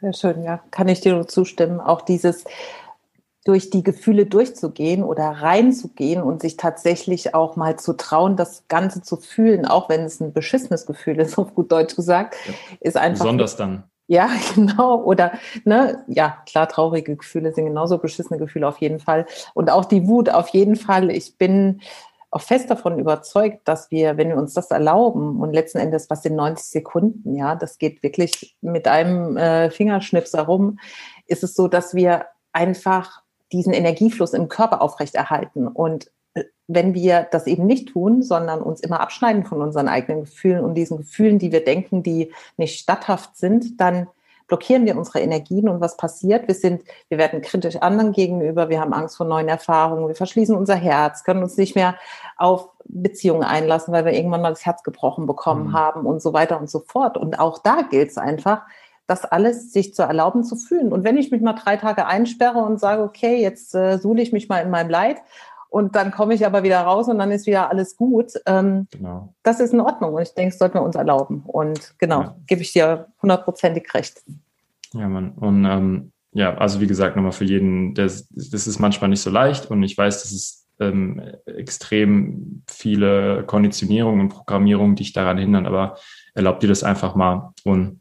Sehr 0.00 0.12
schön, 0.12 0.42
ja, 0.42 0.62
kann 0.70 0.88
ich 0.88 1.00
dir 1.00 1.14
nur 1.14 1.26
zustimmen. 1.26 1.80
Auch 1.80 2.02
dieses 2.02 2.44
durch 3.44 3.68
die 3.68 3.82
Gefühle 3.82 4.24
durchzugehen 4.24 5.02
oder 5.02 5.24
reinzugehen 5.24 6.22
und 6.22 6.40
sich 6.40 6.56
tatsächlich 6.56 7.34
auch 7.34 7.56
mal 7.56 7.78
zu 7.78 7.94
trauen, 7.94 8.36
das 8.36 8.64
Ganze 8.68 9.02
zu 9.02 9.16
fühlen, 9.16 9.66
auch 9.66 9.90
wenn 9.90 10.00
es 10.00 10.20
ein 10.20 10.32
beschissenes 10.32 10.86
Gefühl 10.86 11.20
ist, 11.20 11.36
auf 11.36 11.54
gut 11.54 11.70
Deutsch 11.70 11.94
gesagt, 11.94 12.36
ist 12.80 12.96
einfach. 12.96 13.24
Besonders 13.24 13.56
dann. 13.56 13.84
Ja, 14.06 14.30
genau. 14.54 15.02
Oder, 15.02 15.32
ne, 15.64 16.04
ja, 16.08 16.38
klar, 16.46 16.68
traurige 16.68 17.16
Gefühle 17.16 17.52
sind 17.52 17.66
genauso 17.66 17.98
beschissene 17.98 18.38
Gefühle 18.38 18.68
auf 18.68 18.78
jeden 18.78 19.00
Fall. 19.00 19.26
Und 19.54 19.70
auch 19.70 19.84
die 19.84 20.06
Wut 20.06 20.28
auf 20.28 20.48
jeden 20.48 20.76
Fall. 20.76 21.10
Ich 21.10 21.38
bin 21.38 21.80
auch 22.30 22.40
fest 22.40 22.68
davon 22.68 22.98
überzeugt, 22.98 23.68
dass 23.68 23.92
wir, 23.92 24.16
wenn 24.16 24.28
wir 24.28 24.36
uns 24.36 24.54
das 24.54 24.72
erlauben 24.72 25.40
und 25.40 25.52
letzten 25.52 25.78
Endes 25.78 26.10
was 26.10 26.24
in 26.24 26.34
90 26.34 26.66
Sekunden, 26.66 27.36
ja, 27.36 27.54
das 27.54 27.78
geht 27.78 28.02
wirklich 28.02 28.56
mit 28.60 28.88
einem 28.88 29.36
äh, 29.36 29.70
Fingerschnips 29.70 30.32
herum, 30.32 30.80
ist 31.26 31.44
es 31.44 31.54
so, 31.54 31.68
dass 31.68 31.94
wir 31.94 32.26
einfach 32.52 33.22
diesen 33.52 33.72
Energiefluss 33.72 34.32
im 34.32 34.48
Körper 34.48 34.82
aufrechterhalten 34.82 35.68
und 35.68 36.10
wenn 36.66 36.94
wir 36.94 37.26
das 37.30 37.46
eben 37.46 37.66
nicht 37.66 37.90
tun, 37.90 38.22
sondern 38.22 38.62
uns 38.62 38.80
immer 38.80 39.00
abschneiden 39.00 39.44
von 39.44 39.60
unseren 39.60 39.88
eigenen 39.88 40.22
Gefühlen 40.22 40.64
und 40.64 40.74
diesen 40.74 40.96
Gefühlen, 40.96 41.38
die 41.38 41.52
wir 41.52 41.64
denken, 41.64 42.02
die 42.02 42.32
nicht 42.56 42.78
statthaft 42.78 43.36
sind, 43.36 43.80
dann 43.80 44.06
blockieren 44.46 44.84
wir 44.84 44.96
unsere 44.96 45.20
Energien 45.20 45.68
und 45.68 45.80
was 45.80 45.96
passiert? 45.96 46.48
Wir 46.48 46.54
sind, 46.54 46.82
wir 47.08 47.18
werden 47.18 47.40
kritisch 47.40 47.76
anderen 47.76 48.12
gegenüber, 48.12 48.68
wir 48.68 48.80
haben 48.80 48.92
Angst 48.92 49.16
vor 49.16 49.26
neuen 49.26 49.48
Erfahrungen, 49.48 50.08
wir 50.08 50.14
verschließen 50.14 50.56
unser 50.56 50.74
Herz, 50.74 51.24
können 51.24 51.42
uns 51.42 51.56
nicht 51.56 51.74
mehr 51.74 51.96
auf 52.36 52.68
Beziehungen 52.84 53.42
einlassen, 53.42 53.92
weil 53.92 54.04
wir 54.04 54.12
irgendwann 54.12 54.42
mal 54.42 54.50
das 54.50 54.66
Herz 54.66 54.82
gebrochen 54.82 55.26
bekommen 55.26 55.68
mhm. 55.68 55.72
haben 55.72 56.06
und 56.06 56.20
so 56.20 56.32
weiter 56.32 56.60
und 56.60 56.68
so 56.68 56.80
fort. 56.80 57.16
Und 57.16 57.38
auch 57.38 57.58
da 57.58 57.82
gilt 57.82 58.10
es 58.10 58.18
einfach, 58.18 58.62
das 59.06 59.24
alles 59.24 59.72
sich 59.72 59.94
zu 59.94 60.02
erlauben 60.02 60.44
zu 60.44 60.56
fühlen. 60.56 60.92
Und 60.92 61.04
wenn 61.04 61.18
ich 61.18 61.30
mich 61.30 61.42
mal 61.42 61.52
drei 61.54 61.76
Tage 61.76 62.06
einsperre 62.06 62.58
und 62.58 62.80
sage, 62.80 63.02
okay, 63.02 63.40
jetzt 63.40 63.74
äh, 63.74 63.98
suhle 63.98 64.22
ich 64.22 64.32
mich 64.32 64.48
mal 64.48 64.60
in 64.60 64.70
meinem 64.70 64.90
Leid 64.90 65.18
und 65.74 65.96
dann 65.96 66.12
komme 66.12 66.34
ich 66.34 66.46
aber 66.46 66.62
wieder 66.62 66.82
raus 66.82 67.08
und 67.08 67.18
dann 67.18 67.32
ist 67.32 67.48
wieder 67.48 67.68
alles 67.68 67.96
gut, 67.96 68.30
ähm, 68.46 68.86
genau. 68.92 69.34
das 69.42 69.58
ist 69.58 69.72
in 69.72 69.80
Ordnung. 69.80 70.14
Und 70.14 70.22
ich 70.22 70.32
denke, 70.32 70.52
das 70.52 70.60
sollten 70.60 70.74
wir 70.74 70.82
uns 70.82 70.94
erlauben. 70.94 71.42
Und 71.44 71.98
genau, 71.98 72.20
ja. 72.20 72.36
gebe 72.46 72.62
ich 72.62 72.72
dir 72.72 73.08
hundertprozentig 73.20 73.92
recht. 73.92 74.22
Ja, 74.92 75.08
Mann. 75.08 75.32
Und 75.32 75.64
ähm, 75.64 76.12
ja, 76.30 76.56
also 76.58 76.80
wie 76.80 76.86
gesagt, 76.86 77.16
nochmal 77.16 77.32
für 77.32 77.44
jeden, 77.44 77.92
das, 77.94 78.28
das 78.28 78.68
ist 78.68 78.78
manchmal 78.78 79.10
nicht 79.10 79.20
so 79.20 79.30
leicht 79.30 79.68
und 79.68 79.82
ich 79.82 79.98
weiß, 79.98 80.22
das 80.22 80.30
ist 80.30 80.68
ähm, 80.78 81.20
extrem 81.44 82.62
viele 82.70 83.42
Konditionierungen 83.42 84.20
und 84.20 84.28
Programmierungen, 84.28 84.94
die 84.94 85.02
dich 85.02 85.12
daran 85.12 85.38
hindern, 85.38 85.66
aber 85.66 85.96
erlaub 86.34 86.60
dir 86.60 86.68
das 86.68 86.84
einfach 86.84 87.16
mal 87.16 87.52
und 87.64 88.00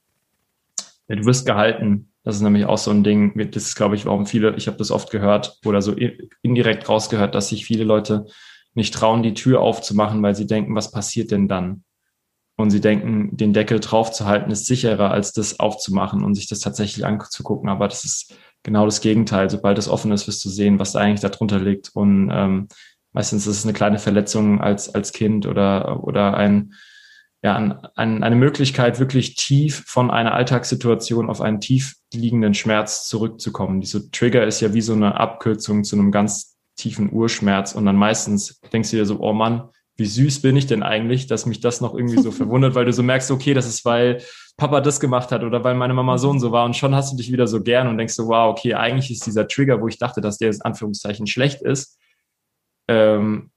ja, 1.07 1.15
du 1.15 1.25
wirst 1.25 1.47
gehalten. 1.47 2.12
Das 2.23 2.35
ist 2.35 2.41
nämlich 2.41 2.65
auch 2.65 2.77
so 2.77 2.91
ein 2.91 3.03
Ding, 3.03 3.33
das 3.51 3.63
ist, 3.63 3.75
glaube 3.75 3.95
ich, 3.95 4.05
warum 4.05 4.25
viele, 4.25 4.55
ich 4.55 4.67
habe 4.67 4.77
das 4.77 4.91
oft 4.91 5.11
gehört 5.11 5.59
oder 5.65 5.81
so 5.81 5.93
indirekt 6.41 6.87
rausgehört, 6.87 7.35
dass 7.35 7.49
sich 7.49 7.65
viele 7.65 7.83
Leute 7.83 8.25
nicht 8.73 8.93
trauen, 8.93 9.23
die 9.23 9.33
Tür 9.33 9.61
aufzumachen, 9.61 10.23
weil 10.23 10.35
sie 10.35 10.47
denken, 10.47 10.75
was 10.75 10.91
passiert 10.91 11.31
denn 11.31 11.47
dann? 11.47 11.83
Und 12.55 12.69
sie 12.69 12.81
denken, 12.81 13.35
den 13.35 13.51
Deckel 13.51 13.79
draufzuhalten 13.79 14.51
ist 14.51 14.67
sicherer, 14.67 15.11
als 15.11 15.33
das 15.33 15.59
aufzumachen 15.59 16.23
und 16.23 16.35
sich 16.35 16.47
das 16.47 16.59
tatsächlich 16.59 17.05
anzugucken. 17.05 17.67
Aber 17.67 17.87
das 17.87 18.05
ist 18.05 18.35
genau 18.61 18.85
das 18.85 19.01
Gegenteil. 19.01 19.49
Sobald 19.49 19.77
es 19.77 19.89
offen 19.89 20.11
ist, 20.11 20.27
wirst 20.27 20.45
du 20.45 20.49
sehen, 20.49 20.77
was 20.79 20.91
da 20.91 20.99
eigentlich 20.99 21.21
darunter 21.21 21.59
liegt. 21.59 21.89
Und 21.95 22.29
ähm, 22.31 22.67
meistens 23.11 23.47
ist 23.47 23.57
es 23.57 23.63
eine 23.63 23.73
kleine 23.73 23.97
Verletzung 23.97 24.61
als, 24.61 24.93
als 24.93 25.13
Kind 25.13 25.47
oder, 25.47 26.03
oder 26.03 26.37
ein, 26.37 26.73
ja, 27.43 27.55
ein, 27.95 28.23
eine 28.23 28.35
Möglichkeit, 28.37 28.99
wirklich 28.99 29.35
tief 29.35 29.83
von 29.85 30.09
einer 30.09 30.33
Alltagssituation 30.33 31.29
auf 31.29 31.41
einen 31.41 31.59
tief 31.59 31.95
liegenden 32.13 32.53
Schmerz 32.53 33.07
zurückzukommen. 33.07 33.81
Diese 33.81 34.09
Trigger 34.11 34.47
ist 34.47 34.61
ja 34.61 34.73
wie 34.73 34.81
so 34.81 34.93
eine 34.93 35.19
Abkürzung 35.19 35.83
zu 35.83 35.97
einem 35.97 36.11
ganz 36.11 36.57
tiefen 36.77 37.11
Urschmerz. 37.11 37.75
Und 37.75 37.85
dann 37.85 37.97
meistens 37.97 38.61
denkst 38.71 38.91
du 38.91 38.97
dir 38.97 39.05
so, 39.05 39.19
oh 39.19 39.33
Mann, 39.33 39.69
wie 39.97 40.05
süß 40.05 40.41
bin 40.41 40.55
ich 40.55 40.67
denn 40.67 40.83
eigentlich, 40.83 41.27
dass 41.27 41.45
mich 41.45 41.59
das 41.59 41.81
noch 41.81 41.93
irgendwie 41.93 42.21
so 42.21 42.31
verwundert, 42.31 42.75
weil 42.75 42.85
du 42.85 42.93
so 42.93 43.03
merkst, 43.03 43.29
okay, 43.29 43.53
das 43.53 43.67
ist, 43.67 43.83
weil 43.83 44.21
Papa 44.55 44.79
das 44.79 45.01
gemacht 45.01 45.31
hat 45.33 45.43
oder 45.43 45.65
weil 45.65 45.75
meine 45.75 45.93
Mama 45.93 46.17
so 46.17 46.29
und 46.29 46.39
so 46.39 46.53
war 46.53 46.63
und 46.63 46.77
schon 46.77 46.95
hast 46.95 47.11
du 47.11 47.17
dich 47.17 47.31
wieder 47.31 47.47
so 47.47 47.61
gern 47.61 47.87
und 47.87 47.97
denkst 47.97 48.13
so, 48.13 48.27
wow, 48.27 48.51
okay, 48.51 48.73
eigentlich 48.75 49.11
ist 49.11 49.25
dieser 49.25 49.49
Trigger, 49.49 49.81
wo 49.81 49.87
ich 49.89 49.97
dachte, 49.97 50.21
dass 50.21 50.37
der 50.37 50.47
jetzt 50.47 50.65
Anführungszeichen 50.65 51.27
schlecht 51.27 51.61
ist, 51.61 51.99
ähm, 52.87 53.51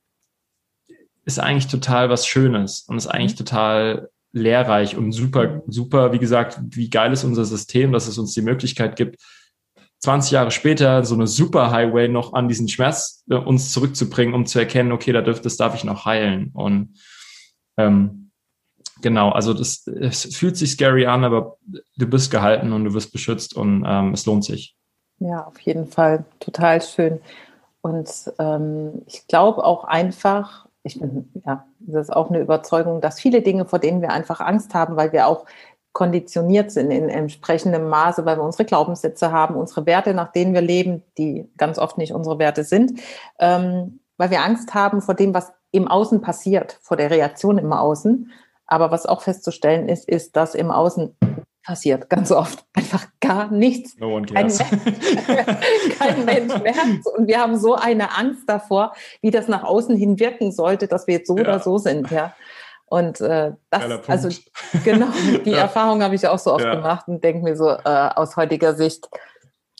ist 1.26 1.38
eigentlich 1.38 1.66
total 1.66 2.08
was 2.08 2.26
Schönes 2.26 2.86
und 2.88 2.96
ist 2.96 3.08
eigentlich 3.08 3.32
mhm. 3.32 3.44
total 3.44 4.10
lehrreich 4.32 4.96
und 4.96 5.12
super, 5.12 5.62
super, 5.66 6.12
wie 6.12 6.18
gesagt, 6.18 6.58
wie 6.70 6.88
geil 6.88 7.12
ist 7.12 7.24
unser 7.24 7.44
System, 7.44 7.92
dass 7.92 8.06
es 8.06 8.18
uns 8.18 8.32
die 8.32 8.42
Möglichkeit 8.42 8.96
gibt, 8.96 9.20
20 10.00 10.32
Jahre 10.32 10.50
später 10.50 11.04
so 11.04 11.14
eine 11.14 11.26
Superhighway 11.26 12.08
noch 12.08 12.34
an 12.34 12.48
diesen 12.48 12.68
Schmerz 12.68 13.24
äh, 13.28 13.34
uns 13.34 13.72
zurückzubringen, 13.72 14.34
um 14.34 14.46
zu 14.46 14.58
erkennen, 14.58 14.92
okay, 14.92 15.12
da 15.12 15.22
dürfte, 15.22 15.44
das 15.44 15.56
darf 15.56 15.74
ich 15.74 15.84
noch 15.84 16.04
heilen. 16.04 16.50
Und 16.52 16.98
ähm, 17.76 18.30
genau, 19.00 19.30
also 19.30 19.54
das 19.54 19.86
es 19.86 20.36
fühlt 20.36 20.56
sich 20.56 20.72
scary 20.72 21.06
an, 21.06 21.24
aber 21.24 21.56
du 21.96 22.06
bist 22.06 22.30
gehalten 22.30 22.72
und 22.72 22.84
du 22.84 22.94
wirst 22.94 23.12
beschützt 23.12 23.56
und 23.56 23.84
ähm, 23.86 24.12
es 24.12 24.26
lohnt 24.26 24.44
sich. 24.44 24.76
Ja, 25.18 25.44
auf 25.44 25.58
jeden 25.60 25.86
Fall. 25.86 26.24
Total 26.40 26.82
schön. 26.82 27.20
Und 27.80 28.10
ähm, 28.38 29.02
ich 29.06 29.26
glaube 29.26 29.64
auch 29.64 29.84
einfach, 29.84 30.65
ich 30.86 31.00
bin, 31.00 31.28
ja, 31.44 31.66
das 31.80 32.08
ist 32.08 32.14
auch 32.14 32.30
eine 32.30 32.40
Überzeugung, 32.40 33.00
dass 33.00 33.20
viele 33.20 33.42
Dinge, 33.42 33.66
vor 33.66 33.80
denen 33.80 34.00
wir 34.00 34.10
einfach 34.10 34.40
Angst 34.40 34.72
haben, 34.72 34.96
weil 34.96 35.12
wir 35.12 35.26
auch 35.26 35.44
konditioniert 35.92 36.70
sind 36.70 36.90
in 36.90 37.08
entsprechendem 37.08 37.88
Maße, 37.88 38.24
weil 38.24 38.36
wir 38.36 38.44
unsere 38.44 38.66
Glaubenssätze 38.66 39.32
haben, 39.32 39.56
unsere 39.56 39.86
Werte, 39.86 40.14
nach 40.14 40.30
denen 40.30 40.54
wir 40.54 40.60
leben, 40.60 41.02
die 41.18 41.50
ganz 41.56 41.78
oft 41.78 41.98
nicht 41.98 42.12
unsere 42.12 42.38
Werte 42.38 42.64
sind, 42.64 43.00
ähm, 43.38 44.00
weil 44.16 44.30
wir 44.30 44.42
Angst 44.42 44.74
haben 44.74 45.00
vor 45.00 45.14
dem, 45.14 45.34
was 45.34 45.52
im 45.72 45.88
Außen 45.88 46.20
passiert, 46.20 46.78
vor 46.82 46.96
der 46.96 47.10
Reaktion 47.10 47.58
im 47.58 47.72
Außen. 47.72 48.30
Aber 48.66 48.90
was 48.90 49.06
auch 49.06 49.22
festzustellen 49.22 49.88
ist, 49.88 50.08
ist, 50.08 50.36
dass 50.36 50.54
im 50.54 50.70
Außen 50.70 51.16
passiert 51.66 52.08
ganz 52.08 52.30
oft 52.30 52.64
einfach 52.74 53.06
gar 53.20 53.50
nichts. 53.50 53.96
No 53.98 54.14
one 54.14 54.26
cares. 54.26 54.58
Kein, 54.58 54.78
kein 55.98 56.24
Mensch 56.24 56.56
merkt 56.62 57.06
Und 57.16 57.26
wir 57.26 57.40
haben 57.40 57.58
so 57.58 57.74
eine 57.74 58.16
Angst 58.16 58.44
davor, 58.46 58.94
wie 59.20 59.30
das 59.30 59.48
nach 59.48 59.64
außen 59.64 59.96
hin 59.96 60.18
wirken 60.18 60.52
sollte, 60.52 60.86
dass 60.86 61.06
wir 61.06 61.14
jetzt 61.14 61.26
so 61.26 61.36
ja. 61.36 61.42
oder 61.42 61.60
so 61.60 61.78
sind. 61.78 62.10
Ja. 62.10 62.34
Und 62.86 63.20
äh, 63.20 63.52
das, 63.70 64.08
also 64.08 64.28
genau, 64.84 65.08
die 65.44 65.50
ja. 65.50 65.58
Erfahrung 65.58 66.02
habe 66.02 66.14
ich 66.14 66.26
auch 66.26 66.38
so 66.38 66.54
oft 66.54 66.64
ja. 66.64 66.76
gemacht 66.76 67.08
und 67.08 67.22
denke 67.22 67.42
mir 67.42 67.56
so 67.56 67.68
äh, 67.68 67.80
aus 67.84 68.36
heutiger 68.36 68.74
Sicht, 68.74 69.08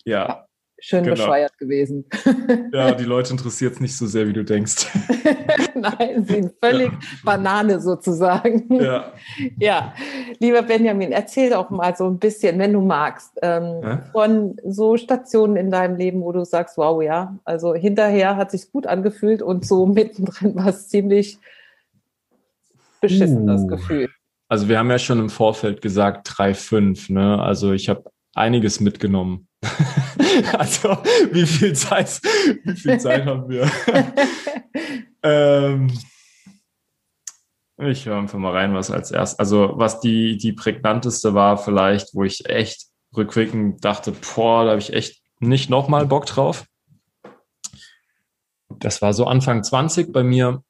ja, 0.04 0.45
schön 0.86 1.02
genau. 1.02 1.16
bescheuert 1.16 1.58
gewesen. 1.58 2.04
Ja, 2.72 2.92
die 2.92 3.04
Leute 3.04 3.32
interessiert 3.32 3.74
es 3.74 3.80
nicht 3.80 3.96
so 3.96 4.06
sehr, 4.06 4.28
wie 4.28 4.32
du 4.32 4.44
denkst. 4.44 4.86
Nein, 5.74 6.24
sie 6.24 6.34
sind 6.34 6.54
völlig 6.62 6.92
ja. 6.92 6.98
Banane 7.24 7.80
sozusagen. 7.80 8.66
Ja. 8.80 9.12
ja, 9.58 9.94
lieber 10.38 10.62
Benjamin, 10.62 11.12
erzähl 11.12 11.50
doch 11.50 11.70
mal 11.70 11.96
so 11.96 12.06
ein 12.06 12.18
bisschen, 12.18 12.58
wenn 12.58 12.72
du 12.72 12.80
magst, 12.80 13.32
ähm, 13.42 13.80
ja? 13.82 14.04
von 14.12 14.56
so 14.64 14.96
Stationen 14.96 15.56
in 15.56 15.70
deinem 15.70 15.96
Leben, 15.96 16.22
wo 16.22 16.32
du 16.32 16.44
sagst, 16.44 16.76
wow, 16.76 17.02
ja, 17.02 17.38
also 17.44 17.74
hinterher 17.74 18.36
hat 18.36 18.50
sich 18.50 18.70
gut 18.70 18.86
angefühlt 18.86 19.42
und 19.42 19.66
so 19.66 19.86
mittendrin 19.86 20.54
war 20.54 20.68
es 20.68 20.88
ziemlich 20.88 21.38
beschissen, 23.00 23.42
uh. 23.42 23.46
das 23.46 23.66
Gefühl. 23.66 24.08
Also 24.48 24.68
wir 24.68 24.78
haben 24.78 24.90
ja 24.90 24.98
schon 24.98 25.18
im 25.18 25.30
Vorfeld 25.30 25.82
gesagt 25.82 26.28
3,5, 26.28 27.12
ne? 27.12 27.40
Also 27.42 27.72
ich 27.72 27.88
habe 27.88 28.04
einiges 28.34 28.80
mitgenommen. 28.80 29.48
also 30.58 30.98
wie 31.32 31.46
viel 31.46 31.74
Zeit, 31.74 32.20
wie 32.64 32.76
viel 32.76 32.98
Zeit 32.98 33.24
haben 33.26 33.48
wir? 33.48 33.70
ähm, 35.22 35.92
ich 37.78 38.06
höre 38.06 38.16
einfach 38.16 38.38
mal 38.38 38.52
rein, 38.52 38.74
was 38.74 38.90
als 38.90 39.10
erst, 39.10 39.38
also 39.38 39.72
was 39.74 40.00
die, 40.00 40.38
die 40.38 40.52
prägnanteste 40.52 41.34
war 41.34 41.58
vielleicht, 41.58 42.14
wo 42.14 42.24
ich 42.24 42.48
echt 42.48 42.86
rückwirkend 43.16 43.84
dachte, 43.84 44.12
boah, 44.12 44.64
da 44.64 44.70
habe 44.70 44.80
ich 44.80 44.92
echt 44.92 45.22
nicht 45.40 45.68
nochmal 45.68 46.06
Bock 46.06 46.26
drauf. 46.26 46.64
Das 48.78 49.02
war 49.02 49.12
so 49.12 49.26
Anfang 49.26 49.62
20 49.62 50.12
bei 50.12 50.22
mir. 50.22 50.62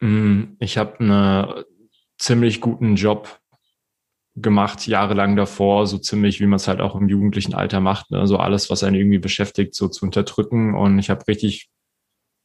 Mm, 0.00 0.56
ich 0.58 0.78
habe 0.78 0.98
eine 1.00 1.64
ziemlich 2.18 2.60
guten 2.60 2.96
Job 2.96 3.40
gemacht, 4.42 4.86
jahrelang 4.86 5.36
davor, 5.36 5.86
so 5.86 5.98
ziemlich, 5.98 6.40
wie 6.40 6.46
man 6.46 6.56
es 6.56 6.68
halt 6.68 6.80
auch 6.80 6.94
im 6.94 7.08
jugendlichen 7.08 7.54
Alter 7.54 7.80
macht, 7.80 8.10
ne? 8.10 8.26
so 8.26 8.36
alles, 8.38 8.70
was 8.70 8.82
einen 8.82 8.96
irgendwie 8.96 9.18
beschäftigt, 9.18 9.74
so 9.74 9.88
zu 9.88 10.04
unterdrücken. 10.04 10.74
Und 10.74 10.98
ich 10.98 11.10
habe 11.10 11.26
richtig, 11.28 11.70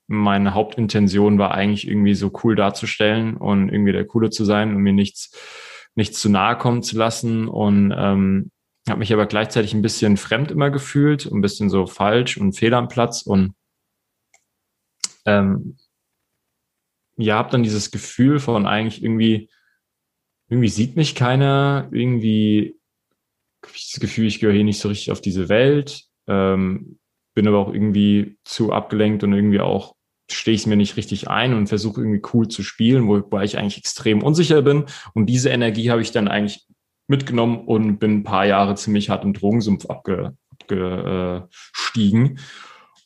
meine 0.08 0.54
Hauptintention 0.54 1.38
war 1.38 1.54
eigentlich 1.54 1.88
irgendwie 1.88 2.16
so 2.16 2.32
cool 2.44 2.56
darzustellen 2.56 3.38
und 3.38 3.70
irgendwie 3.70 3.94
der 3.94 4.06
Coole 4.06 4.30
zu 4.30 4.46
sein 4.46 4.76
und 4.76 4.82
mir 4.82 4.94
nichts, 4.94 5.32
nichts 5.96 6.20
zu 6.20 6.30
nahe 6.30 6.58
kommen 6.58 6.84
zu 6.84 6.98
lassen. 6.98 7.48
Und 7.48 7.94
ähm, 7.98 8.52
habe 8.88 9.00
mich 9.00 9.14
aber 9.14 9.26
gleichzeitig 9.26 9.74
ein 9.74 9.82
bisschen 9.82 10.18
fremd 10.18 10.52
immer 10.52 10.70
gefühlt, 10.70 11.26
ein 11.26 11.42
bisschen 11.42 11.70
so 11.70 11.86
falsch 11.86 12.38
und 12.38 12.54
fehl 12.54 12.74
am 12.74 12.90
Platz 12.90 13.22
und 13.22 13.56
ähm, 15.26 15.78
ja, 17.16 17.36
habe 17.36 17.52
dann 17.52 17.64
dieses 17.64 17.92
Gefühl 17.92 18.40
von 18.40 18.66
eigentlich 18.66 19.04
irgendwie 19.04 19.50
irgendwie 20.54 20.70
sieht 20.70 20.96
mich 20.96 21.16
keiner, 21.16 21.90
irgendwie 21.92 22.76
habe 23.66 23.76
ich 23.76 23.92
das 23.92 24.00
Gefühl, 24.00 24.28
ich 24.28 24.40
gehöre 24.40 24.54
hier 24.54 24.64
nicht 24.64 24.80
so 24.80 24.88
richtig 24.88 25.12
auf 25.12 25.20
diese 25.20 25.50
Welt, 25.50 26.04
ähm, 26.28 27.00
bin 27.34 27.48
aber 27.48 27.58
auch 27.58 27.74
irgendwie 27.74 28.38
zu 28.44 28.72
abgelenkt 28.72 29.24
und 29.24 29.34
irgendwie 29.34 29.62
auch 29.62 29.96
stehe 30.30 30.54
ich 30.54 30.68
mir 30.68 30.76
nicht 30.76 30.96
richtig 30.96 31.28
ein 31.28 31.56
und 31.56 31.68
versuche 31.68 32.02
irgendwie 32.02 32.22
cool 32.34 32.48
zu 32.48 32.62
spielen, 32.62 33.08
wobei 33.08 33.44
ich 33.44 33.58
eigentlich 33.58 33.80
extrem 33.80 34.22
unsicher 34.22 34.62
bin. 34.62 34.86
Und 35.16 35.26
diese 35.26 35.50
Energie 35.50 35.90
habe 35.90 36.02
ich 36.02 36.12
dann 36.12 36.28
eigentlich 36.28 36.68
mitgenommen 37.08 37.66
und 37.66 37.98
bin 37.98 38.18
ein 38.18 38.24
paar 38.24 38.46
Jahre 38.46 38.76
ziemlich 38.76 39.10
hart 39.10 39.24
im 39.24 39.34
Drogensumpf 39.34 39.88
abge, 39.88 40.38
abgestiegen. 40.52 42.40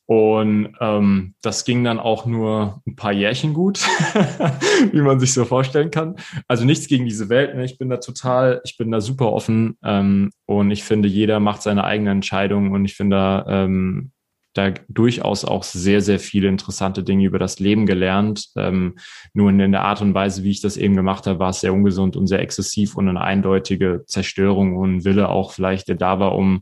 Und 0.08 0.74
ähm, 0.80 1.36
das 1.42 1.66
ging 1.66 1.84
dann 1.84 2.00
auch 2.00 2.26
nur 2.26 2.82
ein 2.88 2.96
paar 2.96 3.12
Jährchen 3.12 3.54
gut, 3.54 3.80
wie 4.94 5.02
man 5.02 5.20
sich 5.20 5.34
so 5.34 5.44
vorstellen 5.44 5.92
kann. 5.92 6.16
Also 6.48 6.64
nichts 6.64 6.88
gegen 6.88 7.04
diese 7.04 7.28
Welt. 7.28 7.56
Ne? 7.56 7.66
Ich 7.66 7.78
bin 7.78 7.90
da 7.90 7.98
total, 7.98 8.62
ich 8.64 8.78
bin 8.78 8.90
da 8.90 9.02
super 9.02 9.34
offen 9.34 9.78
ähm, 9.84 10.32
und 10.46 10.72
ich 10.72 10.86
finde, 10.86 11.10
jeder 11.10 11.42
macht 11.42 11.62
seine 11.62 11.84
eigene 11.84 12.12
Entscheidung 12.12 12.72
und 12.72 12.86
ich 12.86 12.96
finde 12.96 13.44
ähm, 13.50 14.12
da 14.54 14.72
durchaus 14.88 15.44
auch 15.44 15.64
sehr, 15.64 16.00
sehr 16.00 16.20
viele 16.20 16.48
interessante 16.48 17.04
Dinge 17.04 17.26
über 17.26 17.38
das 17.38 17.60
Leben 17.60 17.86
gelernt. 17.86 18.48
Ähm, 18.56 18.96
nur 19.34 19.50
in 19.50 19.58
der 19.72 19.84
Art 19.84 20.02
und 20.02 20.14
Weise, 20.14 20.44
wie 20.44 20.52
ich 20.52 20.62
das 20.62 20.78
eben 20.78 20.96
gemacht 20.96 21.28
habe, 21.28 21.40
war 21.40 21.50
es 21.50 21.60
sehr 21.60 21.74
ungesund 21.74 22.16
und 22.16 22.28
sehr 22.28 22.40
exzessiv 22.40 22.96
und 22.96 23.10
eine 23.10 23.20
eindeutige 23.20 24.06
Zerstörung 24.08 24.78
und 24.78 25.04
Wille 25.04 25.28
auch 25.28 25.52
vielleicht, 25.52 25.90
der 25.90 25.96
da 25.96 26.20
war, 26.22 26.34
um 26.34 26.62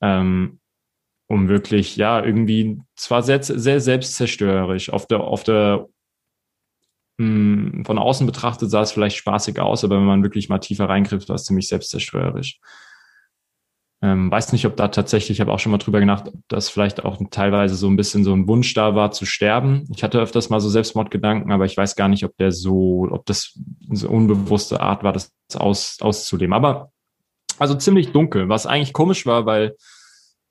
ähm, 0.00 0.60
um 1.28 1.48
wirklich, 1.48 1.96
ja, 1.96 2.24
irgendwie 2.24 2.80
zwar 2.96 3.22
sehr, 3.22 3.42
sehr 3.42 3.80
selbstzerstörerisch. 3.80 4.90
Auf 4.90 5.06
der, 5.06 5.20
auf 5.20 5.44
der, 5.44 5.86
mh, 7.18 7.72
hm, 7.72 7.84
von 7.84 7.98
außen 7.98 8.26
betrachtet 8.26 8.70
sah 8.70 8.80
es 8.80 8.92
vielleicht 8.92 9.16
spaßig 9.16 9.60
aus, 9.60 9.84
aber 9.84 9.96
wenn 9.96 10.06
man 10.06 10.22
wirklich 10.22 10.48
mal 10.48 10.58
tiefer 10.58 10.88
reingriff, 10.88 11.28
war 11.28 11.36
es 11.36 11.44
ziemlich 11.44 11.68
selbstzerstörerisch. 11.68 12.60
Ähm, 14.00 14.30
weiß 14.30 14.52
nicht, 14.52 14.64
ob 14.64 14.76
da 14.76 14.88
tatsächlich, 14.88 15.38
ich 15.38 15.40
habe 15.40 15.52
auch 15.52 15.58
schon 15.58 15.72
mal 15.72 15.78
drüber 15.78 15.98
gedacht, 15.98 16.28
ob 16.28 16.40
das 16.46 16.68
vielleicht 16.68 17.04
auch 17.04 17.20
teilweise 17.30 17.74
so 17.74 17.88
ein 17.88 17.96
bisschen 17.96 18.22
so 18.22 18.32
ein 18.32 18.46
Wunsch 18.46 18.72
da 18.72 18.94
war 18.94 19.10
zu 19.10 19.26
sterben. 19.26 19.88
Ich 19.92 20.04
hatte 20.04 20.20
öfters 20.20 20.50
mal 20.50 20.60
so 20.60 20.68
Selbstmordgedanken, 20.68 21.50
aber 21.50 21.64
ich 21.64 21.76
weiß 21.76 21.96
gar 21.96 22.08
nicht, 22.08 22.24
ob 22.24 22.36
der 22.36 22.52
so, 22.52 23.08
ob 23.10 23.26
das 23.26 23.58
so 23.90 24.08
unbewusste 24.08 24.80
Art 24.80 25.02
war, 25.02 25.12
das 25.12 25.32
aus, 25.56 25.98
auszuleben. 26.00 26.54
Aber 26.54 26.92
also 27.58 27.74
ziemlich 27.74 28.12
dunkel, 28.12 28.48
was 28.48 28.66
eigentlich 28.66 28.92
komisch 28.92 29.26
war, 29.26 29.46
weil 29.46 29.74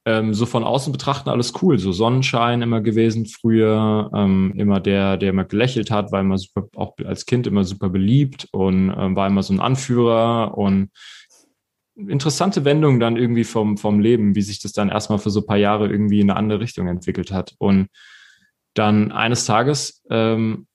ähm, 0.08 0.34
so 0.34 0.46
von 0.46 0.63
außen 0.63 0.93
betrachten 0.93 1.30
alles 1.30 1.52
cool. 1.62 1.78
So 1.80 1.91
Sonnenschein 1.91 2.62
immer 2.62 2.80
gewesen 2.80 3.26
früher, 3.26 4.10
ähm, 4.15 4.54
immer 4.56 4.80
der, 4.80 5.17
der 5.17 5.32
immer 5.32 5.43
gelächelt 5.43 5.91
hat, 5.91 6.13
war 6.13 6.22
immer 6.22 6.38
super, 6.38 6.65
auch 6.78 6.96
als 7.04 7.26
Kind 7.26 7.46
immer 7.46 7.65
super 7.65 7.89
beliebt 7.89 8.48
und 8.54 8.89
ähm, 8.98 9.17
war 9.17 9.28
immer 9.28 9.43
so 9.43 9.54
ein 9.54 9.60
Anführer 9.60 10.58
und 10.58 10.91
interessante 11.98 12.63
Wendung 12.63 13.02
dann 13.02 13.17
irgendwie 13.17 13.43
vom, 13.43 13.76
vom 13.76 14.00
Leben, 14.00 14.34
wie 14.34 14.41
sich 14.43 14.62
das 14.62 14.72
dann 14.72 14.88
erstmal 14.88 15.20
für 15.20 15.30
so 15.30 15.41
ein 15.41 15.46
paar 15.46 15.58
Jahre 15.58 15.89
irgendwie 15.89 16.22
in 16.22 16.30
eine 16.30 16.39
andere 16.39 16.62
Richtung 16.62 16.88
entwickelt 16.88 17.34
hat. 17.34 17.56
Und 17.58 17.89
dann 18.76 19.12
eines 19.12 19.43
Tages, 19.43 20.06
ähm, 20.10 20.67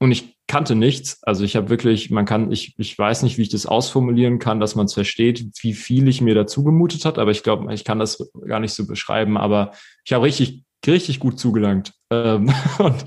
und 0.00 0.10
ich 0.10 0.36
kannte 0.46 0.74
nichts. 0.74 1.22
Also 1.22 1.44
ich 1.44 1.54
habe 1.54 1.70
wirklich, 1.70 2.10
man 2.10 2.24
kann, 2.24 2.50
ich, 2.50 2.74
ich 2.76 2.98
weiß 2.98 3.22
nicht, 3.22 3.38
wie 3.38 3.42
ich 3.42 3.50
das 3.50 3.66
ausformulieren 3.66 4.40
kann, 4.40 4.58
dass 4.58 4.74
man 4.74 4.86
es 4.86 4.94
versteht, 4.94 5.44
wie 5.62 5.74
viel 5.74 6.08
ich 6.08 6.20
mir 6.20 6.34
dazu 6.34 6.64
gemutet 6.64 7.04
hat, 7.04 7.18
aber 7.18 7.30
ich 7.30 7.42
glaube, 7.42 7.72
ich 7.72 7.84
kann 7.84 8.00
das 8.00 8.30
gar 8.46 8.58
nicht 8.58 8.72
so 8.72 8.86
beschreiben, 8.86 9.36
aber 9.36 9.72
ich 10.04 10.12
habe 10.12 10.24
richtig, 10.24 10.64
richtig 10.86 11.20
gut 11.20 11.38
zugelangt. 11.38 11.92
Ähm, 12.10 12.52
und 12.78 13.04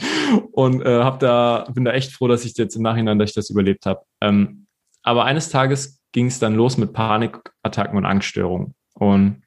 und 0.52 0.82
äh, 0.86 1.04
hab 1.04 1.20
da, 1.20 1.68
bin 1.74 1.86
da 1.86 1.92
echt 1.92 2.12
froh, 2.12 2.28
dass 2.28 2.46
ich 2.46 2.56
jetzt 2.58 2.76
im 2.76 2.84
Nachhinein, 2.84 3.20
dass 3.20 3.32
ich 3.32 3.36
das 3.36 3.50
überlebt 3.50 3.86
habe. 3.86 4.02
Ähm, 4.22 4.68
aber 5.02 5.26
eines 5.26 5.50
Tages 5.50 6.00
ging 6.12 6.28
es 6.28 6.40
dann 6.40 6.56
los 6.56 6.78
mit 6.78 6.94
Panikattacken 6.94 7.98
und 7.98 8.06
Angststörungen. 8.06 8.76
Und 8.94 9.44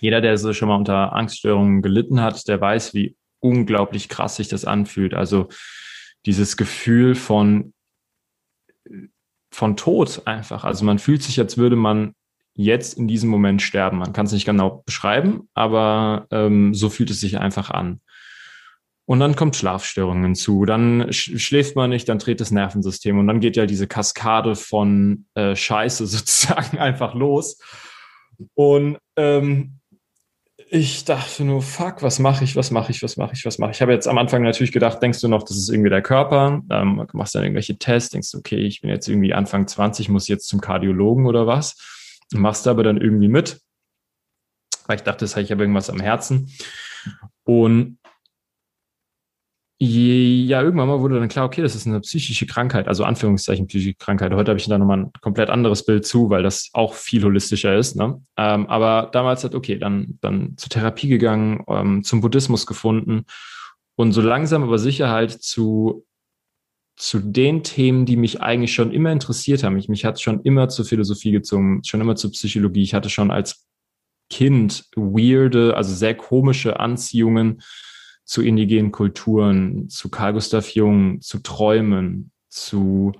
jeder, 0.00 0.20
der 0.20 0.36
so 0.38 0.52
schon 0.52 0.68
mal 0.68 0.76
unter 0.76 1.12
Angststörungen 1.12 1.82
gelitten 1.82 2.20
hat, 2.20 2.46
der 2.48 2.60
weiß, 2.60 2.94
wie 2.94 3.16
unglaublich 3.40 4.08
krass 4.08 4.36
sich 4.36 4.48
das 4.48 4.64
anfühlt. 4.64 5.14
Also 5.14 5.48
dieses 6.26 6.56
Gefühl 6.56 7.14
von, 7.14 7.72
von 9.52 9.76
Tod 9.76 10.22
einfach. 10.26 10.64
Also 10.64 10.84
man 10.84 10.98
fühlt 10.98 11.22
sich, 11.22 11.38
als 11.38 11.56
würde 11.56 11.76
man 11.76 12.14
jetzt 12.54 12.98
in 12.98 13.08
diesem 13.08 13.30
Moment 13.30 13.62
sterben. 13.62 13.98
Man 13.98 14.12
kann 14.12 14.26
es 14.26 14.32
nicht 14.32 14.44
genau 14.44 14.82
beschreiben, 14.86 15.48
aber 15.54 16.26
ähm, 16.30 16.74
so 16.74 16.88
fühlt 16.88 17.10
es 17.10 17.20
sich 17.20 17.38
einfach 17.38 17.70
an. 17.70 18.00
Und 19.06 19.20
dann 19.20 19.36
kommt 19.36 19.56
Schlafstörungen 19.56 20.24
hinzu, 20.24 20.64
dann 20.64 21.12
schläft 21.12 21.76
man 21.76 21.90
nicht, 21.90 22.08
dann 22.08 22.18
dreht 22.18 22.40
das 22.40 22.50
Nervensystem 22.50 23.18
und 23.18 23.26
dann 23.26 23.40
geht 23.40 23.56
ja 23.56 23.66
diese 23.66 23.86
Kaskade 23.86 24.56
von 24.56 25.26
äh, 25.34 25.54
Scheiße 25.54 26.06
sozusagen 26.06 26.78
einfach 26.78 27.14
los. 27.14 27.58
Und 28.54 28.98
ähm, 29.16 29.78
ich 30.70 31.04
dachte 31.04 31.44
nur, 31.44 31.62
fuck, 31.62 32.02
was 32.02 32.18
mache 32.18 32.44
ich, 32.44 32.56
was 32.56 32.70
mache 32.70 32.90
ich, 32.90 33.02
was 33.02 33.16
mache 33.16 33.32
ich, 33.34 33.44
was 33.44 33.58
mache 33.58 33.70
ich. 33.70 33.76
Ich 33.76 33.82
habe 33.82 33.92
jetzt 33.92 34.08
am 34.08 34.18
Anfang 34.18 34.42
natürlich 34.42 34.72
gedacht, 34.72 35.02
denkst 35.02 35.20
du 35.20 35.28
noch, 35.28 35.42
das 35.42 35.56
ist 35.56 35.68
irgendwie 35.68 35.90
der 35.90 36.02
Körper, 36.02 36.62
ähm, 36.70 37.06
machst 37.12 37.34
dann 37.34 37.42
irgendwelche 37.42 37.78
Tests, 37.78 38.10
denkst 38.10 38.30
du, 38.32 38.38
okay, 38.38 38.56
ich 38.56 38.80
bin 38.80 38.90
jetzt 38.90 39.08
irgendwie 39.08 39.34
Anfang 39.34 39.66
20, 39.66 40.08
muss 40.08 40.28
jetzt 40.28 40.48
zum 40.48 40.60
Kardiologen 40.60 41.26
oder 41.26 41.46
was. 41.46 41.76
Machst 42.32 42.66
aber 42.66 42.82
dann 42.82 43.00
irgendwie 43.00 43.28
mit, 43.28 43.60
weil 44.86 44.96
ich 44.96 45.02
dachte, 45.02 45.24
das 45.24 45.36
habe 45.36 45.42
ich 45.42 45.52
aber 45.52 45.62
irgendwas 45.62 45.90
am 45.90 46.00
Herzen. 46.00 46.50
Und 47.44 47.98
ja, 49.78 50.62
irgendwann 50.62 50.88
mal 50.88 51.00
wurde 51.00 51.18
dann 51.18 51.28
klar, 51.28 51.46
okay, 51.46 51.60
das 51.60 51.74
ist 51.74 51.86
eine 51.86 52.00
psychische 52.00 52.46
Krankheit, 52.46 52.86
also 52.86 53.04
Anführungszeichen 53.04 53.66
psychische 53.66 53.94
Krankheit. 53.94 54.32
Heute 54.32 54.50
habe 54.50 54.58
ich 54.58 54.68
da 54.68 54.78
nochmal 54.78 54.98
ein 54.98 55.12
komplett 55.20 55.50
anderes 55.50 55.84
Bild 55.84 56.06
zu, 56.06 56.30
weil 56.30 56.42
das 56.42 56.70
auch 56.72 56.94
viel 56.94 57.24
holistischer 57.24 57.76
ist. 57.76 57.96
Ne? 57.96 58.22
Ähm, 58.36 58.66
aber 58.66 59.10
damals 59.12 59.42
hat, 59.42 59.54
okay, 59.54 59.76
dann, 59.76 60.18
dann 60.20 60.54
zur 60.56 60.70
Therapie 60.70 61.08
gegangen, 61.08 61.64
ähm, 61.68 62.04
zum 62.04 62.20
Buddhismus 62.20 62.66
gefunden 62.66 63.24
und 63.96 64.12
so 64.12 64.20
langsam 64.20 64.62
aber 64.62 64.78
sicher 64.78 65.10
halt 65.10 65.32
zu, 65.32 66.06
zu 66.96 67.18
den 67.18 67.64
Themen, 67.64 68.06
die 68.06 68.16
mich 68.16 68.40
eigentlich 68.40 68.72
schon 68.72 68.92
immer 68.92 69.10
interessiert 69.10 69.64
haben. 69.64 69.76
Ich, 69.76 69.88
mich 69.88 70.04
hat 70.04 70.20
schon 70.20 70.42
immer 70.42 70.68
zur 70.68 70.84
Philosophie 70.84 71.32
gezogen, 71.32 71.82
schon 71.84 72.00
immer 72.00 72.14
zur 72.14 72.30
Psychologie. 72.30 72.82
Ich 72.82 72.94
hatte 72.94 73.10
schon 73.10 73.32
als 73.32 73.66
Kind 74.30 74.84
weirde, 74.94 75.76
also 75.76 75.92
sehr 75.94 76.14
komische 76.14 76.78
Anziehungen 76.78 77.60
zu 78.24 78.42
indigenen 78.42 78.92
Kulturen, 78.92 79.88
zu 79.88 80.08
Carl 80.08 80.32
Gustav 80.32 80.70
Jung, 80.70 81.20
zu 81.20 81.40
Träumen, 81.40 82.30
zu 82.48 83.12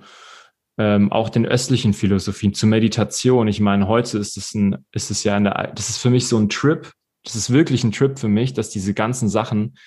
ähm, 0.77 1.11
auch 1.11 1.29
den 1.29 1.45
östlichen 1.45 1.93
Philosophien, 1.93 2.53
zu 2.53 2.67
Meditation. 2.67 3.47
Ich 3.47 3.59
meine, 3.59 3.87
heute 3.87 4.17
ist 4.17 4.35
es 4.37 4.53
ein, 4.53 4.85
ist 4.91 5.11
es 5.11 5.23
ja 5.23 5.35
eine, 5.35 5.71
das 5.75 5.89
ist 5.89 5.97
für 5.97 6.09
mich 6.09 6.27
so 6.27 6.37
ein 6.37 6.49
Trip. 6.49 6.91
Das 7.23 7.35
ist 7.35 7.51
wirklich 7.51 7.83
ein 7.83 7.91
Trip 7.91 8.19
für 8.19 8.27
mich, 8.27 8.53
dass 8.53 8.69
diese 8.69 8.93
ganzen 8.93 9.29
Sachen, 9.29 9.77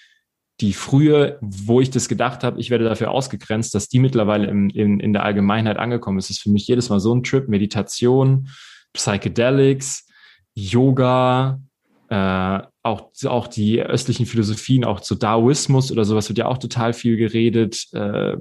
die 0.61 0.73
früher, 0.73 1.39
wo 1.41 1.81
ich 1.81 1.91
das 1.91 2.09
gedacht 2.09 2.43
habe, 2.43 2.59
ich 2.61 2.71
werde 2.71 2.85
dafür 2.85 3.11
ausgegrenzt, 3.11 3.75
dass 3.75 3.89
die 3.89 4.01
mittlerweile 4.01 4.49
im, 4.49 4.71
in, 4.71 4.99
in 4.99 5.13
der 5.13 5.25
Allgemeinheit 5.25 5.77
angekommen 5.77 6.19
ist. 6.19 6.31
Das 6.31 6.39
ist 6.39 6.43
für 6.43 6.51
mich 6.51 6.67
jedes 6.67 6.89
Mal 6.89 7.01
so 7.01 7.15
ein 7.15 7.23
Trip. 7.23 7.49
Meditation, 7.49 8.49
Psychedelics, 8.93 10.09
Yoga, 10.55 11.61
äh, 12.09 12.61
auch, 12.83 13.11
auch 13.27 13.49
die 13.49 13.83
östlichen 13.83 14.27
Philosophien, 14.27 14.85
auch 14.85 15.01
zu 15.01 15.15
Daoismus 15.15 15.93
oder 15.93 16.05
sowas 16.05 16.29
wird 16.29 16.39
ja 16.39 16.47
auch 16.47 16.59
total 16.59 16.93
viel 16.93 17.17
geredet, 17.17 17.87
äh, 17.93 18.37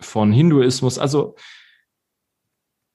von 0.00 0.32
Hinduismus, 0.32 0.98
also 0.98 1.36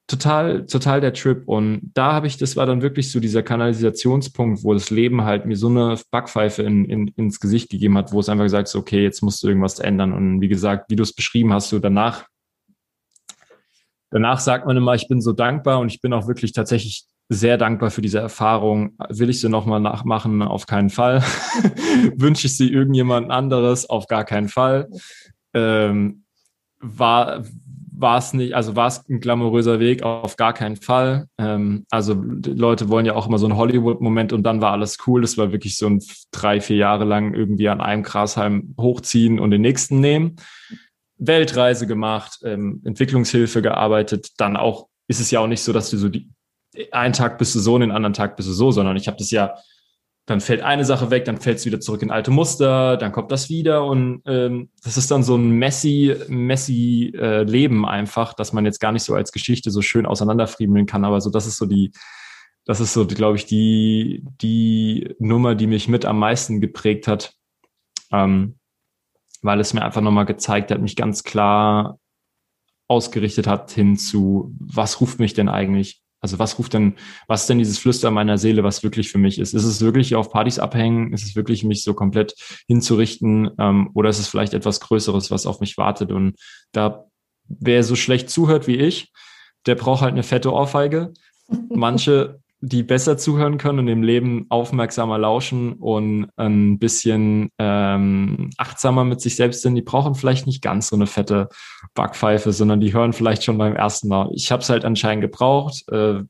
total, 0.08 0.66
total 0.66 1.02
der 1.02 1.14
Trip. 1.14 1.48
Und 1.48 1.92
da 1.94 2.14
habe 2.14 2.28
ich, 2.28 2.38
das 2.38 2.56
war 2.56 2.66
dann 2.66 2.82
wirklich 2.82 3.12
so 3.12 3.20
dieser 3.20 3.44
Kanalisationspunkt, 3.44 4.64
wo 4.64 4.74
das 4.74 4.90
Leben 4.90 5.24
halt 5.24 5.46
mir 5.46 5.56
so 5.56 5.68
eine 5.68 5.98
Backpfeife 6.12 6.64
in, 6.64 6.86
in, 6.86 7.08
ins 7.10 7.40
Gesicht 7.40 7.70
gegeben 7.70 7.98
hat, 7.98 8.12
wo 8.12 8.20
es 8.20 8.30
einfach 8.30 8.46
gesagt 8.46 8.68
ist, 8.68 8.76
okay, 8.76 9.04
jetzt 9.04 9.22
musst 9.22 9.44
du 9.44 9.48
irgendwas 9.48 9.80
ändern. 9.80 10.14
Und 10.14 10.42
wie 10.42 10.48
gesagt, 10.48 10.90
wie 10.90 10.96
du 10.96 11.04
es 11.04 11.14
beschrieben 11.14 11.54
hast, 11.54 11.70
so 11.70 11.80
danach, 11.80 12.26
danach 14.10 14.40
sagt 14.40 14.66
man 14.66 14.76
immer, 14.76 14.96
ich 14.96 15.08
bin 15.08 15.22
so 15.22 15.34
dankbar 15.34 15.80
und 15.80 15.92
ich 15.92 16.02
bin 16.02 16.14
auch 16.14 16.28
wirklich 16.28 16.52
tatsächlich 16.52 17.06
sehr 17.30 17.58
dankbar 17.58 17.92
für 17.92 18.02
diese 18.02 18.20
Erfahrung. 18.20 18.98
Will 19.10 19.30
ich 19.30 19.40
sie 19.40 19.50
nochmal 19.50 19.80
nachmachen? 19.80 20.42
Auf 20.42 20.66
keinen 20.66 20.90
Fall. 20.90 21.22
Wünsche 22.16 22.48
ich 22.48 22.58
sie 22.58 22.72
irgendjemand 22.72 23.30
anderes? 23.32 23.88
Auf 23.90 24.08
gar 24.08 24.26
keinen 24.26 24.50
Fall. 24.50 24.90
Ähm, 25.54 26.24
war 26.80 27.44
war 28.00 28.18
es 28.18 28.34
nicht, 28.34 28.56
also 28.56 28.78
war 28.78 28.88
es 28.88 29.08
ein 29.10 29.20
glamouröser 29.20 29.80
Weg? 29.80 30.04
Auf 30.04 30.38
gar 30.38 30.54
keinen 30.54 30.78
Fall. 30.78 31.28
Ähm, 31.38 31.86
also 31.90 32.14
Leute 32.14 32.88
wollen 32.88 33.06
ja 33.06 33.14
auch 33.14 33.28
immer 33.28 33.38
so 33.38 33.46
einen 33.46 33.58
Hollywood-Moment 33.58 34.32
und 34.32 34.44
dann 34.44 34.62
war 34.62 34.72
alles 34.72 34.98
cool. 35.06 35.22
Das 35.22 35.38
war 35.38 35.52
wirklich 35.52 35.76
so 35.76 35.88
ein 35.88 36.02
drei, 36.32 36.62
vier 36.62 36.78
Jahre 36.78 37.04
lang 37.04 37.34
irgendwie 37.34 37.68
an 37.68 37.82
einem 37.82 38.04
Grashalm 38.04 38.74
hochziehen 38.80 39.40
und 39.40 39.52
den 39.52 39.62
nächsten 39.62 40.00
nehmen. 40.00 40.38
Weltreise 41.18 41.88
gemacht, 41.88 42.40
ähm, 42.46 42.82
Entwicklungshilfe 42.86 43.62
gearbeitet, 43.62 44.30
dann 44.38 44.56
auch 44.56 44.88
ist 45.10 45.20
es 45.20 45.32
ja 45.32 45.42
auch 45.42 45.48
nicht 45.48 45.62
so, 45.62 45.74
dass 45.74 45.90
du 45.90 45.98
so 45.98 46.08
die 46.08 46.30
einen 46.92 47.14
Tag 47.14 47.38
bist 47.38 47.56
du 47.56 47.60
so 47.60 47.76
und 47.76 47.82
den 47.82 47.92
anderen 47.92 48.14
Tag 48.14 48.36
bist 48.36 48.48
du 48.50 48.54
so, 48.54 48.72
sondern 48.72 48.96
ich 48.96 49.08
habe 49.08 49.18
das 49.18 49.32
ja, 49.32 49.56
dann 50.26 50.42
fällt 50.42 50.62
eine 50.62 50.86
Sache 50.86 51.10
weg, 51.10 51.26
dann 51.26 51.42
fällt 51.42 51.58
es 51.58 51.66
wieder 51.66 51.80
zurück 51.80 52.04
in 52.04 52.12
alte 52.12 52.30
Muster, 52.30 52.98
dann 52.98 53.12
kommt 53.12 53.32
das 53.32 53.50
wieder 53.50 53.84
und 53.86 54.22
ähm, 54.26 54.70
das 54.84 54.96
ist 54.96 55.10
dann 55.10 55.24
so 55.24 55.36
ein 55.36 55.50
messy, 55.50 56.16
messy 56.28 57.12
äh, 57.16 57.44
Leben 57.44 57.86
einfach, 57.86 58.34
dass 58.34 58.54
man 58.54 58.66
jetzt 58.66 58.80
gar 58.80 58.92
nicht 58.92 59.04
so 59.04 59.16
als 59.16 59.32
Geschichte 59.32 59.72
so 59.72 59.82
schön 59.82 60.06
auseinanderfriemeln 60.06 60.86
kann, 60.86 61.04
aber 61.04 61.20
so 61.20 61.32
das 61.32 61.48
ist 61.48 61.58
so 61.58 61.66
die, 61.66 61.92
das 62.66 62.80
ist 62.80 62.94
so, 62.94 63.08
glaube 63.08 63.38
ich, 63.38 63.48
die, 63.48 64.24
die 64.40 65.16
Nummer, 65.18 65.56
die 65.56 65.66
mich 65.66 65.88
mit 65.88 66.06
am 66.06 66.20
meisten 66.20 66.62
geprägt 66.62 67.08
hat, 67.08 67.34
ähm, 68.12 68.60
weil 69.42 69.60
es 69.60 69.74
mir 69.74 69.84
einfach 69.84 70.02
nochmal 70.02 70.28
gezeigt 70.28 70.70
hat, 70.70 70.80
mich 70.80 70.96
ganz 70.96 71.24
klar 71.24 71.98
ausgerichtet 72.88 73.48
hat 73.48 73.72
hin 73.72 73.98
zu, 73.98 74.54
was 74.60 75.02
ruft 75.02 75.20
mich 75.20 75.34
denn 75.34 75.50
eigentlich 75.50 76.04
also 76.22 76.40
was 76.40 76.60
ruft 76.60 76.74
denn, 76.74 76.96
was 77.28 77.42
ist 77.42 77.50
denn 77.50 77.60
dieses 77.60 77.80
Flüstern 77.80 78.14
meiner 78.14 78.38
Seele, 78.38 78.64
was 78.64 78.84
wirklich 78.84 79.10
für 79.10 79.18
mich 79.18 79.40
ist? 79.40 79.54
Ist 79.54 79.64
es 79.64 79.82
wirklich 79.82 80.16
auf 80.16 80.32
Partys 80.32 80.60
abhängen? 80.60 81.14
Ist 81.14 81.24
es 81.24 81.36
wirklich 81.36 81.64
mich 81.64 81.84
so 81.84 81.94
komplett 81.94 82.36
hinzurichten? 82.68 83.52
Ähm, 83.58 83.90
oder 83.94 84.10
ist 84.10 84.20
es 84.20 84.28
vielleicht 84.28 84.54
etwas 84.54 84.80
Größeres, 84.82 85.32
was 85.32 85.46
auf 85.46 85.60
mich 85.62 85.78
wartet? 85.78 86.12
Und 86.12 86.36
da, 86.72 87.06
wer 87.48 87.84
so 87.84 87.96
schlecht 87.96 88.30
zuhört 88.30 88.68
wie 88.68 88.76
ich, 88.76 89.12
der 89.66 89.76
braucht 89.76 90.02
halt 90.02 90.14
eine 90.14 90.24
fette 90.24 90.52
Ohrfeige. 90.52 91.14
Manche, 91.70 92.39
die 92.62 92.84
besser 92.84 93.18
zuhören 93.18 93.58
können 93.58 93.80
und 93.80 93.86
dem 93.86 94.04
Leben 94.04 94.46
aufmerksamer 94.50 95.18
lauschen 95.18 95.74
und 95.74 96.30
ein 96.36 96.78
bisschen 96.78 97.50
ähm, 97.58 98.50
achtsamer 98.58 99.06
mit 99.06 99.22
sich 99.22 99.38
selbst 99.38 99.62
sind, 99.62 99.76
die 99.76 99.82
brauchen 99.82 100.14
vielleicht 100.14 100.46
nicht 100.46 100.62
ganz 100.62 100.90
so 100.90 100.96
eine 100.96 101.08
fette 101.08 101.48
Backpfeife, 101.94 102.52
sondern 102.52 102.82
die 102.82 102.94
hören 102.94 103.14
vielleicht 103.14 103.44
schon 103.44 103.58
beim 103.58 103.76
ersten 103.76 104.10
Mal. 104.10 104.30
Ich 104.34 104.52
habe 104.52 104.62
es 104.62 104.70
halt 104.70 104.84
anscheinend 104.84 105.22
gebraucht 105.22 105.84
äh, 105.90 106.22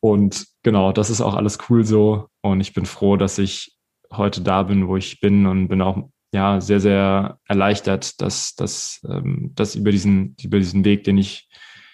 und 0.00 0.46
genau, 0.64 0.92
das 0.92 1.10
ist 1.10 1.20
auch 1.20 1.34
alles 1.34 1.58
cool 1.68 1.84
so 1.84 2.26
und 2.42 2.60
ich 2.60 2.74
bin 2.74 2.84
froh, 2.84 3.16
dass 3.16 3.38
ich 3.38 3.76
heute 4.12 4.40
da 4.40 4.64
bin, 4.64 4.88
wo 4.88 4.96
ich 4.96 5.20
bin 5.20 5.46
und 5.46 5.68
bin 5.68 5.82
auch 5.82 6.08
ja 6.32 6.60
sehr 6.60 6.80
sehr 6.80 7.38
erleichtert, 7.46 8.20
dass 8.20 8.56
dass 8.56 9.00
ähm, 9.08 9.52
dass 9.54 9.76
über 9.76 9.92
diesen 9.92 10.34
über 10.42 10.58
diesen 10.58 10.84
Weg, 10.84 11.04
den 11.04 11.16
ich 11.16 11.48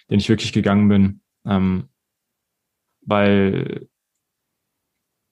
den 0.09 0.17
ich 0.17 0.29
wirklich 0.29 0.51
gegangen 0.51 0.89
bin, 0.89 1.21
ähm, 1.45 1.90
weil 3.01 3.87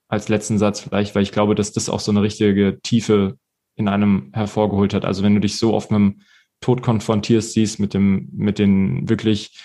als 0.08 0.28
letzten 0.28 0.58
Satz 0.58 0.80
vielleicht, 0.80 1.14
weil 1.14 1.22
ich 1.22 1.32
glaube, 1.32 1.54
dass 1.54 1.72
das 1.72 1.88
auch 1.88 2.00
so 2.00 2.10
eine 2.10 2.22
richtige 2.22 2.80
Tiefe 2.82 3.38
in 3.76 3.88
einem 3.88 4.30
hervorgeholt 4.34 4.92
hat. 4.92 5.04
Also 5.04 5.22
wenn 5.22 5.34
du 5.34 5.40
dich 5.40 5.58
so 5.58 5.72
oft 5.74 5.90
mit 5.90 5.98
dem 5.98 6.20
Tod 6.60 6.82
konfrontierst, 6.82 7.52
siehst, 7.52 7.78
mit 7.78 7.94
dem, 7.94 8.28
mit 8.32 8.58
den 8.58 9.08
wirklich 9.08 9.58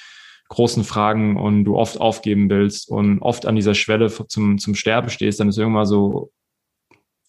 großen 0.47 0.83
Fragen 0.83 1.37
und 1.37 1.65
du 1.65 1.75
oft 1.75 1.99
aufgeben 1.99 2.49
willst 2.49 2.89
und 2.89 3.19
oft 3.21 3.45
an 3.45 3.55
dieser 3.55 3.73
Schwelle 3.73 4.09
zum, 4.27 4.59
zum 4.59 4.75
Sterben 4.75 5.09
stehst, 5.09 5.39
dann 5.39 5.49
ist 5.49 5.57
irgendwann 5.57 5.87
so, 5.87 6.31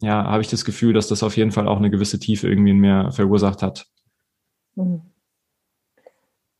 ja, 0.00 0.24
habe 0.24 0.42
ich 0.42 0.48
das 0.48 0.64
Gefühl, 0.66 0.92
dass 0.92 1.08
das 1.08 1.22
auf 1.22 1.36
jeden 1.36 1.52
Fall 1.52 1.66
auch 1.66 1.78
eine 1.78 1.90
gewisse 1.90 2.18
Tiefe 2.18 2.48
irgendwie 2.48 2.72
in 2.72 2.78
mir 2.78 3.10
verursacht 3.12 3.62
hat. 3.62 3.86
Mhm. 4.74 5.00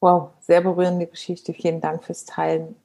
Wow, 0.00 0.30
sehr 0.40 0.60
berührende 0.60 1.06
Geschichte. 1.06 1.52
Vielen 1.52 1.80
Dank 1.80 2.04
fürs 2.04 2.24
Teilen. 2.24 2.76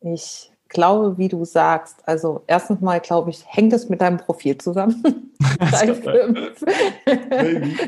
Ich 0.00 0.52
glaube, 0.68 1.18
wie 1.18 1.28
du 1.28 1.44
sagst, 1.44 1.96
also 2.06 2.42
erstens 2.46 2.80
mal, 2.80 3.00
glaube 3.00 3.30
ich, 3.30 3.44
hängt 3.46 3.72
es 3.72 3.88
mit 3.88 4.00
deinem 4.00 4.18
Profil 4.18 4.58
zusammen. 4.58 5.34
drei, 5.58 5.94
fünf. 5.94 6.66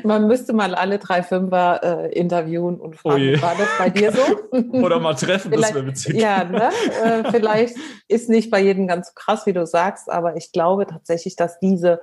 Man 0.05 0.27
müsste 0.27 0.53
mal 0.53 0.75
alle 0.75 0.99
drei 0.99 1.23
Fünfer 1.23 1.81
äh, 1.83 2.13
interviewen 2.13 2.79
und 2.79 2.97
fragen, 2.97 3.37
oh 3.37 3.43
war 3.43 3.55
das 3.57 3.69
bei 3.79 3.91
dir 3.91 4.13
so? 4.13 4.23
Oder 4.73 5.01
mal 5.01 5.15
treffen, 5.15 5.51
das 5.53 5.75
wäre 5.75 5.87
witzig. 5.87 6.17
Ja, 6.17 6.45
ne? 6.45 6.71
äh, 7.03 7.31
vielleicht 7.31 7.77
ist 8.07 8.29
nicht 8.29 8.51
bei 8.51 8.61
jedem 8.61 8.87
ganz 8.87 9.09
so 9.09 9.13
krass, 9.15 9.47
wie 9.47 9.53
du 9.53 9.67
sagst, 9.67 10.11
aber 10.11 10.37
ich 10.37 10.53
glaube 10.53 10.87
tatsächlich, 10.87 11.37
dass 11.37 11.59
diese 11.59 12.01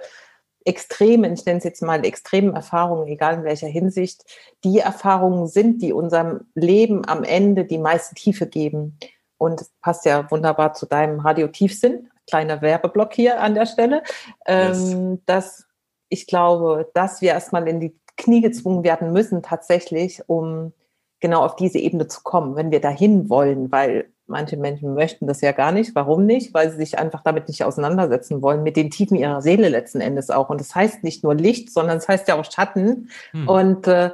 extremen, 0.65 1.33
ich 1.33 1.45
nenne 1.45 1.59
es 1.59 1.63
jetzt 1.63 1.81
mal 1.83 2.03
extremen 2.03 2.55
Erfahrungen, 2.55 3.07
egal 3.07 3.35
in 3.35 3.43
welcher 3.43 3.67
Hinsicht, 3.67 4.23
die 4.63 4.79
Erfahrungen 4.79 5.47
sind, 5.47 5.81
die 5.81 5.93
unserem 5.93 6.41
Leben 6.55 7.07
am 7.07 7.23
Ende 7.23 7.65
die 7.65 7.77
meiste 7.77 8.15
Tiefe 8.15 8.47
geben. 8.47 8.97
Und 9.37 9.61
es 9.61 9.71
passt 9.81 10.05
ja 10.05 10.29
wunderbar 10.31 10.73
zu 10.73 10.85
deinem 10.85 11.19
Radiotiefsinn, 11.19 12.09
kleiner 12.27 12.61
Werbeblock 12.61 13.13
hier 13.13 13.41
an 13.41 13.55
der 13.55 13.65
Stelle, 13.65 14.03
yes. 14.47 14.93
ähm, 14.93 15.21
dass 15.25 15.65
ich 16.09 16.27
glaube, 16.27 16.89
dass 16.93 17.21
wir 17.21 17.29
erstmal 17.29 17.67
in 17.67 17.79
die 17.79 17.95
Knie 18.17 18.41
gezwungen 18.41 18.83
werden 18.83 19.11
müssen, 19.11 19.43
tatsächlich, 19.43 20.23
um 20.27 20.73
genau 21.19 21.43
auf 21.43 21.55
diese 21.55 21.79
Ebene 21.79 22.07
zu 22.07 22.21
kommen, 22.23 22.55
wenn 22.55 22.71
wir 22.71 22.81
dahin 22.81 23.29
wollen, 23.29 23.71
weil 23.71 24.09
manche 24.27 24.57
Menschen 24.57 24.93
möchten 24.93 25.27
das 25.27 25.41
ja 25.41 25.51
gar 25.51 25.71
nicht. 25.71 25.95
Warum 25.95 26.25
nicht? 26.25 26.53
Weil 26.53 26.71
sie 26.71 26.77
sich 26.77 26.97
einfach 26.97 27.21
damit 27.23 27.47
nicht 27.47 27.63
auseinandersetzen 27.63 28.41
wollen, 28.41 28.63
mit 28.63 28.75
den 28.75 28.89
Tiefen 28.89 29.17
ihrer 29.17 29.41
Seele 29.41 29.69
letzten 29.69 30.01
Endes 30.01 30.29
auch. 30.29 30.49
Und 30.49 30.61
das 30.61 30.73
heißt 30.73 31.03
nicht 31.03 31.23
nur 31.23 31.35
Licht, 31.35 31.71
sondern 31.71 31.97
es 31.97 32.05
das 32.05 32.09
heißt 32.09 32.27
ja 32.27 32.39
auch 32.39 32.45
Schatten. 32.45 33.09
Hm. 33.31 33.47
Und 33.47 33.87
äh, 33.87 34.11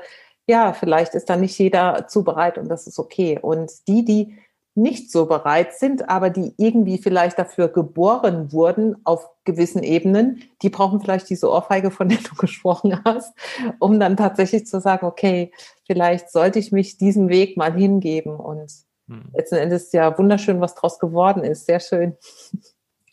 ja, 0.47 0.73
vielleicht 0.73 1.15
ist 1.15 1.29
da 1.29 1.37
nicht 1.37 1.57
jeder 1.57 2.07
zu 2.07 2.23
bereit 2.23 2.57
und 2.57 2.67
das 2.67 2.87
ist 2.87 2.99
okay. 2.99 3.39
Und 3.41 3.87
die, 3.87 4.03
die 4.03 4.37
nicht 4.73 5.11
so 5.11 5.25
bereit 5.25 5.73
sind, 5.73 6.09
aber 6.09 6.29
die 6.29 6.53
irgendwie 6.57 6.97
vielleicht 6.97 7.37
dafür 7.37 7.67
geboren 7.67 8.51
wurden 8.51 8.95
auf 9.03 9.27
gewissen 9.43 9.83
Ebenen, 9.83 10.43
die 10.61 10.69
brauchen 10.69 11.01
vielleicht 11.01 11.29
diese 11.29 11.49
Ohrfeige, 11.49 11.91
von 11.91 12.07
der 12.07 12.19
du 12.19 12.35
gesprochen 12.37 12.99
hast, 13.03 13.33
um 13.79 13.99
dann 13.99 14.15
tatsächlich 14.15 14.65
zu 14.65 14.79
sagen, 14.79 15.05
okay, 15.05 15.51
vielleicht 15.85 16.31
sollte 16.31 16.59
ich 16.59 16.71
mich 16.71 16.97
diesem 16.97 17.29
Weg 17.29 17.57
mal 17.57 17.73
hingeben 17.73 18.35
und 18.35 18.71
hm. 19.07 19.25
letzten 19.33 19.55
Endes 19.55 19.91
ja 19.91 20.17
wunderschön, 20.17 20.61
was 20.61 20.75
draus 20.75 20.99
geworden 20.99 21.43
ist. 21.43 21.65
Sehr 21.65 21.79
schön. 21.79 22.15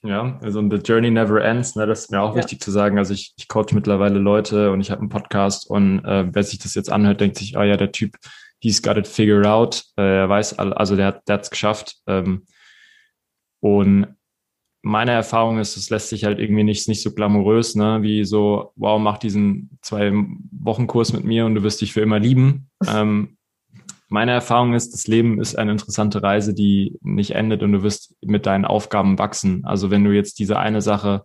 Ja, 0.04 0.38
also 0.42 0.62
the 0.62 0.76
journey 0.76 1.10
never 1.10 1.42
ends, 1.42 1.74
ne? 1.74 1.84
das 1.84 2.04
ist 2.04 2.12
mir 2.12 2.22
auch 2.22 2.30
ja. 2.30 2.38
wichtig 2.38 2.60
zu 2.60 2.70
sagen. 2.70 2.98
Also 2.98 3.14
ich, 3.14 3.34
ich 3.36 3.48
coach 3.48 3.72
mittlerweile 3.72 4.20
Leute 4.20 4.70
und 4.70 4.80
ich 4.80 4.92
habe 4.92 5.00
einen 5.00 5.08
Podcast 5.08 5.68
und 5.68 6.04
äh, 6.04 6.32
wer 6.32 6.42
sich 6.44 6.60
das 6.60 6.74
jetzt 6.76 6.92
anhört, 6.92 7.20
denkt 7.20 7.36
sich, 7.36 7.56
ah 7.56 7.60
oh 7.60 7.64
ja, 7.64 7.76
der 7.76 7.90
Typ, 7.90 8.16
he's 8.60 8.82
got 8.82 8.96
it 8.96 9.06
figured 9.06 9.46
out. 9.46 9.84
Äh, 9.96 10.20
er 10.20 10.28
weiß, 10.28 10.58
also 10.58 10.96
der, 10.96 11.22
der 11.26 11.34
hat 11.34 11.42
es 11.44 11.50
geschafft. 11.50 11.96
Ähm, 12.06 12.44
und 13.60 14.06
meine 14.82 15.10
Erfahrung 15.10 15.58
ist, 15.58 15.76
es 15.76 15.90
lässt 15.90 16.08
sich 16.08 16.24
halt 16.24 16.38
irgendwie 16.38 16.64
nicht, 16.64 16.88
nicht 16.88 17.02
so 17.02 17.12
glamourös, 17.12 17.74
ne? 17.74 17.98
wie 18.02 18.24
so, 18.24 18.72
wow, 18.76 19.00
mach 19.00 19.18
diesen 19.18 19.78
zwei 19.82 20.12
Wochen 20.52 20.86
Kurs 20.86 21.12
mit 21.12 21.24
mir 21.24 21.46
und 21.46 21.54
du 21.54 21.62
wirst 21.62 21.80
dich 21.80 21.92
für 21.92 22.00
immer 22.00 22.18
lieben. 22.18 22.70
Ähm, 22.88 23.36
meine 24.10 24.30
Erfahrung 24.32 24.72
ist, 24.72 24.94
das 24.94 25.06
Leben 25.06 25.38
ist 25.38 25.58
eine 25.58 25.72
interessante 25.72 26.22
Reise, 26.22 26.54
die 26.54 26.96
nicht 27.02 27.32
endet 27.32 27.62
und 27.62 27.72
du 27.72 27.82
wirst 27.82 28.16
mit 28.22 28.46
deinen 28.46 28.64
Aufgaben 28.64 29.18
wachsen. 29.18 29.66
Also 29.66 29.90
wenn 29.90 30.04
du 30.04 30.12
jetzt 30.12 30.38
diese 30.38 30.58
eine 30.58 30.80
Sache 30.80 31.24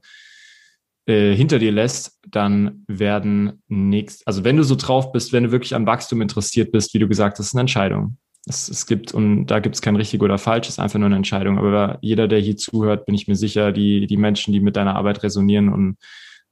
äh, 1.06 1.36
hinter 1.36 1.60
dir 1.60 1.72
lässt, 1.72 2.20
dann 2.30 2.86
werden 2.88 3.62
nächst, 3.68 4.26
also 4.28 4.44
wenn 4.44 4.58
du 4.58 4.64
so 4.64 4.76
drauf 4.76 5.12
bist, 5.12 5.34
wenn 5.34 5.44
du 5.44 5.52
wirklich 5.52 5.76
am 5.76 5.86
Wachstum 5.86 6.22
interessiert 6.22 6.72
bist, 6.72 6.94
wie 6.94 7.00
du 7.00 7.08
gesagt 7.08 7.40
hast, 7.40 7.48
ist 7.48 7.54
eine 7.54 7.62
Entscheidung. 7.62 8.18
Es, 8.46 8.68
es 8.70 8.86
gibt, 8.86 9.14
und 9.14 9.48
da 9.48 9.60
gibt 9.60 9.76
es 9.76 9.82
kein 9.82 9.96
richtig 9.96 10.22
oder 10.22 10.38
falsch, 10.38 10.68
es 10.68 10.76
ist 10.76 10.80
einfach 10.80 11.00
nur 11.00 11.08
eine 11.08 11.16
Entscheidung. 11.16 11.58
Aber 11.58 11.98
jeder, 12.02 12.28
der 12.28 12.40
hier 12.40 12.58
zuhört, 12.58 13.06
bin 13.06 13.16
ich 13.16 13.28
mir 13.28 13.36
sicher, 13.36 13.72
die, 13.72 14.08
die 14.08 14.18
Menschen, 14.18 14.54
die 14.54 14.60
mit 14.60 14.76
deiner 14.76 14.96
Arbeit 14.96 15.24
resonieren 15.24 15.70
und 15.70 15.98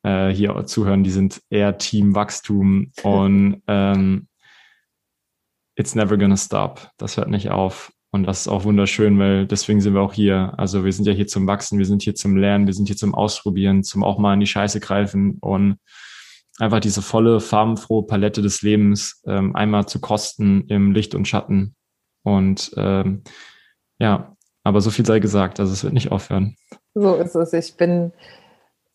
äh, 0.04 0.30
hier 0.30 0.66
zuhören, 0.66 1.04
die 1.04 1.12
sind 1.12 1.42
eher 1.50 1.78
Team 1.78 2.16
Wachstum 2.16 2.92
und 3.04 3.62
ähm, 3.68 4.28
it's 5.76 5.96
never 5.96 6.18
gonna 6.18 6.38
stop. 6.38 6.92
Das 6.98 7.18
hört 7.18 7.30
nicht 7.30 7.50
auf. 7.50 7.92
Und 8.14 8.26
das 8.26 8.42
ist 8.42 8.48
auch 8.50 8.66
wunderschön, 8.66 9.18
weil 9.20 9.48
deswegen 9.48 9.80
sind 9.80 9.94
wir 9.94 10.02
auch 10.02 10.14
hier. 10.14 10.54
Also 10.58 10.84
wir 10.84 10.92
sind 10.92 11.08
ja 11.08 11.14
hier 11.14 11.28
zum 11.28 11.48
Wachsen, 11.48 11.80
wir 11.80 11.86
sind 11.86 12.04
hier 12.04 12.14
zum 12.14 12.36
Lernen, 12.36 12.68
wir 12.68 12.74
sind 12.74 12.88
hier 12.88 12.98
zum 12.98 13.16
Ausprobieren, 13.16 13.84
zum 13.84 14.04
auch 14.04 14.18
mal 14.18 14.34
in 14.34 14.42
die 14.42 14.48
Scheiße 14.48 14.82
greifen 14.82 15.38
und 15.40 15.78
einfach 16.60 16.82
diese 16.82 17.02
volle, 17.02 17.40
farbenfrohe 17.40 18.06
Palette 18.06 18.42
des 18.42 18.62
Lebens 18.62 19.22
ähm, 19.26 19.56
einmal 19.56 19.86
zu 19.86 20.02
kosten 20.02 20.66
im 20.68 20.92
Licht 20.92 21.16
und 21.16 21.26
Schatten. 21.26 21.76
Und 22.24 22.72
ähm, 22.76 23.24
ja, 23.98 24.36
aber 24.64 24.82
so 24.82 24.90
viel 24.90 25.06
sei 25.06 25.20
gesagt, 25.20 25.62
also 25.62 25.72
es 25.72 25.84
wird 25.84 25.94
nicht 25.94 26.12
aufhören. 26.12 26.56
So 26.94 27.16
ist 27.16 27.36
es. 27.36 27.54
Ich 27.54 27.78
bin, 27.78 28.12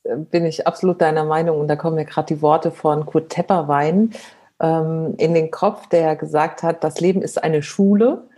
bin 0.04 0.44
ich 0.44 0.66
absolut 0.66 1.00
deiner 1.00 1.24
Meinung 1.24 1.58
und 1.58 1.68
da 1.68 1.76
kommen 1.76 1.96
mir 1.96 2.04
gerade 2.04 2.34
die 2.34 2.42
Worte 2.42 2.70
von 2.70 3.06
Kurt 3.06 3.30
Tepperwein 3.30 4.10
ähm, 4.60 5.14
in 5.16 5.32
den 5.32 5.50
Kopf, 5.50 5.88
der 5.88 6.16
gesagt 6.16 6.62
hat, 6.62 6.84
das 6.84 7.00
Leben 7.00 7.22
ist 7.22 7.42
eine 7.42 7.62
Schule 7.62 8.28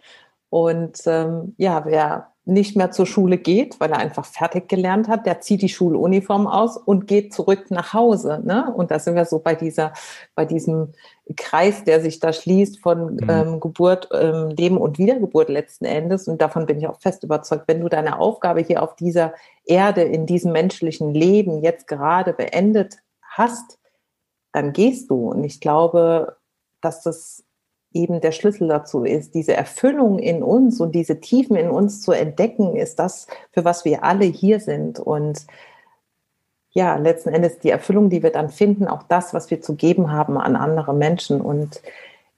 und 0.51 1.01
ähm, 1.07 1.55
ja, 1.59 1.85
wer 1.85 2.33
nicht 2.49 2.77
mehr 2.77 2.91
zur 2.91 3.05
Schule 3.05 3.37
geht, 3.37 3.79
weil 3.79 3.93
er 3.93 3.99
einfach 3.99 4.25
fertig 4.25 4.69
gelernt 4.69 5.07
hat, 5.07 5.27
der 5.27 5.41
zieht 5.41 5.61
die 5.61 5.69
Schuluniform 5.69 6.47
aus 6.47 6.79
und 6.79 7.07
geht 7.07 7.35
zurück 7.35 7.71
nach 7.71 7.93
Hause. 7.93 8.41
Ne? 8.43 8.73
Und 8.75 8.91
da 8.91 8.99
sind 8.99 9.17
wir 9.17 9.27
so 9.27 9.39
bei 9.39 9.55
dieser, 9.55 9.93
bei 10.35 10.47
diesem 10.47 10.93
Kreis, 11.37 11.85
der 11.85 12.01
sich 12.01 12.21
da 12.21 12.33
schließt 12.33 12.81
von 12.81 13.17
mhm. 13.17 13.29
ähm, 13.29 13.61
Geburt, 13.61 14.09
ähm, 14.13 14.49
Leben 14.49 14.79
und 14.79 14.99
Wiedergeburt 14.99 15.51
letzten 15.51 15.85
Endes. 15.85 16.27
Und 16.27 16.41
davon 16.41 16.65
bin 16.65 16.79
ich 16.79 16.89
auch 16.89 16.99
fest 16.99 17.23
überzeugt, 17.23 17.65
wenn 17.67 17.83
du 17.83 17.91
deine 17.91 18.19
Aufgabe 18.19 18.61
hier 18.63 18.83
auf 18.83 18.97
dieser 18.97 19.35
Erde, 19.67 20.01
in 20.01 20.25
diesem 20.25 20.53
menschlichen 20.53 21.13
Leben 21.13 21.63
jetzt 21.63 21.87
gerade 21.87 22.33
beendet 22.33 22.97
hast, 23.21 23.79
dann 24.53 24.73
gehst 24.73 25.11
du. 25.11 25.29
Und 25.33 25.45
ich 25.45 25.61
glaube, 25.61 26.39
dass 26.81 27.03
das 27.03 27.45
eben 27.93 28.21
der 28.21 28.33
Schlüssel 28.33 28.69
dazu 28.69 29.05
ist. 29.05 29.35
Diese 29.35 29.55
Erfüllung 29.55 30.19
in 30.19 30.43
uns 30.43 30.81
und 30.81 30.95
diese 30.95 31.21
Tiefen 31.21 31.57
in 31.57 31.71
uns 31.71 32.03
zu 32.03 32.13
entdecken, 32.13 32.77
ist 32.77 32.99
das, 32.99 33.27
für 33.53 33.65
was 33.65 33.85
wir 33.85 34.05
alle 34.05 34.27
hier 34.27 34.61
sind. 34.61 34.99
Und 34.99 35.47
ja, 36.71 36.97
letzten 36.97 37.31
Endes 37.31 37.59
die 37.59 37.71
Erfüllung, 37.71 38.11
die 38.11 38.23
wir 38.23 38.31
dann 38.31 38.51
finden, 38.51 38.87
auch 38.87 39.03
das, 39.05 39.33
was 39.33 39.51
wir 39.51 39.61
zu 39.61 39.75
geben 39.75 40.13
haben 40.13 40.39
an 40.39 40.55
andere 40.55 40.95
Menschen. 40.95 41.41
Und 41.41 41.81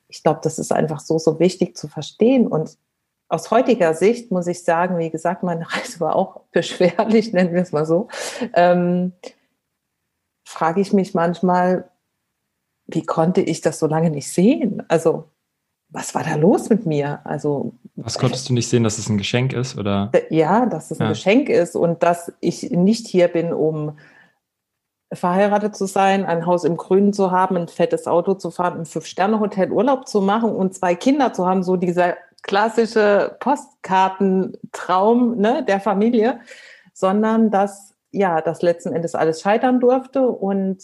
ich 0.08 0.22
glaube, 0.22 0.40
das 0.42 0.58
ist 0.58 0.72
einfach 0.72 1.00
so, 1.00 1.18
so 1.18 1.40
wichtig 1.40 1.76
zu 1.76 1.88
verstehen. 1.88 2.46
Und 2.46 2.78
aus 3.28 3.50
heutiger 3.50 3.94
Sicht 3.94 4.30
muss 4.30 4.46
ich 4.46 4.64
sagen, 4.64 4.98
wie 4.98 5.10
gesagt, 5.10 5.42
meine 5.42 5.66
Reise 5.72 6.00
war 6.00 6.14
auch 6.14 6.42
beschwerlich, 6.52 7.32
nennen 7.32 7.54
wir 7.54 7.62
es 7.62 7.72
mal 7.72 7.86
so. 7.86 8.08
Ähm, 8.54 9.12
frage 10.44 10.80
ich 10.80 10.92
mich 10.92 11.12
manchmal, 11.14 11.90
wie 12.86 13.04
konnte 13.04 13.40
ich 13.40 13.60
das 13.60 13.78
so 13.78 13.86
lange 13.86 14.10
nicht 14.10 14.32
sehen? 14.32 14.82
Also 14.88 15.28
was 15.92 16.14
war 16.14 16.22
da 16.24 16.36
los 16.36 16.68
mit 16.70 16.86
mir? 16.86 17.20
Also 17.24 17.72
was 17.96 18.18
konntest 18.18 18.48
du 18.48 18.54
nicht 18.54 18.68
sehen, 18.68 18.84
dass 18.84 18.98
es 18.98 19.08
ein 19.08 19.18
Geschenk 19.18 19.52
ist, 19.52 19.76
oder? 19.76 20.10
Ja, 20.30 20.66
dass 20.66 20.90
es 20.90 21.00
ein 21.00 21.04
ja. 21.04 21.10
Geschenk 21.10 21.48
ist 21.48 21.76
und 21.76 22.02
dass 22.02 22.32
ich 22.40 22.70
nicht 22.70 23.06
hier 23.06 23.28
bin, 23.28 23.52
um 23.52 23.98
verheiratet 25.12 25.76
zu 25.76 25.86
sein, 25.86 26.24
ein 26.24 26.46
Haus 26.46 26.64
im 26.64 26.76
Grünen 26.76 27.12
zu 27.12 27.30
haben, 27.32 27.56
ein 27.56 27.68
fettes 27.68 28.06
Auto 28.06 28.34
zu 28.34 28.50
fahren, 28.50 28.80
ein 28.80 28.86
Fünf-Sterne-Hotel 28.86 29.72
Urlaub 29.72 30.06
zu 30.06 30.20
machen 30.20 30.52
und 30.52 30.74
zwei 30.74 30.94
Kinder 30.94 31.32
zu 31.32 31.46
haben, 31.46 31.64
so 31.64 31.76
dieser 31.76 32.16
klassische 32.42 33.36
Postkartentraum 33.40 35.36
ne, 35.36 35.64
der 35.66 35.80
Familie, 35.80 36.40
sondern 36.94 37.50
dass 37.50 37.94
ja, 38.12 38.40
das 38.40 38.62
letzten 38.62 38.92
Endes 38.92 39.14
alles 39.14 39.40
scheitern 39.40 39.80
durfte 39.80 40.22
und 40.22 40.78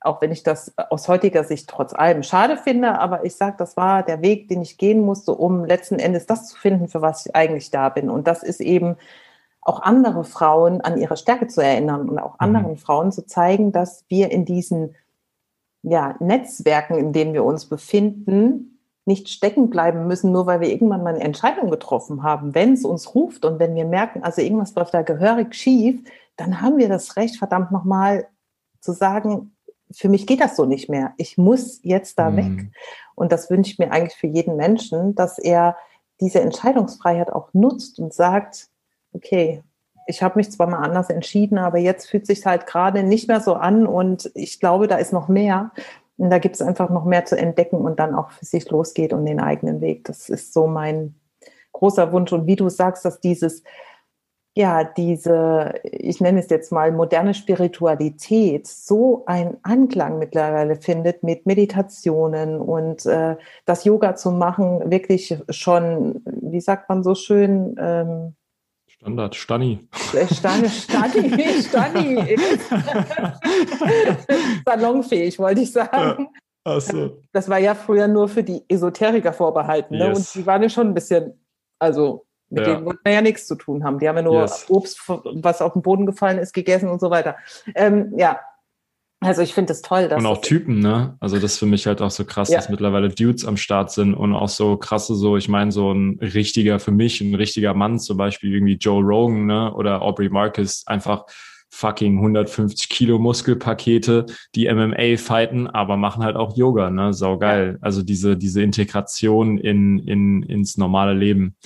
auch 0.00 0.20
wenn 0.20 0.30
ich 0.30 0.42
das 0.42 0.72
aus 0.76 1.08
heutiger 1.08 1.44
Sicht 1.44 1.68
trotz 1.68 1.92
allem 1.92 2.22
schade 2.22 2.56
finde, 2.56 2.98
aber 2.98 3.24
ich 3.24 3.34
sage, 3.34 3.56
das 3.58 3.76
war 3.76 4.02
der 4.02 4.22
Weg, 4.22 4.48
den 4.48 4.62
ich 4.62 4.78
gehen 4.78 5.00
musste, 5.00 5.34
um 5.34 5.64
letzten 5.64 5.98
Endes 5.98 6.26
das 6.26 6.48
zu 6.48 6.56
finden, 6.56 6.88
für 6.88 7.02
was 7.02 7.26
ich 7.26 7.34
eigentlich 7.34 7.70
da 7.70 7.88
bin. 7.88 8.08
Und 8.08 8.26
das 8.26 8.42
ist 8.42 8.60
eben 8.60 8.96
auch 9.60 9.82
andere 9.82 10.24
Frauen 10.24 10.80
an 10.80 10.98
ihre 10.98 11.16
Stärke 11.16 11.48
zu 11.48 11.60
erinnern 11.60 12.08
und 12.08 12.18
auch 12.18 12.34
mhm. 12.34 12.38
anderen 12.38 12.76
Frauen 12.76 13.12
zu 13.12 13.26
zeigen, 13.26 13.72
dass 13.72 14.04
wir 14.08 14.30
in 14.30 14.44
diesen 14.44 14.94
ja, 15.82 16.14
Netzwerken, 16.20 16.96
in 16.96 17.12
denen 17.12 17.34
wir 17.34 17.44
uns 17.44 17.66
befinden, 17.66 18.78
nicht 19.04 19.28
stecken 19.30 19.70
bleiben 19.70 20.06
müssen, 20.06 20.32
nur 20.32 20.46
weil 20.46 20.60
wir 20.60 20.68
irgendwann 20.68 21.02
mal 21.02 21.14
eine 21.14 21.24
Entscheidung 21.24 21.70
getroffen 21.70 22.22
haben. 22.22 22.54
Wenn 22.54 22.74
es 22.74 22.84
uns 22.84 23.14
ruft 23.14 23.44
und 23.44 23.58
wenn 23.58 23.74
wir 23.74 23.86
merken, 23.86 24.22
also 24.22 24.42
irgendwas 24.42 24.74
läuft 24.74 24.94
da 24.94 25.02
gehörig 25.02 25.54
schief, 25.54 26.02
dann 26.36 26.60
haben 26.60 26.76
wir 26.76 26.88
das 26.88 27.16
Recht, 27.16 27.36
verdammt 27.36 27.72
nochmal 27.72 28.28
zu 28.80 28.92
sagen, 28.92 29.52
für 29.90 30.08
mich 30.08 30.26
geht 30.26 30.40
das 30.40 30.56
so 30.56 30.64
nicht 30.64 30.88
mehr. 30.88 31.14
Ich 31.16 31.38
muss 31.38 31.80
jetzt 31.82 32.18
da 32.18 32.30
mhm. 32.30 32.36
weg. 32.36 32.70
Und 33.14 33.32
das 33.32 33.50
wünsche 33.50 33.72
ich 33.72 33.78
mir 33.78 33.90
eigentlich 33.90 34.16
für 34.16 34.26
jeden 34.26 34.56
Menschen, 34.56 35.14
dass 35.14 35.38
er 35.38 35.76
diese 36.20 36.40
Entscheidungsfreiheit 36.40 37.32
auch 37.32 37.52
nutzt 37.52 37.98
und 37.98 38.12
sagt, 38.12 38.68
okay, 39.12 39.62
ich 40.06 40.22
habe 40.22 40.38
mich 40.38 40.50
zwar 40.50 40.68
mal 40.68 40.78
anders 40.78 41.10
entschieden, 41.10 41.58
aber 41.58 41.78
jetzt 41.78 42.08
fühlt 42.08 42.26
sich 42.26 42.44
halt 42.46 42.66
gerade 42.66 43.02
nicht 43.02 43.28
mehr 43.28 43.40
so 43.40 43.54
an 43.54 43.86
und 43.86 44.30
ich 44.34 44.58
glaube, 44.58 44.88
da 44.88 44.96
ist 44.96 45.12
noch 45.12 45.28
mehr. 45.28 45.70
Und 46.16 46.30
da 46.30 46.38
gibt 46.38 46.56
es 46.56 46.62
einfach 46.62 46.90
noch 46.90 47.04
mehr 47.04 47.26
zu 47.26 47.38
entdecken 47.38 47.76
und 47.76 48.00
dann 48.00 48.14
auch 48.14 48.30
für 48.30 48.44
sich 48.44 48.68
losgeht 48.70 49.12
und 49.12 49.24
den 49.26 49.38
eigenen 49.38 49.80
Weg. 49.80 50.04
Das 50.04 50.28
ist 50.28 50.52
so 50.52 50.66
mein 50.66 51.14
großer 51.72 52.10
Wunsch. 52.10 52.32
Und 52.32 52.46
wie 52.46 52.56
du 52.56 52.68
sagst, 52.68 53.04
dass 53.04 53.20
dieses 53.20 53.62
ja, 54.58 54.82
diese, 54.82 55.72
ich 55.84 56.20
nenne 56.20 56.40
es 56.40 56.50
jetzt 56.50 56.72
mal 56.72 56.90
moderne 56.90 57.32
Spiritualität, 57.32 58.66
so 58.66 59.22
einen 59.26 59.56
Anklang 59.62 60.18
mittlerweile 60.18 60.74
findet 60.74 61.22
mit 61.22 61.46
Meditationen 61.46 62.60
und 62.60 63.06
äh, 63.06 63.36
das 63.66 63.84
Yoga 63.84 64.16
zu 64.16 64.32
machen, 64.32 64.90
wirklich 64.90 65.38
schon, 65.50 66.22
wie 66.24 66.60
sagt 66.60 66.88
man 66.88 67.04
so 67.04 67.14
schön, 67.14 67.76
ähm, 67.78 68.34
Standard, 68.88 69.36
Stani. 69.36 69.78
Stani, 70.02 70.68
Stani, 70.68 71.60
Stani. 71.62 72.36
Salonfähig, 74.66 75.38
wollte 75.38 75.60
ich 75.60 75.70
sagen. 75.70 76.30
Ja, 76.66 76.80
so. 76.80 77.22
Das 77.30 77.48
war 77.48 77.58
ja 77.58 77.76
früher 77.76 78.08
nur 78.08 78.28
für 78.28 78.42
die 78.42 78.64
Esoteriker 78.68 79.32
vorbehalten. 79.32 79.98
Ne? 79.98 80.08
Yes. 80.08 80.18
Und 80.18 80.34
die 80.34 80.46
waren 80.48 80.64
ja 80.64 80.68
schon 80.68 80.88
ein 80.88 80.94
bisschen, 80.94 81.40
also 81.78 82.26
mit 82.50 82.66
ja. 82.66 82.74
denen 82.74 82.86
wollten 82.86 83.00
wir 83.04 83.12
ja 83.12 83.22
nichts 83.22 83.46
zu 83.46 83.56
tun 83.56 83.84
haben. 83.84 83.98
Die 83.98 84.08
haben 84.08 84.16
ja 84.16 84.22
nur 84.22 84.40
yes. 84.42 84.66
Obst, 84.68 85.00
was 85.06 85.62
auf 85.62 85.74
den 85.74 85.82
Boden 85.82 86.06
gefallen 86.06 86.38
ist, 86.38 86.52
gegessen 86.52 86.88
und 86.88 87.00
so 87.00 87.10
weiter. 87.10 87.36
Ähm, 87.74 88.12
ja, 88.16 88.40
also 89.20 89.42
ich 89.42 89.52
finde 89.52 89.68
das 89.68 89.82
toll. 89.82 90.08
und 90.16 90.26
auch 90.26 90.40
Typen, 90.40 90.78
ne? 90.78 91.16
Also 91.18 91.36
das 91.36 91.54
ist 91.54 91.58
für 91.58 91.66
mich 91.66 91.88
halt 91.88 92.00
auch 92.00 92.10
so 92.10 92.24
krass, 92.24 92.50
ja. 92.50 92.56
dass 92.56 92.68
mittlerweile 92.68 93.08
Dudes 93.08 93.44
am 93.44 93.56
Start 93.56 93.90
sind 93.90 94.14
und 94.14 94.32
auch 94.32 94.48
so 94.48 94.76
krasse, 94.76 95.16
so, 95.16 95.36
ich 95.36 95.48
meine, 95.48 95.72
so 95.72 95.92
ein 95.92 96.20
richtiger, 96.20 96.78
für 96.78 96.92
mich 96.92 97.20
ein 97.20 97.34
richtiger 97.34 97.74
Mann, 97.74 97.98
zum 97.98 98.16
Beispiel 98.16 98.54
irgendwie 98.54 98.74
Joe 98.74 99.02
Rogan, 99.02 99.46
ne? 99.46 99.74
Oder 99.74 100.02
Aubrey 100.02 100.28
Marcus, 100.28 100.84
einfach 100.86 101.24
fucking 101.70 102.16
150 102.18 102.88
Kilo 102.88 103.18
Muskelpakete, 103.18 104.26
die 104.54 104.72
MMA 104.72 105.16
fighten, 105.16 105.66
aber 105.66 105.96
machen 105.96 106.22
halt 106.22 106.36
auch 106.36 106.56
Yoga, 106.56 106.88
ne? 106.90 107.12
Sau 107.12 107.38
geil. 107.38 107.72
Ja. 107.72 107.78
Also 107.80 108.02
diese, 108.04 108.36
diese 108.36 108.62
Integration 108.62 109.58
in, 109.58 109.98
in, 109.98 110.44
ins 110.44 110.76
normale 110.76 111.14
Leben. 111.14 111.56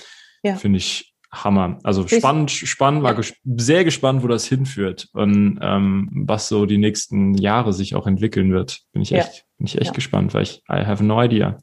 Ja. 0.43 0.55
Finde 0.55 0.77
ich 0.77 1.13
Hammer. 1.31 1.79
Also 1.83 2.07
spannend, 2.07 2.51
spannend, 2.51 3.01
war 3.03 3.15
ges 3.15 3.33
sehr 3.43 3.83
gespannt, 3.83 4.23
wo 4.23 4.27
das 4.27 4.45
hinführt 4.45 5.09
und 5.13 5.59
ähm, 5.61 6.09
was 6.13 6.47
so 6.47 6.65
die 6.65 6.77
nächsten 6.77 7.33
Jahre 7.33 7.73
sich 7.73 7.95
auch 7.95 8.05
entwickeln 8.05 8.53
wird. 8.53 8.81
Bin 8.91 9.01
ich 9.01 9.11
echt, 9.13 9.37
ja. 9.37 9.43
bin 9.57 9.65
ich 9.65 9.77
echt 9.77 9.87
ja. 9.87 9.93
gespannt, 9.93 10.33
weil 10.33 10.43
ich 10.43 10.61
I 10.69 10.85
have 10.85 11.03
no 11.03 11.21
idea. 11.21 11.57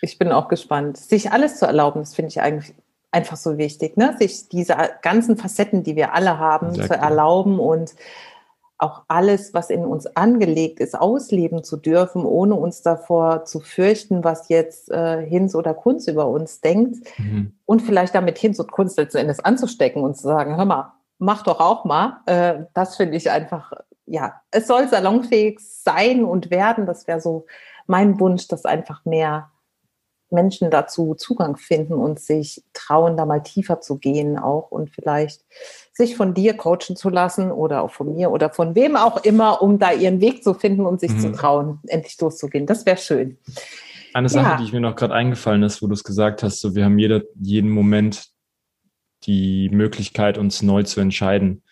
Ich 0.00 0.18
bin 0.18 0.32
auch 0.32 0.48
gespannt. 0.48 0.96
Sich 0.96 1.32
alles 1.32 1.58
zu 1.58 1.66
erlauben, 1.66 2.00
das 2.00 2.14
finde 2.14 2.30
ich 2.30 2.40
eigentlich 2.40 2.74
einfach 3.10 3.36
so 3.36 3.58
wichtig, 3.58 3.96
ne? 3.96 4.16
Sich 4.18 4.48
diese 4.48 4.76
ganzen 5.02 5.36
Facetten, 5.36 5.82
die 5.82 5.96
wir 5.96 6.14
alle 6.14 6.38
haben, 6.38 6.68
exactly. 6.68 6.96
zu 6.96 7.02
erlauben 7.02 7.58
und 7.58 7.94
auch 8.82 9.02
alles, 9.08 9.54
was 9.54 9.70
in 9.70 9.84
uns 9.84 10.06
angelegt 10.16 10.80
ist, 10.80 10.98
ausleben 10.98 11.62
zu 11.62 11.76
dürfen, 11.76 12.24
ohne 12.24 12.54
uns 12.54 12.82
davor 12.82 13.44
zu 13.44 13.60
fürchten, 13.60 14.24
was 14.24 14.48
jetzt 14.48 14.90
äh, 14.90 15.24
Hinz 15.26 15.54
oder 15.54 15.74
Kunst 15.74 16.08
über 16.08 16.26
uns 16.26 16.60
denkt. 16.60 17.06
Mhm. 17.18 17.52
Und 17.66 17.82
vielleicht 17.82 18.14
damit 18.14 18.38
Hinz 18.38 18.58
und 18.58 18.72
Kunst 18.72 18.96
letzten 18.96 19.18
Endes 19.18 19.40
anzustecken 19.40 20.02
und 20.02 20.16
zu 20.16 20.22
sagen, 20.22 20.56
hör 20.56 20.64
mal, 20.64 20.92
mach 21.18 21.42
doch 21.42 21.60
auch 21.60 21.84
mal. 21.84 22.20
Äh, 22.26 22.64
das 22.74 22.96
finde 22.96 23.16
ich 23.16 23.30
einfach, 23.30 23.72
ja, 24.06 24.40
es 24.50 24.66
soll 24.66 24.88
salonfähig 24.88 25.60
sein 25.60 26.24
und 26.24 26.50
werden. 26.50 26.86
Das 26.86 27.06
wäre 27.06 27.20
so 27.20 27.46
mein 27.86 28.18
Wunsch, 28.18 28.48
dass 28.48 28.64
einfach 28.64 29.04
mehr 29.04 29.50
Menschen 30.30 30.70
dazu 30.70 31.14
Zugang 31.14 31.56
finden 31.56 31.94
und 31.94 32.20
sich 32.20 32.64
trauen, 32.72 33.16
da 33.16 33.26
mal 33.26 33.42
tiefer 33.42 33.80
zu 33.80 33.98
gehen 33.98 34.38
auch 34.38 34.70
und 34.70 34.90
vielleicht 34.90 35.44
sich 36.00 36.16
von 36.16 36.34
dir 36.34 36.56
coachen 36.56 36.96
zu 36.96 37.08
lassen 37.08 37.52
oder 37.52 37.82
auch 37.82 37.92
von 37.92 38.14
mir 38.14 38.30
oder 38.30 38.50
von 38.50 38.74
wem 38.74 38.96
auch 38.96 39.22
immer, 39.24 39.62
um 39.62 39.78
da 39.78 39.92
ihren 39.92 40.20
Weg 40.20 40.42
zu 40.42 40.54
finden 40.54 40.84
und 40.84 41.00
sich 41.00 41.12
mhm. 41.12 41.20
zu 41.20 41.32
trauen, 41.32 41.78
endlich 41.86 42.20
loszugehen. 42.20 42.66
Das 42.66 42.86
wäre 42.86 42.96
schön. 42.96 43.38
Eine 44.12 44.28
Sache, 44.28 44.60
ja. 44.60 44.66
die 44.66 44.72
mir 44.72 44.80
noch 44.80 44.96
gerade 44.96 45.14
eingefallen 45.14 45.62
ist, 45.62 45.82
wo 45.82 45.86
du 45.86 45.92
es 45.92 46.02
gesagt 46.02 46.42
hast, 46.42 46.60
so 46.60 46.74
wir 46.74 46.84
haben 46.84 46.98
jeder, 46.98 47.22
jeden 47.40 47.70
Moment 47.70 48.26
die 49.24 49.68
Möglichkeit, 49.70 50.38
uns 50.38 50.62
neu 50.62 50.82
zu 50.82 51.00
entscheiden 51.00 51.62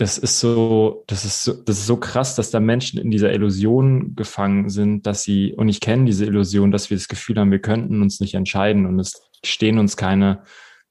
das 0.00 0.16
ist 0.16 0.40
so, 0.40 1.04
das 1.08 1.24
ist 1.24 1.44
so, 1.44 1.52
das 1.52 1.78
ist 1.78 1.86
so 1.86 1.98
krass, 1.98 2.34
dass 2.34 2.50
da 2.50 2.58
Menschen 2.58 2.98
in 2.98 3.10
dieser 3.10 3.32
Illusion 3.34 4.14
gefangen 4.16 4.70
sind, 4.70 5.06
dass 5.06 5.22
sie, 5.22 5.52
und 5.52 5.68
ich 5.68 5.80
kenne 5.80 6.06
diese 6.06 6.24
Illusion, 6.24 6.70
dass 6.70 6.88
wir 6.88 6.96
das 6.96 7.08
Gefühl 7.08 7.38
haben, 7.38 7.50
wir 7.50 7.60
könnten 7.60 8.00
uns 8.00 8.18
nicht 8.18 8.34
entscheiden 8.34 8.86
und 8.86 8.98
es 8.98 9.20
stehen 9.44 9.78
uns 9.78 9.98
keine 9.98 10.42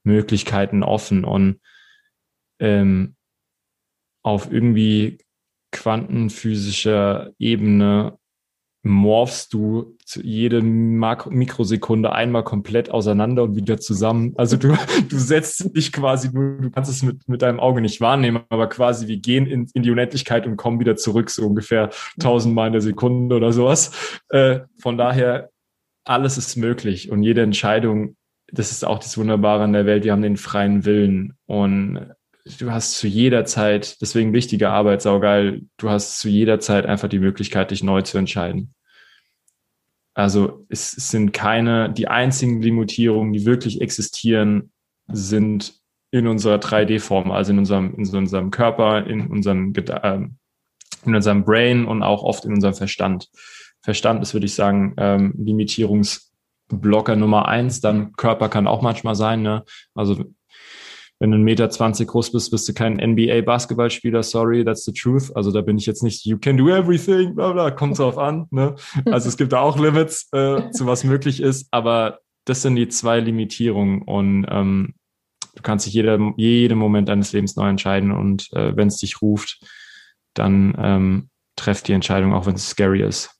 Möglichkeiten 0.03 0.83
offen 0.83 1.25
und 1.25 1.59
ähm, 2.59 3.15
auf 4.23 4.51
irgendwie 4.51 5.19
quantenphysischer 5.71 7.31
Ebene 7.39 8.17
morphst 8.81 9.53
du 9.53 9.97
jede 10.15 10.61
Makro 10.61 11.29
Mikrosekunde 11.29 12.13
einmal 12.13 12.43
komplett 12.43 12.91
auseinander 12.91 13.43
und 13.43 13.55
wieder 13.55 13.77
zusammen. 13.79 14.33
Also 14.37 14.55
du, 14.55 14.73
du 15.09 15.17
setzt 15.17 15.75
dich 15.75 15.91
quasi, 15.91 16.31
du, 16.31 16.61
du 16.61 16.71
kannst 16.71 16.89
es 16.89 17.03
mit, 17.03 17.27
mit 17.27 17.41
deinem 17.41 17.59
Auge 17.59 17.81
nicht 17.81 17.99
wahrnehmen, 17.99 18.43
aber 18.49 18.69
quasi 18.69 19.07
wir 19.07 19.17
gehen 19.17 19.47
in, 19.47 19.67
in 19.73 19.83
die 19.83 19.91
Unendlichkeit 19.91 20.47
und 20.47 20.55
kommen 20.55 20.79
wieder 20.79 20.95
zurück, 20.95 21.29
so 21.29 21.45
ungefähr 21.45 21.89
tausendmal 22.19 22.67
in 22.67 22.73
der 22.73 22.81
Sekunde 22.81 23.35
oder 23.35 23.51
sowas. 23.51 24.21
Äh, 24.29 24.61
von 24.79 24.97
daher, 24.97 25.49
alles 26.05 26.37
ist 26.37 26.55
möglich 26.55 27.11
und 27.11 27.21
jede 27.21 27.41
Entscheidung, 27.41 28.15
das 28.51 28.71
ist 28.71 28.85
auch 28.85 28.97
das 28.97 29.17
Wunderbare 29.17 29.63
an 29.63 29.73
der 29.73 29.85
Welt, 29.85 30.05
wir 30.05 30.13
haben 30.13 30.21
den 30.21 30.37
freien 30.37 30.85
Willen 30.85 31.37
und 31.45 32.13
du 32.45 32.71
hast 32.71 32.97
zu 32.97 33.07
jeder 33.07 33.45
Zeit, 33.45 34.01
deswegen 34.01 34.33
wichtige 34.33 34.69
Arbeit, 34.69 35.01
saugeil, 35.01 35.61
du 35.77 35.89
hast 35.89 36.19
zu 36.19 36.29
jeder 36.29 36.59
Zeit 36.59 36.85
einfach 36.85 37.09
die 37.09 37.19
Möglichkeit, 37.19 37.71
dich 37.71 37.83
neu 37.83 38.01
zu 38.01 38.17
entscheiden. 38.17 38.73
Also 40.13 40.65
es, 40.69 40.91
sind 40.91 41.31
keine, 41.31 41.91
die 41.91 42.07
einzigen 42.07 42.61
Limitierungen, 42.61 43.31
die 43.31 43.45
wirklich 43.45 43.81
existieren, 43.81 44.71
sind 45.07 45.75
in 46.11 46.27
unserer 46.27 46.57
3D-Form, 46.57 47.31
also 47.31 47.51
in 47.51 47.59
unserem, 47.59 47.93
in 47.95 48.15
unserem 48.15 48.51
Körper, 48.51 49.05
in 49.05 49.27
unserem, 49.27 49.73
ähm, 50.03 50.37
in 51.05 51.15
unserem 51.15 51.45
Brain 51.45 51.85
und 51.85 52.03
auch 52.03 52.23
oft 52.23 52.45
in 52.45 52.53
unserem 52.53 52.73
Verstand. 52.73 53.29
Verstand 53.81 54.21
ist, 54.21 54.33
würde 54.33 54.47
ich 54.47 54.55
sagen, 54.55 54.93
ähm, 54.97 55.33
Limitierungsblocker 55.37 57.15
Nummer 57.15 57.47
eins. 57.47 57.79
Dann 57.79 58.11
Körper 58.13 58.49
kann 58.49 58.67
auch 58.67 58.81
manchmal 58.81 59.15
sein. 59.15 59.41
Ne? 59.41 59.63
Also 59.95 60.25
wenn 61.19 61.31
du 61.31 61.35
einen 61.35 61.43
Meter 61.43 61.69
zwanzig 61.69 62.07
groß 62.07 62.31
bist, 62.31 62.49
bist 62.49 62.67
du 62.67 62.73
kein 62.73 62.95
NBA-Basketballspieler, 62.95 64.23
sorry, 64.23 64.63
that's 64.63 64.85
the 64.85 64.93
truth. 64.93 65.35
Also 65.35 65.51
da 65.51 65.61
bin 65.61 65.77
ich 65.77 65.85
jetzt 65.85 66.01
nicht, 66.01 66.25
you 66.25 66.37
can 66.37 66.55
do 66.55 66.69
everything, 66.69 67.35
bla 67.35 67.51
bla, 67.51 67.71
kommt 67.71 67.99
drauf 67.99 68.17
an. 68.17 68.47
Ne? 68.51 68.75
Also 69.05 69.27
es 69.27 69.37
gibt 69.37 69.51
da 69.51 69.59
auch 69.59 69.77
Limits, 69.77 70.29
äh, 70.31 70.71
zu 70.71 70.85
was 70.85 71.03
möglich 71.03 71.41
ist, 71.41 71.67
aber 71.71 72.19
das 72.45 72.61
sind 72.61 72.75
die 72.75 72.87
zwei 72.87 73.19
Limitierungen 73.19 74.01
und 74.01 74.45
ähm, 74.49 74.93
du 75.55 75.61
kannst 75.61 75.85
dich 75.85 75.93
jeder, 75.93 76.17
jeden 76.37 76.77
Moment 76.77 77.09
deines 77.09 77.33
Lebens 77.33 77.55
neu 77.57 77.67
entscheiden 77.67 78.11
und 78.11 78.51
äh, 78.53 78.75
wenn 78.77 78.87
es 78.87 78.97
dich 78.97 79.21
ruft, 79.21 79.59
dann 80.33 80.73
ähm, 80.77 81.29
treff 81.57 81.83
die 81.83 81.93
Entscheidung, 81.93 82.33
auch 82.33 82.45
wenn 82.45 82.55
es 82.55 82.69
scary 82.69 83.01
ist. 83.01 83.35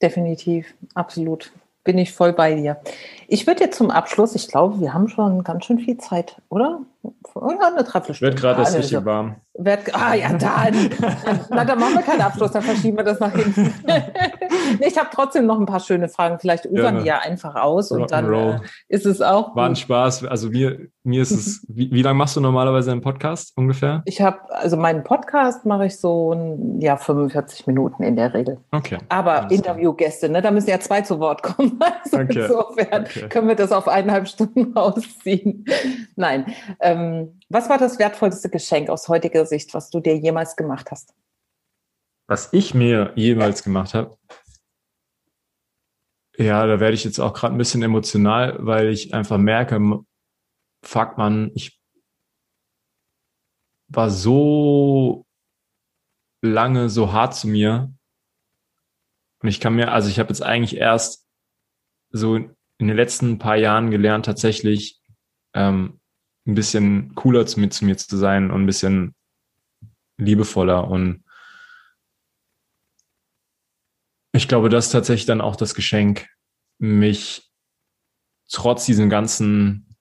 Definitiv, 0.00 0.72
absolut 0.94 1.50
bin 1.86 1.96
ich 1.96 2.12
voll 2.12 2.34
bei 2.34 2.54
dir. 2.54 2.76
Ich 3.28 3.46
würde 3.46 3.64
jetzt 3.64 3.78
zum 3.78 3.90
Abschluss, 3.90 4.34
ich 4.34 4.48
glaube, 4.48 4.80
wir 4.80 4.92
haben 4.92 5.08
schon 5.08 5.42
ganz 5.42 5.64
schön 5.64 5.78
viel 5.78 5.96
Zeit, 5.96 6.36
oder? 6.50 6.80
Ja, 7.02 7.42
eine 7.42 7.84
Dreiviertelstunde. 7.84 8.20
Wird 8.20 8.36
gerade 8.36 8.60
erst 8.60 8.76
richtig 8.76 9.04
warm. 9.04 9.36
Wird, 9.58 9.94
ah 9.94 10.14
ja, 10.14 10.32
dann. 10.32 10.90
Na, 11.50 11.64
dann 11.64 11.78
machen 11.78 11.94
wir 11.94 12.02
keinen 12.02 12.20
Abschluss, 12.20 12.50
dann 12.52 12.62
verschieben 12.62 12.96
wir 12.98 13.04
das 13.04 13.20
nach 13.20 13.32
hinten. 13.32 13.72
ich 14.80 14.98
habe 14.98 15.08
trotzdem 15.12 15.46
noch 15.46 15.58
ein 15.58 15.66
paar 15.66 15.80
schöne 15.80 16.08
Fragen. 16.08 16.38
Vielleicht 16.38 16.66
ufern 16.66 16.98
die 17.00 17.06
ja 17.06 17.20
einfach 17.20 17.54
aus 17.54 17.90
und 17.90 18.10
dann 18.10 18.32
äh, 18.32 18.60
ist 18.88 19.06
es 19.06 19.22
auch. 19.22 19.56
War 19.56 19.68
ein 19.68 19.76
Spaß. 19.76 20.26
Also 20.26 20.50
mir, 20.50 20.88
mir 21.04 21.22
ist 21.22 21.30
es, 21.30 21.64
wie, 21.68 21.90
wie 21.90 22.02
lange 22.02 22.18
machst 22.18 22.36
du 22.36 22.40
normalerweise 22.40 22.92
einen 22.92 23.00
Podcast 23.00 23.52
ungefähr? 23.56 24.02
Ich 24.04 24.20
habe, 24.20 24.38
also 24.50 24.76
meinen 24.76 25.04
Podcast 25.04 25.64
mache 25.64 25.86
ich 25.86 25.98
so 25.98 26.32
ein, 26.32 26.80
ja, 26.80 26.96
45 26.96 27.66
Minuten 27.66 28.02
in 28.02 28.16
der 28.16 28.34
Regel. 28.34 28.58
Okay. 28.72 28.98
Aber 29.08 29.50
Interviewgäste, 29.50 30.28
ne, 30.28 30.42
da 30.42 30.50
müssen 30.50 30.68
ja 30.68 30.80
zwei 30.80 31.00
zu 31.00 31.18
Wort 31.20 31.42
kommen. 31.42 31.78
Also 32.04 32.18
okay. 32.18 32.40
insofern 32.42 33.02
okay. 33.02 33.28
können 33.28 33.48
wir 33.48 33.54
das 33.54 33.72
auf 33.72 33.88
eineinhalb 33.88 34.28
Stunden 34.28 34.76
ausziehen. 34.76 35.64
Nein. 36.14 36.46
Ähm, 36.80 36.95
was 37.48 37.68
war 37.68 37.78
das 37.78 37.98
wertvollste 37.98 38.50
Geschenk 38.50 38.90
aus 38.90 39.08
heutiger 39.08 39.46
Sicht, 39.46 39.74
was 39.74 39.90
du 39.90 40.00
dir 40.00 40.16
jemals 40.16 40.56
gemacht 40.56 40.90
hast? 40.90 41.14
Was 42.28 42.52
ich 42.52 42.74
mir 42.74 43.12
jemals 43.14 43.62
gemacht 43.62 43.94
habe? 43.94 44.16
Ja, 46.36 46.66
da 46.66 46.80
werde 46.80 46.94
ich 46.94 47.04
jetzt 47.04 47.18
auch 47.18 47.32
gerade 47.32 47.54
ein 47.54 47.58
bisschen 47.58 47.82
emotional, 47.82 48.58
weil 48.58 48.88
ich 48.90 49.14
einfach 49.14 49.38
merke, 49.38 49.80
fuck 50.82 51.16
man, 51.16 51.50
ich 51.54 51.80
war 53.88 54.10
so 54.10 55.24
lange 56.42 56.88
so 56.88 57.12
hart 57.12 57.34
zu 57.34 57.48
mir. 57.48 57.92
Und 59.42 59.48
ich 59.48 59.60
kann 59.60 59.76
mir, 59.76 59.92
also 59.92 60.08
ich 60.08 60.18
habe 60.18 60.28
jetzt 60.28 60.42
eigentlich 60.42 60.76
erst 60.76 61.26
so 62.10 62.36
in 62.36 62.56
den 62.78 62.96
letzten 62.96 63.38
paar 63.38 63.56
Jahren 63.56 63.90
gelernt, 63.90 64.26
tatsächlich 64.26 65.00
ähm, 65.54 66.00
ein 66.46 66.54
bisschen 66.54 67.14
cooler 67.14 67.46
zu 67.46 67.60
mir, 67.60 67.70
zu 67.70 67.84
mir 67.84 67.96
zu 67.96 68.16
sein 68.16 68.50
und 68.50 68.62
ein 68.62 68.66
bisschen 68.66 69.14
liebevoller. 70.18 70.88
Und 70.88 71.24
ich 74.32 74.48
glaube, 74.48 74.68
das 74.68 74.86
ist 74.86 74.92
tatsächlich 74.92 75.26
dann 75.26 75.40
auch 75.40 75.56
das 75.56 75.74
Geschenk, 75.74 76.28
mich 76.78 77.50
trotz 78.50 78.86
diesen 78.86 79.08
ganzen 79.08 79.96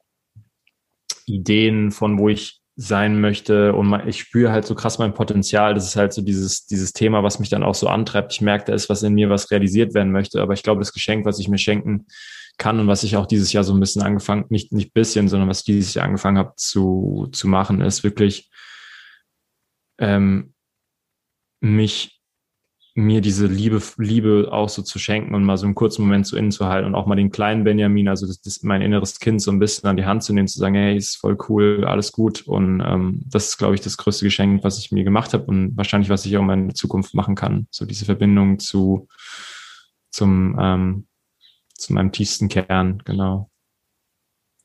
Ideen 1.26 1.92
von 1.92 2.20
wo 2.20 2.30
ich 2.30 2.62
sein 2.78 3.22
möchte 3.22 3.74
und 3.74 3.94
ich 4.06 4.20
spüre 4.20 4.52
halt 4.52 4.66
so 4.66 4.76
krass 4.76 5.00
mein 5.00 5.14
Potenzial. 5.14 5.74
Das 5.74 5.86
ist 5.88 5.96
halt 5.96 6.12
so 6.12 6.22
dieses, 6.22 6.66
dieses 6.66 6.92
Thema, 6.92 7.24
was 7.24 7.40
mich 7.40 7.50
dann 7.50 7.64
auch 7.64 7.74
so 7.74 7.88
antreibt. 7.88 8.34
Ich 8.34 8.42
merke, 8.42 8.66
da 8.66 8.74
ist 8.74 8.90
was 8.90 9.02
in 9.02 9.14
mir, 9.14 9.30
was 9.30 9.50
realisiert 9.50 9.94
werden 9.94 10.12
möchte. 10.12 10.42
Aber 10.42 10.54
ich 10.54 10.62
glaube, 10.62 10.82
das 10.82 10.92
Geschenk, 10.92 11.26
was 11.26 11.40
ich 11.40 11.48
mir 11.48 11.58
schenken 11.58 12.06
kann 12.58 12.80
und 12.80 12.88
was 12.88 13.04
ich 13.04 13.18
auch 13.18 13.26
dieses 13.26 13.52
Jahr 13.54 13.64
so 13.64 13.74
ein 13.74 13.80
bisschen 13.80 14.02
angefangen, 14.02 14.46
nicht, 14.50 14.72
nicht 14.72 14.94
bisschen, 14.94 15.28
sondern 15.28 15.50
was 15.50 15.60
ich 15.60 15.66
dieses 15.66 15.94
Jahr 15.94 16.06
angefangen 16.06 16.38
habe 16.38 16.54
zu, 16.56 17.28
zu 17.32 17.48
machen, 17.48 17.82
ist 17.82 18.04
wirklich 18.04 18.50
ähm, 20.00 20.54
mich 21.62 22.16
mir 22.98 23.20
diese 23.20 23.48
Liebe, 23.48 23.82
Liebe 23.98 24.48
auch 24.52 24.70
so 24.70 24.82
zu 24.82 25.00
schenken 25.00 25.36
und 25.36 25.44
mal 25.44 25.58
so 25.58 25.66
einen 25.66 25.76
kurzen 25.76 26.04
Moment 26.04 26.26
zu 26.26 26.38
innen 26.38 26.52
zu 26.52 26.66
halten 26.68 26.88
und 26.88 26.96
auch 26.96 27.08
mal 27.08 27.18
den 27.18 27.30
kleinen 27.30 27.66
Benjamin, 27.66 28.08
also 28.08 28.26
das, 28.26 28.40
das 28.40 28.64
mein 28.64 28.82
inneres 28.82 29.20
Kind 29.20 29.42
so 29.42 29.52
ein 29.52 29.60
bisschen 29.60 29.90
an 29.90 29.98
die 29.98 30.06
Hand 30.06 30.24
zu 30.24 30.32
nehmen, 30.32 30.48
zu 30.48 30.60
sagen, 30.60 30.76
hey, 30.76 30.96
ist 30.96 31.18
voll 31.18 31.38
cool, 31.50 31.84
alles 31.86 32.14
gut. 32.14 32.48
Und 32.48 32.82
ähm, 32.86 33.22
das 33.26 33.50
ist, 33.50 33.58
glaube 33.58 33.76
ich, 33.76 33.82
das 33.82 33.98
größte 33.98 34.24
Geschenk, 34.24 34.64
was 34.64 34.80
ich 34.80 34.94
mir 34.94 35.04
gemacht 35.04 35.34
habe 35.34 35.44
und 35.44 35.76
wahrscheinlich, 35.76 36.10
was 36.10 36.26
ich 36.26 36.38
auch 36.38 36.50
in 36.50 36.68
der 36.70 36.76
Zukunft 36.76 37.14
machen 37.14 37.36
kann. 37.36 37.68
So 37.70 37.86
diese 37.86 38.06
Verbindung 38.06 38.60
zu 38.60 39.10
zum 40.10 40.58
ähm, 40.58 41.08
zu 41.76 41.94
meinem 41.94 42.12
tiefsten 42.12 42.50
Kern, 42.50 43.02
genau. 43.06 43.50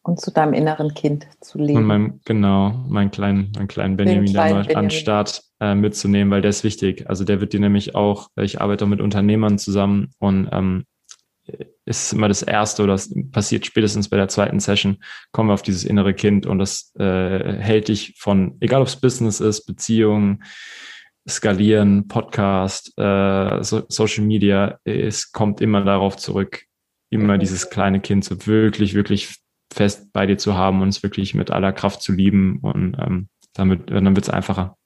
Und 0.02 0.18
zu 0.20 0.30
deinem 0.30 0.54
inneren 0.54 0.94
Kind 0.94 1.26
zu 1.42 1.58
leben. 1.58 1.78
Und 1.78 1.84
meinem, 1.84 2.20
genau, 2.24 2.70
mein 2.88 3.10
kleinen, 3.10 3.52
mein 3.56 3.68
kleinen 3.68 3.96
Benjamin 3.96 4.32
da 4.32 4.48
mal 4.48 4.74
an 4.74 4.90
Start 4.90 5.42
äh, 5.60 5.74
mitzunehmen, 5.74 6.30
weil 6.30 6.40
der 6.40 6.48
ist 6.48 6.64
wichtig. 6.64 7.08
Also 7.10 7.24
der 7.24 7.40
wird 7.42 7.52
dir 7.52 7.60
nämlich 7.60 7.94
auch, 7.94 8.28
ich 8.36 8.62
arbeite 8.62 8.86
auch 8.86 8.88
mit 8.88 9.02
Unternehmern 9.02 9.58
zusammen 9.58 10.12
und 10.18 10.48
ähm, 10.52 10.84
ist 11.84 12.12
immer 12.12 12.28
das 12.28 12.42
erste 12.42 12.82
oder 12.82 12.92
das 12.92 13.12
passiert 13.30 13.66
spätestens 13.66 14.08
bei 14.08 14.16
der 14.16 14.28
zweiten 14.28 14.60
Session, 14.60 14.98
kommen 15.32 15.50
wir 15.50 15.54
auf 15.54 15.62
dieses 15.62 15.84
innere 15.84 16.14
Kind 16.14 16.46
und 16.46 16.58
das 16.58 16.94
äh, 16.98 17.58
hält 17.58 17.88
dich 17.88 18.14
von, 18.18 18.56
egal 18.60 18.80
ob 18.80 18.86
es 18.86 18.96
Business 18.96 19.40
ist, 19.40 19.66
Beziehungen, 19.66 20.42
Skalieren, 21.28 22.08
Podcast, 22.08 22.96
äh, 22.96 23.62
so, 23.62 23.82
Social 23.88 24.24
Media, 24.24 24.78
es 24.84 25.32
kommt 25.32 25.60
immer 25.60 25.82
darauf 25.84 26.16
zurück, 26.16 26.64
immer 27.10 27.38
dieses 27.38 27.70
kleine 27.70 28.00
Kind 28.00 28.24
so 28.24 28.46
wirklich, 28.46 28.94
wirklich 28.94 29.40
fest 29.72 30.12
bei 30.12 30.26
dir 30.26 30.38
zu 30.38 30.56
haben 30.56 30.82
und 30.82 30.88
es 30.88 31.02
wirklich 31.02 31.34
mit 31.34 31.50
aller 31.50 31.72
Kraft 31.72 32.02
zu 32.02 32.12
lieben 32.12 32.60
und 32.62 32.96
ähm, 32.98 33.28
damit, 33.52 33.90
dann 33.90 34.14
wird 34.16 34.26
es 34.26 34.32
einfacher. 34.32 34.76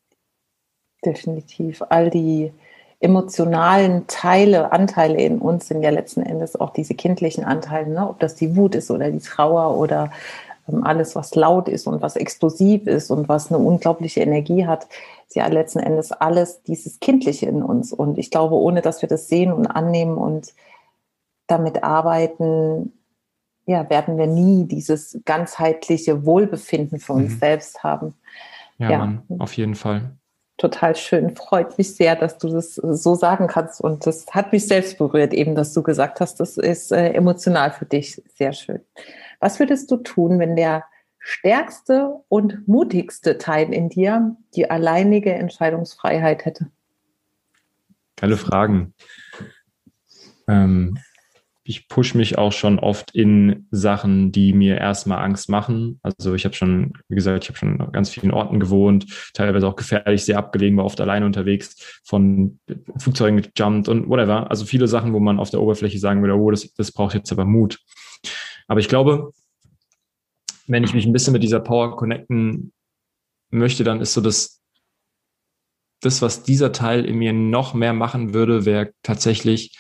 Definitiv. 1.05 1.83
All 1.89 2.11
die 2.11 2.53
emotionalen 3.01 4.07
Teile, 4.07 4.73
Anteile 4.73 5.21
in 5.21 5.39
uns 5.39 5.69
sind 5.69 5.83
ja 5.83 5.91
letzten 5.91 6.23
Endes 6.23 6.59
auch 6.59 6.71
diese 6.71 6.95
kindlichen 6.95 7.45
Anteile, 7.45 7.91
ne? 7.91 8.09
ob 8.09 8.19
das 8.21 8.35
die 8.35 8.57
Wut 8.57 8.75
ist 8.75 8.91
oder 8.91 9.11
die 9.11 9.19
Trauer 9.19 9.77
oder 9.77 10.11
ähm, 10.69 10.85
alles, 10.85 11.15
was 11.15 11.35
laut 11.35 11.69
ist 11.69 11.87
und 11.87 12.01
was 12.01 12.17
explosiv 12.17 12.87
ist 12.87 13.11
und 13.11 13.29
was 13.29 13.53
eine 13.53 13.59
unglaubliche 13.63 14.21
Energie 14.21 14.67
hat, 14.67 14.87
ist 15.27 15.37
ja 15.37 15.47
letzten 15.49 15.81
Endes 15.81 16.13
alles 16.13 16.63
dieses 16.63 17.01
Kindliche 17.01 17.47
in 17.47 17.63
uns. 17.63 17.93
Und 17.93 18.19
ich 18.19 18.31
glaube, 18.31 18.55
ohne 18.55 18.81
dass 18.81 19.03
wir 19.03 19.09
das 19.09 19.29
sehen 19.29 19.53
und 19.53 19.67
annehmen 19.67 20.17
und 20.17 20.55
damit 21.47 21.83
arbeiten, 21.83 22.93
ja, 23.67 23.89
werden 23.89 24.19
wir 24.19 24.27
nie 24.27 24.67
dieses 24.67 25.19
ganzheitliche 25.25 26.27
Wohlbefinden 26.27 26.99
für 26.99 27.15
uns 27.15 27.35
mhm. 27.35 27.39
selbst 27.39 27.83
haben. 27.83 28.15
Ja, 28.79 28.91
ja. 28.91 28.99
Mann, 28.99 29.23
auf 29.39 29.55
jeden 29.57 29.75
Fall. 29.75 30.17
Total 30.57 30.95
schön. 30.95 31.35
Freut 31.35 31.77
mich 31.79 31.97
sehr, 31.97 32.15
dass 32.15 32.39
du 32.39 32.49
das 32.49 32.77
so 32.77 33.15
sagen 33.15 33.49
kannst. 33.49 33.81
Und 33.81 34.07
das 34.07 34.27
hat 34.31 34.53
mich 34.53 34.67
selbst 34.69 34.99
berührt, 34.99 35.35
eben, 35.35 35.55
dass 35.55 35.73
du 35.73 35.83
gesagt 35.83 36.21
hast, 36.21 36.39
das 36.39 36.59
ist 36.59 36.93
äh, 36.93 37.11
emotional 37.13 37.73
für 37.73 37.87
dich 37.87 38.23
sehr 38.37 38.53
schön. 38.53 38.81
Was 39.41 39.59
würdest 39.59 39.91
du 39.91 39.97
tun, 39.97 40.39
wenn 40.39 40.55
der 40.55 40.85
stärkste 41.19 42.21
und 42.29 42.69
mutigste 42.69 43.39
Teil 43.39 43.73
in 43.73 43.89
dir 43.89 44.37
die 44.55 44.71
alleinige 44.71 45.33
Entscheidungsfreiheit 45.33 46.45
hätte? 46.45 46.71
Geile 48.17 48.37
Fragen. 48.37 48.95
Ähm, 50.47 50.99
ich 51.67 51.89
push 51.89 52.15
mich 52.15 52.37
auch 52.37 52.53
schon 52.53 52.79
oft 52.79 53.15
in 53.15 53.67
Sachen, 53.71 54.33
die 54.33 54.53
mir 54.53 54.77
erstmal 54.77 55.25
Angst 55.25 55.49
machen. 55.49 55.99
Also 56.03 56.35
ich 56.35 56.45
habe 56.45 56.55
schon, 56.55 56.93
wie 57.09 57.15
gesagt, 57.15 57.45
ich 57.45 57.49
habe 57.49 57.59
schon 57.59 57.81
an 57.81 57.91
ganz 57.91 58.11
vielen 58.11 58.33
Orten 58.33 58.61
gewohnt, 58.61 59.07
teilweise 59.33 59.67
auch 59.67 59.75
gefährlich, 59.75 60.25
sehr 60.25 60.37
abgelegen, 60.37 60.77
war 60.77 60.85
oft 60.85 61.01
alleine 61.01 61.25
unterwegs, 61.25 62.01
von 62.05 62.61
Flugzeugen 62.99 63.41
gejumpt 63.41 63.89
und 63.89 64.09
whatever. 64.11 64.51
Also 64.51 64.67
viele 64.67 64.89
Sachen, 64.89 65.15
wo 65.15 65.21
man 65.21 65.39
auf 65.39 65.51
der 65.51 65.63
Oberfläche 65.63 65.99
sagen 65.99 66.21
würde, 66.21 66.37
oh, 66.37 66.51
das, 66.51 66.71
das 66.75 66.93
braucht 66.93 67.15
jetzt 67.15 67.33
aber 67.33 67.47
Mut. 67.47 67.81
Aber 68.69 68.81
ich 68.81 68.89
glaube, 68.89 69.33
wenn 70.67 70.85
ich 70.85 70.93
mich 70.93 71.07
ein 71.07 71.13
bisschen 71.15 71.33
mit 71.33 71.43
dieser 71.43 71.61
Power 71.61 71.97
connecten 71.97 72.73
möchte, 73.51 73.85
dann 73.85 74.03
ist 74.03 74.13
so 74.13 74.21
das, 74.21 74.63
das, 76.03 76.21
was 76.21 76.43
dieser 76.43 76.73
Teil 76.73 77.07
in 77.07 77.17
mir 77.17 77.33
noch 77.33 77.73
mehr 77.73 77.95
machen 77.95 78.35
würde, 78.35 78.67
wäre 78.67 78.93
tatsächlich 79.03 79.79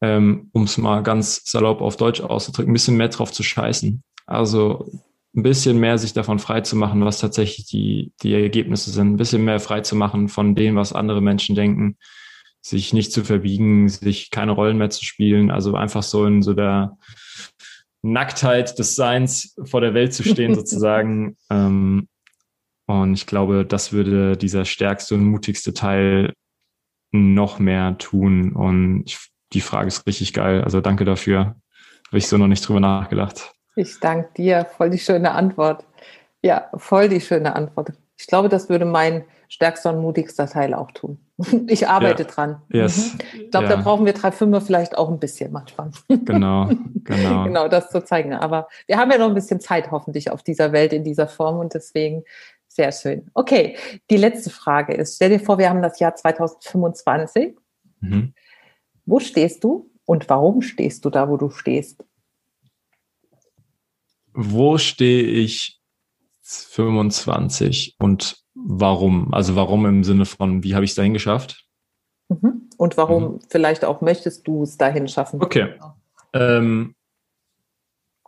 ähm, 0.00 0.50
um 0.52 0.64
es 0.64 0.78
mal 0.78 1.02
ganz 1.02 1.42
salopp 1.44 1.80
auf 1.80 1.96
Deutsch 1.96 2.20
auszudrücken, 2.20 2.70
ein 2.70 2.74
bisschen 2.74 2.96
mehr 2.96 3.08
drauf 3.08 3.32
zu 3.32 3.42
scheißen. 3.42 4.02
Also 4.26 4.90
ein 5.34 5.42
bisschen 5.42 5.78
mehr 5.78 5.98
sich 5.98 6.12
davon 6.12 6.38
frei 6.38 6.60
zu 6.62 6.76
machen, 6.76 7.04
was 7.04 7.20
tatsächlich 7.20 7.66
die, 7.66 8.12
die 8.22 8.34
Ergebnisse 8.34 8.90
sind, 8.90 9.12
ein 9.12 9.16
bisschen 9.16 9.44
mehr 9.44 9.60
frei 9.60 9.80
zu 9.80 9.94
machen 9.94 10.28
von 10.28 10.54
dem, 10.54 10.76
was 10.76 10.92
andere 10.92 11.20
Menschen 11.20 11.54
denken, 11.54 11.96
sich 12.62 12.92
nicht 12.92 13.12
zu 13.12 13.24
verbiegen, 13.24 13.88
sich 13.88 14.30
keine 14.30 14.52
Rollen 14.52 14.78
mehr 14.78 14.90
zu 14.90 15.04
spielen, 15.04 15.50
also 15.50 15.74
einfach 15.74 16.02
so 16.02 16.26
in 16.26 16.42
so 16.42 16.54
der 16.54 16.98
Nacktheit 18.02 18.78
des 18.78 18.96
Seins 18.96 19.54
vor 19.64 19.80
der 19.80 19.94
Welt 19.94 20.12
zu 20.14 20.24
stehen 20.24 20.54
sozusagen. 20.56 21.36
ähm, 21.50 22.08
und 22.86 23.14
ich 23.14 23.26
glaube, 23.26 23.64
das 23.64 23.92
würde 23.92 24.36
dieser 24.36 24.64
stärkste 24.64 25.14
und 25.14 25.24
mutigste 25.24 25.72
Teil 25.72 26.32
noch 27.12 27.60
mehr 27.60 27.96
tun. 27.98 28.52
Und 28.52 29.04
ich 29.06 29.29
die 29.52 29.60
Frage 29.60 29.88
ist 29.88 30.06
richtig 30.06 30.32
geil. 30.32 30.62
Also 30.62 30.80
danke 30.80 31.04
dafür. 31.04 31.56
Habe 32.08 32.18
ich 32.18 32.28
so 32.28 32.38
noch 32.38 32.46
nicht 32.46 32.66
drüber 32.66 32.80
nachgedacht. 32.80 33.52
Ich 33.76 34.00
danke 34.00 34.30
dir. 34.36 34.66
Voll 34.76 34.90
die 34.90 34.98
schöne 34.98 35.32
Antwort. 35.32 35.84
Ja, 36.42 36.70
voll 36.76 37.08
die 37.08 37.20
schöne 37.20 37.54
Antwort. 37.54 37.92
Ich 38.16 38.26
glaube, 38.26 38.48
das 38.48 38.68
würde 38.68 38.84
mein 38.84 39.24
stärkster 39.48 39.92
und 39.92 40.02
mutigster 40.02 40.46
Teil 40.46 40.74
auch 40.74 40.90
tun. 40.92 41.18
Ich 41.68 41.88
arbeite 41.88 42.24
ja. 42.24 42.28
dran. 42.28 42.62
Yes. 42.70 43.14
Mhm. 43.14 43.20
Ich 43.40 43.50
glaube, 43.50 43.66
ja. 43.66 43.76
da 43.76 43.82
brauchen 43.82 44.06
wir 44.06 44.12
drei 44.12 44.30
Fünfer 44.30 44.60
vielleicht 44.60 44.96
auch 44.96 45.08
ein 45.08 45.18
bisschen 45.18 45.52
manchmal. 45.52 45.90
Genau, 46.08 46.70
genau. 47.04 47.44
genau, 47.44 47.68
das 47.68 47.90
zu 47.90 48.04
zeigen. 48.04 48.34
Aber 48.34 48.68
wir 48.86 48.98
haben 48.98 49.10
ja 49.10 49.18
noch 49.18 49.28
ein 49.28 49.34
bisschen 49.34 49.60
Zeit 49.60 49.90
hoffentlich 49.90 50.30
auf 50.30 50.42
dieser 50.42 50.72
Welt 50.72 50.92
in 50.92 51.04
dieser 51.04 51.28
Form 51.28 51.58
und 51.58 51.74
deswegen 51.74 52.24
sehr 52.68 52.92
schön. 52.92 53.30
Okay, 53.34 53.76
die 54.10 54.16
letzte 54.16 54.50
Frage 54.50 54.94
ist, 54.94 55.16
stell 55.16 55.30
dir 55.30 55.40
vor, 55.40 55.58
wir 55.58 55.68
haben 55.70 55.82
das 55.82 55.98
Jahr 55.98 56.14
2025. 56.14 57.56
Mhm. 58.00 58.34
Wo 59.06 59.20
stehst 59.20 59.64
du 59.64 59.90
und 60.04 60.28
warum 60.28 60.62
stehst 60.62 61.04
du 61.04 61.10
da, 61.10 61.28
wo 61.28 61.36
du 61.36 61.50
stehst? 61.50 62.04
Wo 64.32 64.78
stehe 64.78 65.22
ich 65.22 65.80
25 66.42 67.96
und 67.98 68.38
warum? 68.54 69.32
Also 69.34 69.56
warum 69.56 69.86
im 69.86 70.04
Sinne 70.04 70.26
von, 70.26 70.62
wie 70.62 70.74
habe 70.74 70.84
ich 70.84 70.92
es 70.92 70.96
dahin 70.96 71.14
geschafft? 71.14 71.64
Mhm. 72.28 72.68
Und 72.76 72.96
warum 72.96 73.34
mhm. 73.34 73.40
vielleicht 73.48 73.84
auch 73.84 74.00
möchtest 74.00 74.46
du 74.46 74.62
es 74.62 74.76
dahin 74.76 75.08
schaffen? 75.08 75.42
Okay. 75.42 75.74
Ähm, 76.32 76.94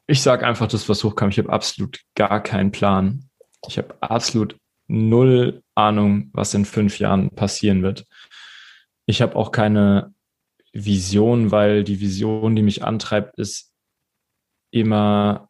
ich 0.06 0.20
sage 0.20 0.46
einfach 0.46 0.68
das, 0.68 0.88
was 0.88 1.04
hochkam. 1.04 1.30
Ich 1.30 1.38
habe 1.38 1.50
absolut 1.50 2.00
gar 2.14 2.42
keinen 2.42 2.72
Plan. 2.72 3.28
Ich 3.66 3.78
habe 3.78 3.94
absolut 4.00 4.56
null 4.88 5.62
Ahnung, 5.74 6.30
was 6.32 6.54
in 6.54 6.64
fünf 6.64 6.98
Jahren 6.98 7.30
passieren 7.30 7.82
wird. 7.82 8.04
Ich 9.06 9.22
habe 9.22 9.36
auch 9.36 9.52
keine 9.52 10.11
Vision, 10.72 11.50
weil 11.50 11.84
die 11.84 12.00
Vision, 12.00 12.56
die 12.56 12.62
mich 12.62 12.82
antreibt, 12.82 13.38
ist 13.38 13.72
immer 14.70 15.48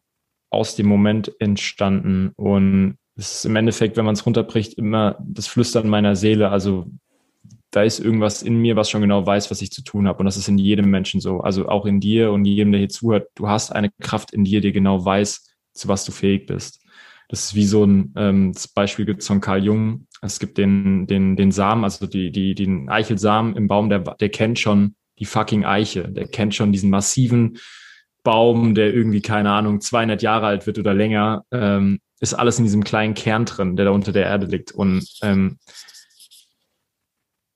aus 0.49 0.75
dem 0.75 0.85
Moment 0.85 1.31
entstanden. 1.39 2.31
Und 2.35 2.97
es 3.15 3.35
ist 3.35 3.45
im 3.45 3.55
Endeffekt, 3.55 3.97
wenn 3.97 4.05
man 4.05 4.13
es 4.13 4.25
runterbricht, 4.25 4.73
immer 4.75 5.17
das 5.19 5.47
Flüstern 5.47 5.87
meiner 5.87 6.15
Seele. 6.15 6.49
Also 6.49 6.87
da 7.71 7.83
ist 7.83 7.99
irgendwas 7.99 8.43
in 8.43 8.57
mir, 8.57 8.75
was 8.75 8.89
schon 8.89 9.01
genau 9.01 9.25
weiß, 9.25 9.49
was 9.49 9.61
ich 9.61 9.71
zu 9.71 9.83
tun 9.83 10.07
habe. 10.07 10.19
Und 10.19 10.25
das 10.25 10.37
ist 10.37 10.47
in 10.47 10.57
jedem 10.57 10.89
Menschen 10.89 11.21
so. 11.21 11.39
Also 11.39 11.67
auch 11.69 11.85
in 11.85 11.99
dir 11.99 12.31
und 12.31 12.45
jedem, 12.45 12.71
der 12.71 12.79
hier 12.79 12.89
zuhört. 12.89 13.29
Du 13.35 13.47
hast 13.47 13.71
eine 13.71 13.89
Kraft 13.99 14.31
in 14.31 14.43
dir, 14.43 14.61
die 14.61 14.71
genau 14.71 15.03
weiß, 15.03 15.55
zu 15.73 15.87
was 15.87 16.05
du 16.05 16.11
fähig 16.11 16.45
bist. 16.45 16.81
Das 17.29 17.45
ist 17.45 17.55
wie 17.55 17.65
so 17.65 17.83
ein 17.83 18.13
ähm, 18.15 18.51
das 18.53 18.67
Beispiel 18.67 19.05
gibt 19.05 19.23
von 19.23 19.41
Carl 19.41 19.63
Jung. 19.63 20.07
Es 20.21 20.39
gibt 20.39 20.57
den, 20.57 21.07
den, 21.07 21.35
den 21.35 21.51
Samen, 21.51 21.83
also 21.83 22.05
die, 22.05 22.31
die, 22.31 22.53
den 22.53 22.89
Eichelsamen 22.89 23.55
im 23.55 23.67
Baum, 23.67 23.89
der, 23.89 23.99
der 23.99 24.29
kennt 24.29 24.59
schon 24.59 24.95
die 25.19 25.25
fucking 25.25 25.65
Eiche. 25.65 26.09
Der 26.09 26.27
kennt 26.27 26.55
schon 26.55 26.71
diesen 26.71 26.89
massiven 26.89 27.57
Baum, 28.23 28.73
der 28.73 28.93
irgendwie, 28.93 29.21
keine 29.21 29.51
Ahnung, 29.51 29.81
200 29.81 30.21
Jahre 30.21 30.47
alt 30.47 30.65
wird 30.65 30.79
oder 30.79 30.93
länger. 30.93 31.45
Ähm, 31.51 31.99
ist 32.19 32.33
alles 32.33 32.57
in 32.57 32.63
diesem 32.63 32.83
kleinen 32.83 33.15
Kern 33.15 33.45
drin, 33.45 33.75
der 33.75 33.85
da 33.85 33.91
unter 33.91 34.13
der 34.13 34.25
Erde 34.25 34.45
liegt. 34.45 34.71
Und 34.71 35.05
ähm, 35.21 35.59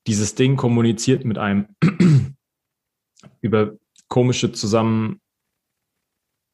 dieses 0.06 0.34
Ding 0.34 0.56
kommuniziert 0.56 1.24
mit 1.24 1.38
einem 1.38 1.68
über 3.40 3.72
komische 4.08 4.52
Zusammenhänge, 4.52 5.20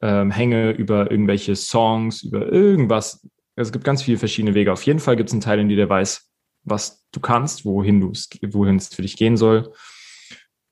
ähm, 0.01 0.75
über 0.77 1.11
irgendwelche 1.11 1.55
Songs, 1.55 2.23
über 2.23 2.51
irgendwas. 2.51 3.27
Es 3.55 3.71
gibt 3.71 3.83
ganz 3.83 4.03
viele 4.03 4.17
verschiedene 4.17 4.55
Wege. 4.55 4.71
Auf 4.71 4.83
jeden 4.83 4.99
Fall 4.99 5.15
gibt 5.15 5.29
es 5.29 5.33
einen 5.33 5.41
Teil 5.41 5.59
in 5.59 5.69
dir, 5.69 5.77
der 5.77 5.89
weiß, 5.89 6.29
was 6.63 7.05
du 7.11 7.19
kannst, 7.19 7.65
wohin 7.65 8.01
wohin 8.01 8.75
es 8.77 8.93
für 8.93 9.01
dich 9.01 9.17
gehen 9.17 9.37
soll. 9.37 9.73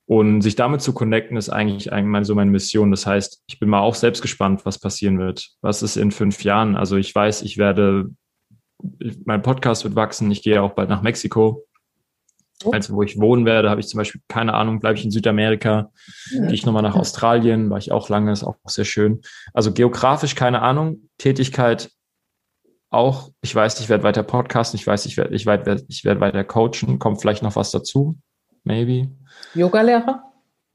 Und 0.05 0.41
sich 0.41 0.55
damit 0.55 0.81
zu 0.81 0.93
connecten, 0.93 1.37
ist 1.37 1.49
eigentlich, 1.49 1.93
eigentlich 1.93 2.27
so 2.27 2.35
meine 2.35 2.51
Mission. 2.51 2.91
Das 2.91 3.07
heißt, 3.07 3.43
ich 3.47 3.59
bin 3.59 3.69
mal 3.69 3.79
auch 3.79 3.95
selbst 3.95 4.21
gespannt, 4.21 4.65
was 4.65 4.79
passieren 4.79 5.17
wird. 5.17 5.49
Was 5.61 5.81
ist 5.81 5.95
in 5.95 6.11
fünf 6.11 6.43
Jahren? 6.43 6.75
Also 6.75 6.97
ich 6.97 7.13
weiß, 7.15 7.41
ich 7.43 7.57
werde, 7.57 8.09
mein 9.25 9.41
Podcast 9.41 9.85
wird 9.85 9.95
wachsen. 9.95 10.29
Ich 10.29 10.43
gehe 10.43 10.61
auch 10.61 10.73
bald 10.73 10.89
nach 10.89 11.01
Mexiko. 11.01 11.65
Also 12.71 12.95
wo 12.95 13.03
ich 13.03 13.19
wohnen 13.19 13.45
werde, 13.45 13.69
habe 13.69 13.81
ich 13.81 13.87
zum 13.87 13.97
Beispiel 13.97 14.21
keine 14.27 14.53
Ahnung, 14.53 14.79
bleibe 14.79 14.97
ich 14.97 15.03
in 15.03 15.11
Südamerika, 15.11 15.91
gehe 16.31 16.53
ich 16.53 16.65
nochmal 16.65 16.83
nach 16.83 16.95
Australien, 16.95 17.69
war 17.69 17.77
ich 17.77 17.91
auch 17.91 18.09
lange, 18.09 18.31
ist 18.31 18.43
auch 18.43 18.55
sehr 18.65 18.85
schön. 18.85 19.21
Also 19.53 19.73
geografisch 19.73 20.35
keine 20.35 20.61
Ahnung, 20.61 21.09
Tätigkeit 21.17 21.91
auch, 22.89 23.31
ich 23.41 23.53
weiß, 23.53 23.79
ich 23.79 23.89
werde 23.89 24.03
weiter 24.03 24.23
podcasten, 24.23 24.79
ich 24.79 24.85
weiß, 24.85 25.07
ich 25.07 25.17
werde 25.17 25.35
ich 25.35 25.45
werde, 25.45 25.83
ich 25.87 26.05
werde 26.05 26.21
weiter 26.21 26.43
coachen, 26.43 26.99
kommt 26.99 27.19
vielleicht 27.19 27.43
noch 27.43 27.55
was 27.55 27.71
dazu, 27.71 28.17
maybe. 28.64 29.09
Yogalehrer? 29.53 30.24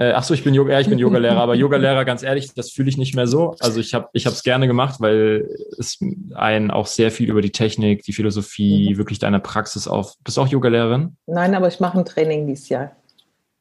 Äh, 0.00 0.12
ach 0.12 0.22
so, 0.22 0.32
ich 0.32 0.44
bin 0.44 0.54
Yoga, 0.54 0.74
ja, 0.74 0.80
ich 0.80 0.88
bin 0.88 1.00
Yogalehrer, 1.00 1.40
aber 1.40 1.56
Yogalehrer, 1.56 2.04
ganz 2.04 2.22
ehrlich, 2.22 2.54
das 2.54 2.70
fühle 2.70 2.88
ich 2.88 2.96
nicht 2.96 3.16
mehr 3.16 3.26
so. 3.26 3.56
Also 3.58 3.80
ich 3.80 3.94
habe, 3.94 4.08
ich 4.12 4.26
habe 4.26 4.34
es 4.34 4.44
gerne 4.44 4.68
gemacht, 4.68 5.00
weil 5.00 5.48
es 5.76 5.98
einen 6.34 6.70
auch 6.70 6.86
sehr 6.86 7.10
viel 7.10 7.28
über 7.28 7.42
die 7.42 7.50
Technik, 7.50 8.04
die 8.04 8.12
Philosophie, 8.12 8.92
mhm. 8.92 8.98
wirklich 8.98 9.18
deine 9.18 9.40
Praxis 9.40 9.88
auf. 9.88 10.14
Bist 10.22 10.36
du 10.36 10.42
auch 10.42 10.46
Yogalehrerin? 10.46 11.16
Nein, 11.26 11.54
aber 11.56 11.66
ich 11.66 11.80
mache 11.80 11.98
ein 11.98 12.04
Training 12.04 12.46
dieses 12.46 12.68
Jahr. 12.68 12.92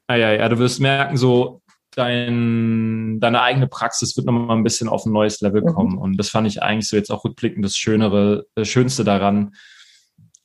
Ah 0.06 0.16
ja, 0.16 0.32
ja, 0.32 0.48
du 0.48 0.60
wirst 0.60 0.80
merken, 0.80 1.18
so 1.18 1.62
dein, 1.96 3.20
deine 3.20 3.42
eigene 3.42 3.68
Praxis 3.68 4.16
wird 4.16 4.28
nochmal 4.28 4.56
ein 4.56 4.64
bisschen 4.64 4.90
auf 4.90 5.06
ein 5.06 5.12
neues 5.12 5.42
Level 5.42 5.64
mhm. 5.64 5.74
kommen. 5.74 5.92
Mhm. 5.94 5.98
Und 5.98 6.18
das 6.18 6.30
fand 6.30 6.46
ich 6.46 6.62
eigentlich 6.62 6.88
so 6.88 6.96
jetzt 6.96 7.10
auch 7.10 7.26
rückblickend 7.26 7.66
das 7.66 7.76
Schönere, 7.76 8.46
das 8.54 8.68
Schönste 8.68 9.04
daran, 9.04 9.56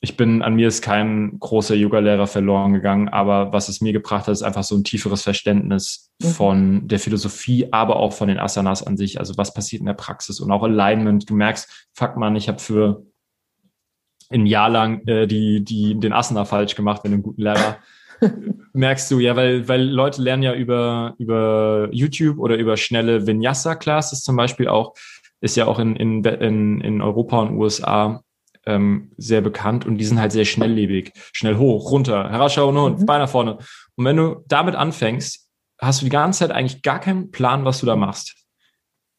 ich 0.03 0.17
bin, 0.17 0.41
an 0.41 0.55
mir 0.55 0.67
ist 0.67 0.81
kein 0.81 1.39
großer 1.39 1.75
Yoga-Lehrer 1.75 2.27
verloren 2.27 2.73
gegangen, 2.73 3.07
aber 3.07 3.53
was 3.53 3.69
es 3.69 3.79
mir 3.79 3.93
gebracht 3.93 4.27
hat, 4.27 4.33
ist 4.33 4.43
einfach 4.43 4.63
so 4.63 4.75
ein 4.75 4.83
tieferes 4.83 5.21
Verständnis 5.21 6.11
mhm. 6.21 6.27
von 6.27 6.87
der 6.89 6.99
Philosophie, 6.99 7.69
aber 7.71 7.95
auch 7.95 8.11
von 8.11 8.27
den 8.27 8.37
Asanas 8.37 8.83
an 8.85 8.97
sich. 8.97 9.19
Also 9.19 9.37
was 9.37 9.53
passiert 9.53 9.79
in 9.79 9.85
der 9.85 9.93
Praxis 9.93 10.41
und 10.41 10.51
auch 10.51 10.63
Alignment. 10.63 11.29
Du 11.29 11.35
merkst, 11.35 11.87
fuck 11.93 12.17
man, 12.17 12.35
ich 12.35 12.49
habe 12.49 12.59
für 12.59 13.05
ein 14.29 14.45
Jahr 14.45 14.69
lang 14.69 15.07
äh, 15.07 15.25
die, 15.25 15.63
die, 15.63 15.97
den 15.97 16.11
Asana 16.11 16.43
falsch 16.43 16.75
gemacht 16.75 17.05
mit 17.05 17.13
einem 17.13 17.23
guten 17.23 17.41
Lehrer. 17.41 17.77
merkst 18.73 19.09
du, 19.09 19.19
ja, 19.19 19.37
weil, 19.37 19.69
weil 19.69 19.83
Leute 19.83 20.21
lernen 20.21 20.43
ja 20.43 20.53
über, 20.53 21.15
über 21.17 21.87
YouTube 21.93 22.39
oder 22.39 22.57
über 22.57 22.75
schnelle 22.75 23.25
Vinyasa-Classes 23.25 24.21
zum 24.21 24.35
Beispiel 24.35 24.67
auch, 24.67 24.95
ist 25.39 25.55
ja 25.55 25.65
auch 25.65 25.79
in, 25.79 25.95
in, 25.95 26.25
in, 26.25 26.81
in 26.81 27.01
Europa 27.01 27.39
und 27.39 27.55
USA 27.57 28.22
ähm, 28.65 29.11
sehr 29.17 29.41
bekannt 29.41 29.85
und 29.85 29.97
die 29.97 30.05
sind 30.05 30.19
halt 30.19 30.31
sehr 30.31 30.45
schnelllebig. 30.45 31.11
Schnell 31.33 31.57
hoch, 31.57 31.91
runter, 31.91 32.29
herausschauen 32.29 32.77
und 32.77 33.01
mhm. 33.01 33.05
Bein 33.05 33.19
nach 33.19 33.29
vorne. 33.29 33.57
Und 33.95 34.05
wenn 34.05 34.17
du 34.17 34.43
damit 34.47 34.75
anfängst, 34.75 35.49
hast 35.79 36.01
du 36.01 36.05
die 36.05 36.11
ganze 36.11 36.39
Zeit 36.39 36.51
eigentlich 36.51 36.81
gar 36.81 36.99
keinen 36.99 37.31
Plan, 37.31 37.65
was 37.65 37.79
du 37.79 37.85
da 37.85 37.95
machst. 37.95 38.35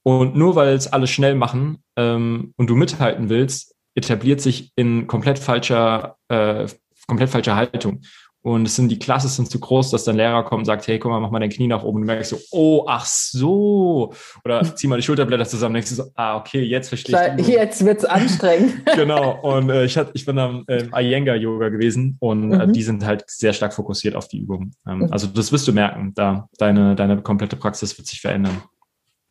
Und 0.02 0.36
nur 0.36 0.54
weil 0.54 0.74
es 0.74 0.92
alle 0.92 1.06
schnell 1.06 1.34
machen 1.34 1.82
ähm, 1.96 2.52
und 2.56 2.68
du 2.68 2.76
mithalten 2.76 3.28
willst, 3.28 3.74
etabliert 3.94 4.40
sich 4.40 4.72
in 4.76 5.06
komplett 5.06 5.38
falscher, 5.38 6.16
äh, 6.28 6.66
komplett 7.06 7.30
falscher 7.30 7.56
Haltung. 7.56 8.02
Und 8.44 8.66
es 8.66 8.76
sind 8.76 8.90
die 8.90 8.98
Klasse 8.98 9.28
sind 9.28 9.50
zu 9.50 9.58
groß, 9.58 9.90
dass 9.90 10.04
dein 10.04 10.16
Lehrer 10.16 10.44
kommt 10.44 10.60
und 10.60 10.64
sagt, 10.66 10.86
hey, 10.86 10.98
guck 10.98 11.10
mal, 11.10 11.18
mach 11.18 11.30
mal 11.30 11.40
dein 11.40 11.48
Knie 11.48 11.66
nach 11.66 11.82
oben. 11.82 11.96
Und 11.96 12.02
du 12.02 12.12
merkst 12.12 12.28
so, 12.28 12.38
oh, 12.50 12.84
ach 12.86 13.06
so. 13.06 14.12
Oder 14.44 14.62
zieh 14.76 14.86
mal 14.86 14.96
die 14.96 15.02
Schulterblätter 15.02 15.46
zusammen. 15.46 15.72
Denkst 15.72 15.88
du 15.88 15.94
so, 15.94 16.10
ah, 16.14 16.36
okay, 16.36 16.60
jetzt 16.60 16.88
verstehe 16.88 17.36
ich. 17.38 17.46
Jetzt 17.48 17.82
wird's 17.86 18.04
anstrengend. 18.04 18.84
genau. 18.96 19.40
Und 19.40 19.70
äh, 19.70 19.86
ich, 19.86 19.96
hatte, 19.96 20.10
ich 20.12 20.26
bin 20.26 20.38
am 20.38 20.64
äh, 20.66 20.84
Iyengar-Yoga 20.92 21.70
gewesen 21.70 22.18
und 22.20 22.52
äh, 22.52 22.56
mhm. 22.56 22.60
äh, 22.60 22.72
die 22.72 22.82
sind 22.82 23.06
halt 23.06 23.24
sehr 23.28 23.54
stark 23.54 23.72
fokussiert 23.72 24.14
auf 24.14 24.28
die 24.28 24.40
Übung. 24.40 24.72
Ähm, 24.86 24.98
mhm. 24.98 25.08
Also 25.10 25.26
das 25.26 25.50
wirst 25.50 25.66
du 25.66 25.72
merken. 25.72 26.12
Da 26.14 26.46
deine, 26.58 26.94
deine 26.96 27.22
komplette 27.22 27.56
Praxis 27.56 27.96
wird 27.96 28.08
sich 28.08 28.20
verändern. 28.20 28.62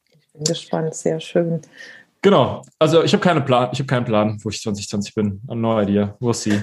Ich 0.09 0.33
bin 0.33 0.43
gespannt, 0.43 0.95
sehr 0.95 1.19
schön. 1.19 1.61
Genau. 2.23 2.61
Also 2.79 3.03
ich 3.03 3.11
habe 3.11 3.21
keine 3.21 3.41
Plan, 3.41 3.69
ich 3.73 3.79
habe 3.79 3.87
keinen 3.87 4.05
Plan, 4.05 4.39
wo 4.41 4.49
ich 4.49 4.61
2020 4.61 5.13
bin. 5.13 5.41
No 5.45 5.79
idea. 5.79 6.15
We'll 6.21 6.33
see. 6.33 6.57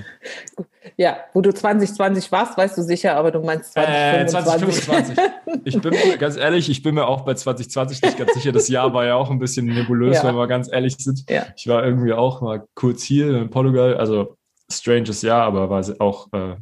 Ja, 0.96 1.18
wo 1.34 1.42
du 1.42 1.52
2020 1.52 2.32
warst, 2.32 2.56
weißt 2.56 2.78
du 2.78 2.82
sicher, 2.82 3.14
aber 3.14 3.30
du 3.30 3.40
meinst 3.40 3.74
2025. 3.74 4.18
Äh, 4.18 4.26
2025. 4.26 5.18
ich 5.64 5.80
bin 5.80 5.94
ganz 6.18 6.36
ehrlich, 6.38 6.70
ich 6.70 6.82
bin 6.82 6.94
mir 6.94 7.06
auch 7.06 7.26
bei 7.26 7.34
2020 7.34 8.00
nicht 8.00 8.16
ganz 8.16 8.32
sicher. 8.32 8.52
Das 8.52 8.68
Jahr 8.68 8.94
war 8.94 9.04
ja 9.04 9.16
auch 9.16 9.30
ein 9.30 9.38
bisschen 9.38 9.66
nebulös, 9.66 10.16
ja. 10.16 10.24
wenn 10.24 10.34
wir 10.34 10.46
ganz 10.46 10.72
ehrlich 10.72 10.96
sind. 10.96 11.28
Ja. 11.28 11.46
Ich 11.54 11.66
war 11.66 11.84
irgendwie 11.84 12.14
auch 12.14 12.40
mal 12.40 12.64
kurz 12.74 13.02
hier 13.02 13.36
in 13.36 13.50
Portugal, 13.50 13.98
also 13.98 14.36
stranges 14.72 15.20
Jahr, 15.20 15.42
aber 15.42 15.68
war 15.68 15.84
auch 15.98 16.28
äh, 16.32 16.56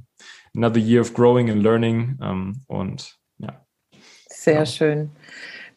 another 0.57 0.79
year 0.79 1.03
of 1.03 1.15
growing 1.15 1.51
and 1.51 1.63
learning. 1.63 2.19
Ähm, 2.21 2.63
und 2.67 3.15
ja. 3.39 3.65
Sehr 4.29 4.55
ja. 4.55 4.67
schön. 4.67 5.13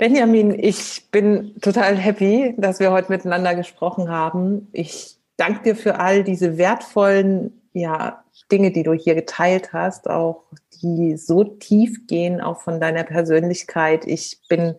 Benjamin, 0.02 0.58
ich 0.58 1.12
bin 1.12 1.54
total 1.62 1.96
happy, 1.96 2.56
dass 2.58 2.80
wir 2.80 2.92
heute 2.92 3.12
miteinander 3.12 3.54
gesprochen 3.54 4.10
haben. 4.10 4.68
Ich 4.72 5.18
danke 5.38 5.62
dir 5.62 5.76
für 5.76 6.00
all 6.00 6.24
diese 6.24 6.58
wertvollen 6.58 7.62
ja, 7.74 8.24
Dinge, 8.52 8.72
die 8.72 8.82
du 8.82 8.94
hier 8.94 9.14
geteilt 9.14 9.74
hast, 9.74 10.10
auch 10.10 10.46
die 10.82 11.18
so 11.18 11.44
tief 11.44 12.08
gehen, 12.08 12.42
auch 12.42 12.62
von 12.62 12.80
deiner 12.80 13.04
Persönlichkeit. 13.04 14.08
Ich 14.08 14.40
bin 14.50 14.74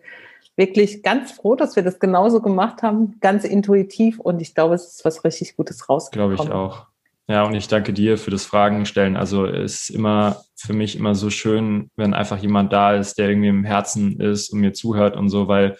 wirklich 0.57 1.03
ganz 1.03 1.31
froh, 1.31 1.55
dass 1.55 1.77
wir 1.77 1.83
das 1.83 1.99
genauso 1.99 2.41
gemacht 2.41 2.83
haben, 2.83 3.21
ganz 3.21 3.45
intuitiv 3.45 4.19
und 4.19 4.41
ich 4.41 4.53
glaube, 4.53 4.75
es 4.75 4.87
ist 4.87 5.05
was 5.05 5.23
richtig 5.23 5.55
Gutes 5.55 5.87
rausgekommen. 5.87 6.35
Glaube 6.35 6.49
ich 6.49 6.53
auch. 6.53 6.87
Ja, 7.27 7.43
und 7.43 7.53
ich 7.53 7.67
danke 7.67 7.93
dir 7.93 8.17
für 8.17 8.31
das 8.31 8.45
Fragen 8.45 8.85
stellen. 8.85 9.15
Also 9.15 9.45
es 9.45 9.83
ist 9.83 9.89
immer 9.89 10.43
für 10.55 10.73
mich 10.73 10.97
immer 10.97 11.15
so 11.15 11.29
schön, 11.29 11.89
wenn 11.95 12.13
einfach 12.13 12.37
jemand 12.37 12.73
da 12.73 12.93
ist, 12.93 13.17
der 13.17 13.29
irgendwie 13.29 13.47
im 13.47 13.63
Herzen 13.63 14.19
ist 14.19 14.49
und 14.49 14.59
mir 14.59 14.73
zuhört 14.73 15.15
und 15.15 15.29
so, 15.29 15.47
weil 15.47 15.77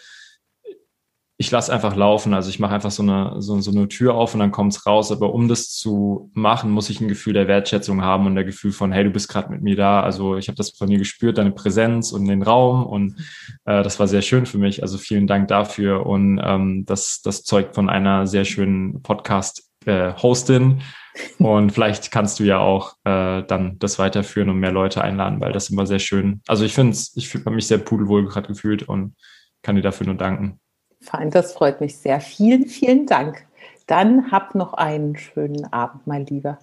ich 1.36 1.50
lasse 1.50 1.72
einfach 1.72 1.96
laufen. 1.96 2.32
Also 2.32 2.48
ich 2.48 2.60
mache 2.60 2.74
einfach 2.74 2.92
so 2.92 3.02
eine, 3.02 3.42
so, 3.42 3.60
so 3.60 3.72
eine 3.72 3.88
Tür 3.88 4.14
auf 4.14 4.34
und 4.34 4.40
dann 4.40 4.52
kommt's 4.52 4.86
raus. 4.86 5.10
Aber 5.10 5.34
um 5.34 5.48
das 5.48 5.70
zu 5.70 6.30
machen, 6.32 6.70
muss 6.70 6.90
ich 6.90 7.00
ein 7.00 7.08
Gefühl 7.08 7.32
der 7.32 7.48
Wertschätzung 7.48 8.02
haben 8.02 8.26
und 8.26 8.36
der 8.36 8.44
Gefühl 8.44 8.70
von, 8.72 8.92
hey, 8.92 9.04
du 9.04 9.10
bist 9.10 9.28
gerade 9.28 9.50
mit 9.50 9.60
mir 9.60 9.74
da. 9.74 10.00
Also 10.00 10.36
ich 10.36 10.46
habe 10.48 10.56
das 10.56 10.70
von 10.70 10.88
mir 10.88 10.98
gespürt, 10.98 11.38
deine 11.38 11.50
Präsenz 11.50 12.12
und 12.12 12.26
den 12.26 12.42
Raum. 12.42 12.86
Und 12.86 13.16
äh, 13.64 13.82
das 13.82 13.98
war 13.98 14.06
sehr 14.06 14.22
schön 14.22 14.46
für 14.46 14.58
mich. 14.58 14.82
Also 14.82 14.96
vielen 14.96 15.26
Dank 15.26 15.48
dafür. 15.48 16.06
Und 16.06 16.40
ähm, 16.42 16.84
das, 16.86 17.20
das 17.22 17.42
zeugt 17.42 17.74
von 17.74 17.90
einer 17.90 18.28
sehr 18.28 18.44
schönen 18.44 19.02
Podcast-Hostin. 19.02 20.70
Äh, 20.70 21.03
und 21.38 21.70
vielleicht 21.70 22.10
kannst 22.10 22.40
du 22.40 22.44
ja 22.44 22.58
auch 22.58 22.96
äh, 23.04 23.42
dann 23.42 23.78
das 23.78 23.98
weiterführen 23.98 24.48
und 24.50 24.58
mehr 24.58 24.72
Leute 24.72 25.02
einladen, 25.02 25.40
weil 25.40 25.52
das 25.52 25.70
immer 25.70 25.86
sehr 25.86 25.98
schön. 25.98 26.40
Also 26.46 26.64
ich 26.64 26.74
finde 26.74 26.92
es, 26.92 27.16
ich 27.16 27.32
habe 27.34 27.50
mich 27.50 27.66
sehr 27.66 27.78
pudelwohl 27.78 28.26
gerade 28.26 28.48
gefühlt 28.48 28.82
und 28.82 29.14
kann 29.62 29.76
dir 29.76 29.82
dafür 29.82 30.06
nur 30.06 30.16
danken. 30.16 30.58
Fein, 31.00 31.30
das 31.30 31.52
freut 31.52 31.80
mich 31.80 31.98
sehr. 31.98 32.20
Vielen, 32.20 32.66
vielen 32.66 33.06
Dank. 33.06 33.46
Dann 33.86 34.30
hab 34.32 34.54
noch 34.54 34.72
einen 34.72 35.16
schönen 35.16 35.70
Abend, 35.72 36.06
mein 36.06 36.26
Lieber. 36.26 36.58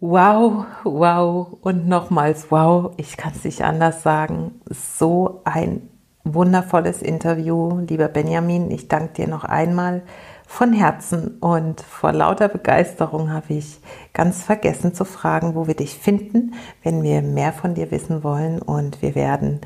Wow, 0.00 0.66
wow 0.84 1.56
und 1.60 1.88
nochmals 1.88 2.50
wow. 2.50 2.92
Ich 2.96 3.16
kann 3.16 3.32
es 3.32 3.44
nicht 3.44 3.62
anders 3.62 4.02
sagen. 4.02 4.60
So 4.68 5.40
ein 5.44 5.88
wundervolles 6.24 7.02
Interview, 7.02 7.78
lieber 7.80 8.08
Benjamin. 8.08 8.70
Ich 8.70 8.88
danke 8.88 9.14
dir 9.14 9.28
noch 9.28 9.44
einmal 9.44 10.02
von 10.50 10.72
Herzen 10.72 11.36
und 11.40 11.82
vor 11.82 12.10
lauter 12.10 12.48
Begeisterung 12.48 13.30
habe 13.30 13.52
ich 13.52 13.80
ganz 14.14 14.42
vergessen 14.42 14.94
zu 14.94 15.04
fragen, 15.04 15.54
wo 15.54 15.66
wir 15.66 15.76
dich 15.76 15.94
finden, 15.94 16.54
wenn 16.82 17.02
wir 17.02 17.20
mehr 17.20 17.52
von 17.52 17.74
dir 17.74 17.90
wissen 17.90 18.24
wollen. 18.24 18.60
Und 18.60 19.02
wir 19.02 19.14
werden 19.14 19.60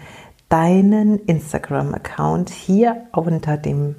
deinen 0.49 1.21
Instagram-Account 1.21 2.51
hier 2.51 3.07
unter 3.13 3.57
dem 3.57 3.95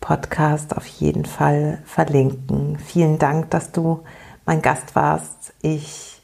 Podcast 0.00 0.76
auf 0.76 0.86
jeden 0.86 1.24
Fall 1.24 1.78
verlinken. 1.84 2.78
Vielen 2.78 3.18
Dank, 3.18 3.50
dass 3.50 3.72
du 3.72 4.00
mein 4.44 4.60
Gast 4.60 4.94
warst. 4.94 5.54
Ich 5.62 6.20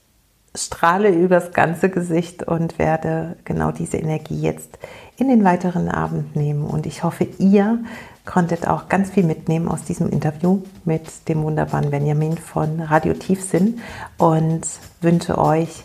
strahle 0.54 1.08
übers 1.08 1.52
ganze 1.52 1.88
Gesicht 1.88 2.42
und 2.42 2.78
werde 2.78 3.36
genau 3.44 3.72
diese 3.72 3.96
Energie 3.96 4.40
jetzt 4.40 4.78
in 5.16 5.28
den 5.28 5.42
weiteren 5.42 5.88
Abend 5.88 6.36
nehmen. 6.36 6.64
Und 6.64 6.84
ich 6.84 7.02
hoffe, 7.02 7.26
ihr 7.38 7.82
konntet 8.26 8.66
auch 8.68 8.88
ganz 8.88 9.10
viel 9.10 9.24
mitnehmen 9.24 9.68
aus 9.68 9.84
diesem 9.84 10.10
Interview 10.10 10.62
mit 10.84 11.28
dem 11.28 11.42
wunderbaren 11.42 11.90
Benjamin 11.90 12.36
von 12.36 12.80
Radio 12.80 13.14
Tiefsinn 13.14 13.80
und 14.18 14.66
wünsche 15.00 15.38
euch 15.38 15.84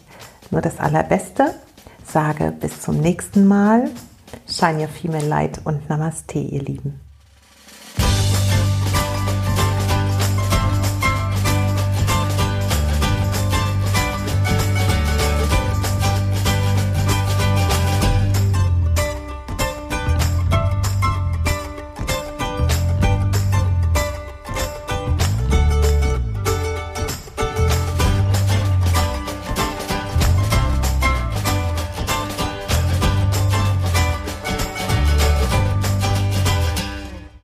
nur 0.50 0.62
das 0.62 0.80
Allerbeste. 0.80 1.54
Sage 2.06 2.54
bis 2.60 2.82
zum 2.82 3.00
nächsten 3.00 3.48
Mal. 3.48 3.90
Shine 4.48 4.82
your 4.82 4.88
female 4.88 5.28
light 5.28 5.62
und 5.64 5.90
Namaste, 5.90 6.40
ihr 6.40 6.62
Lieben. 6.62 7.01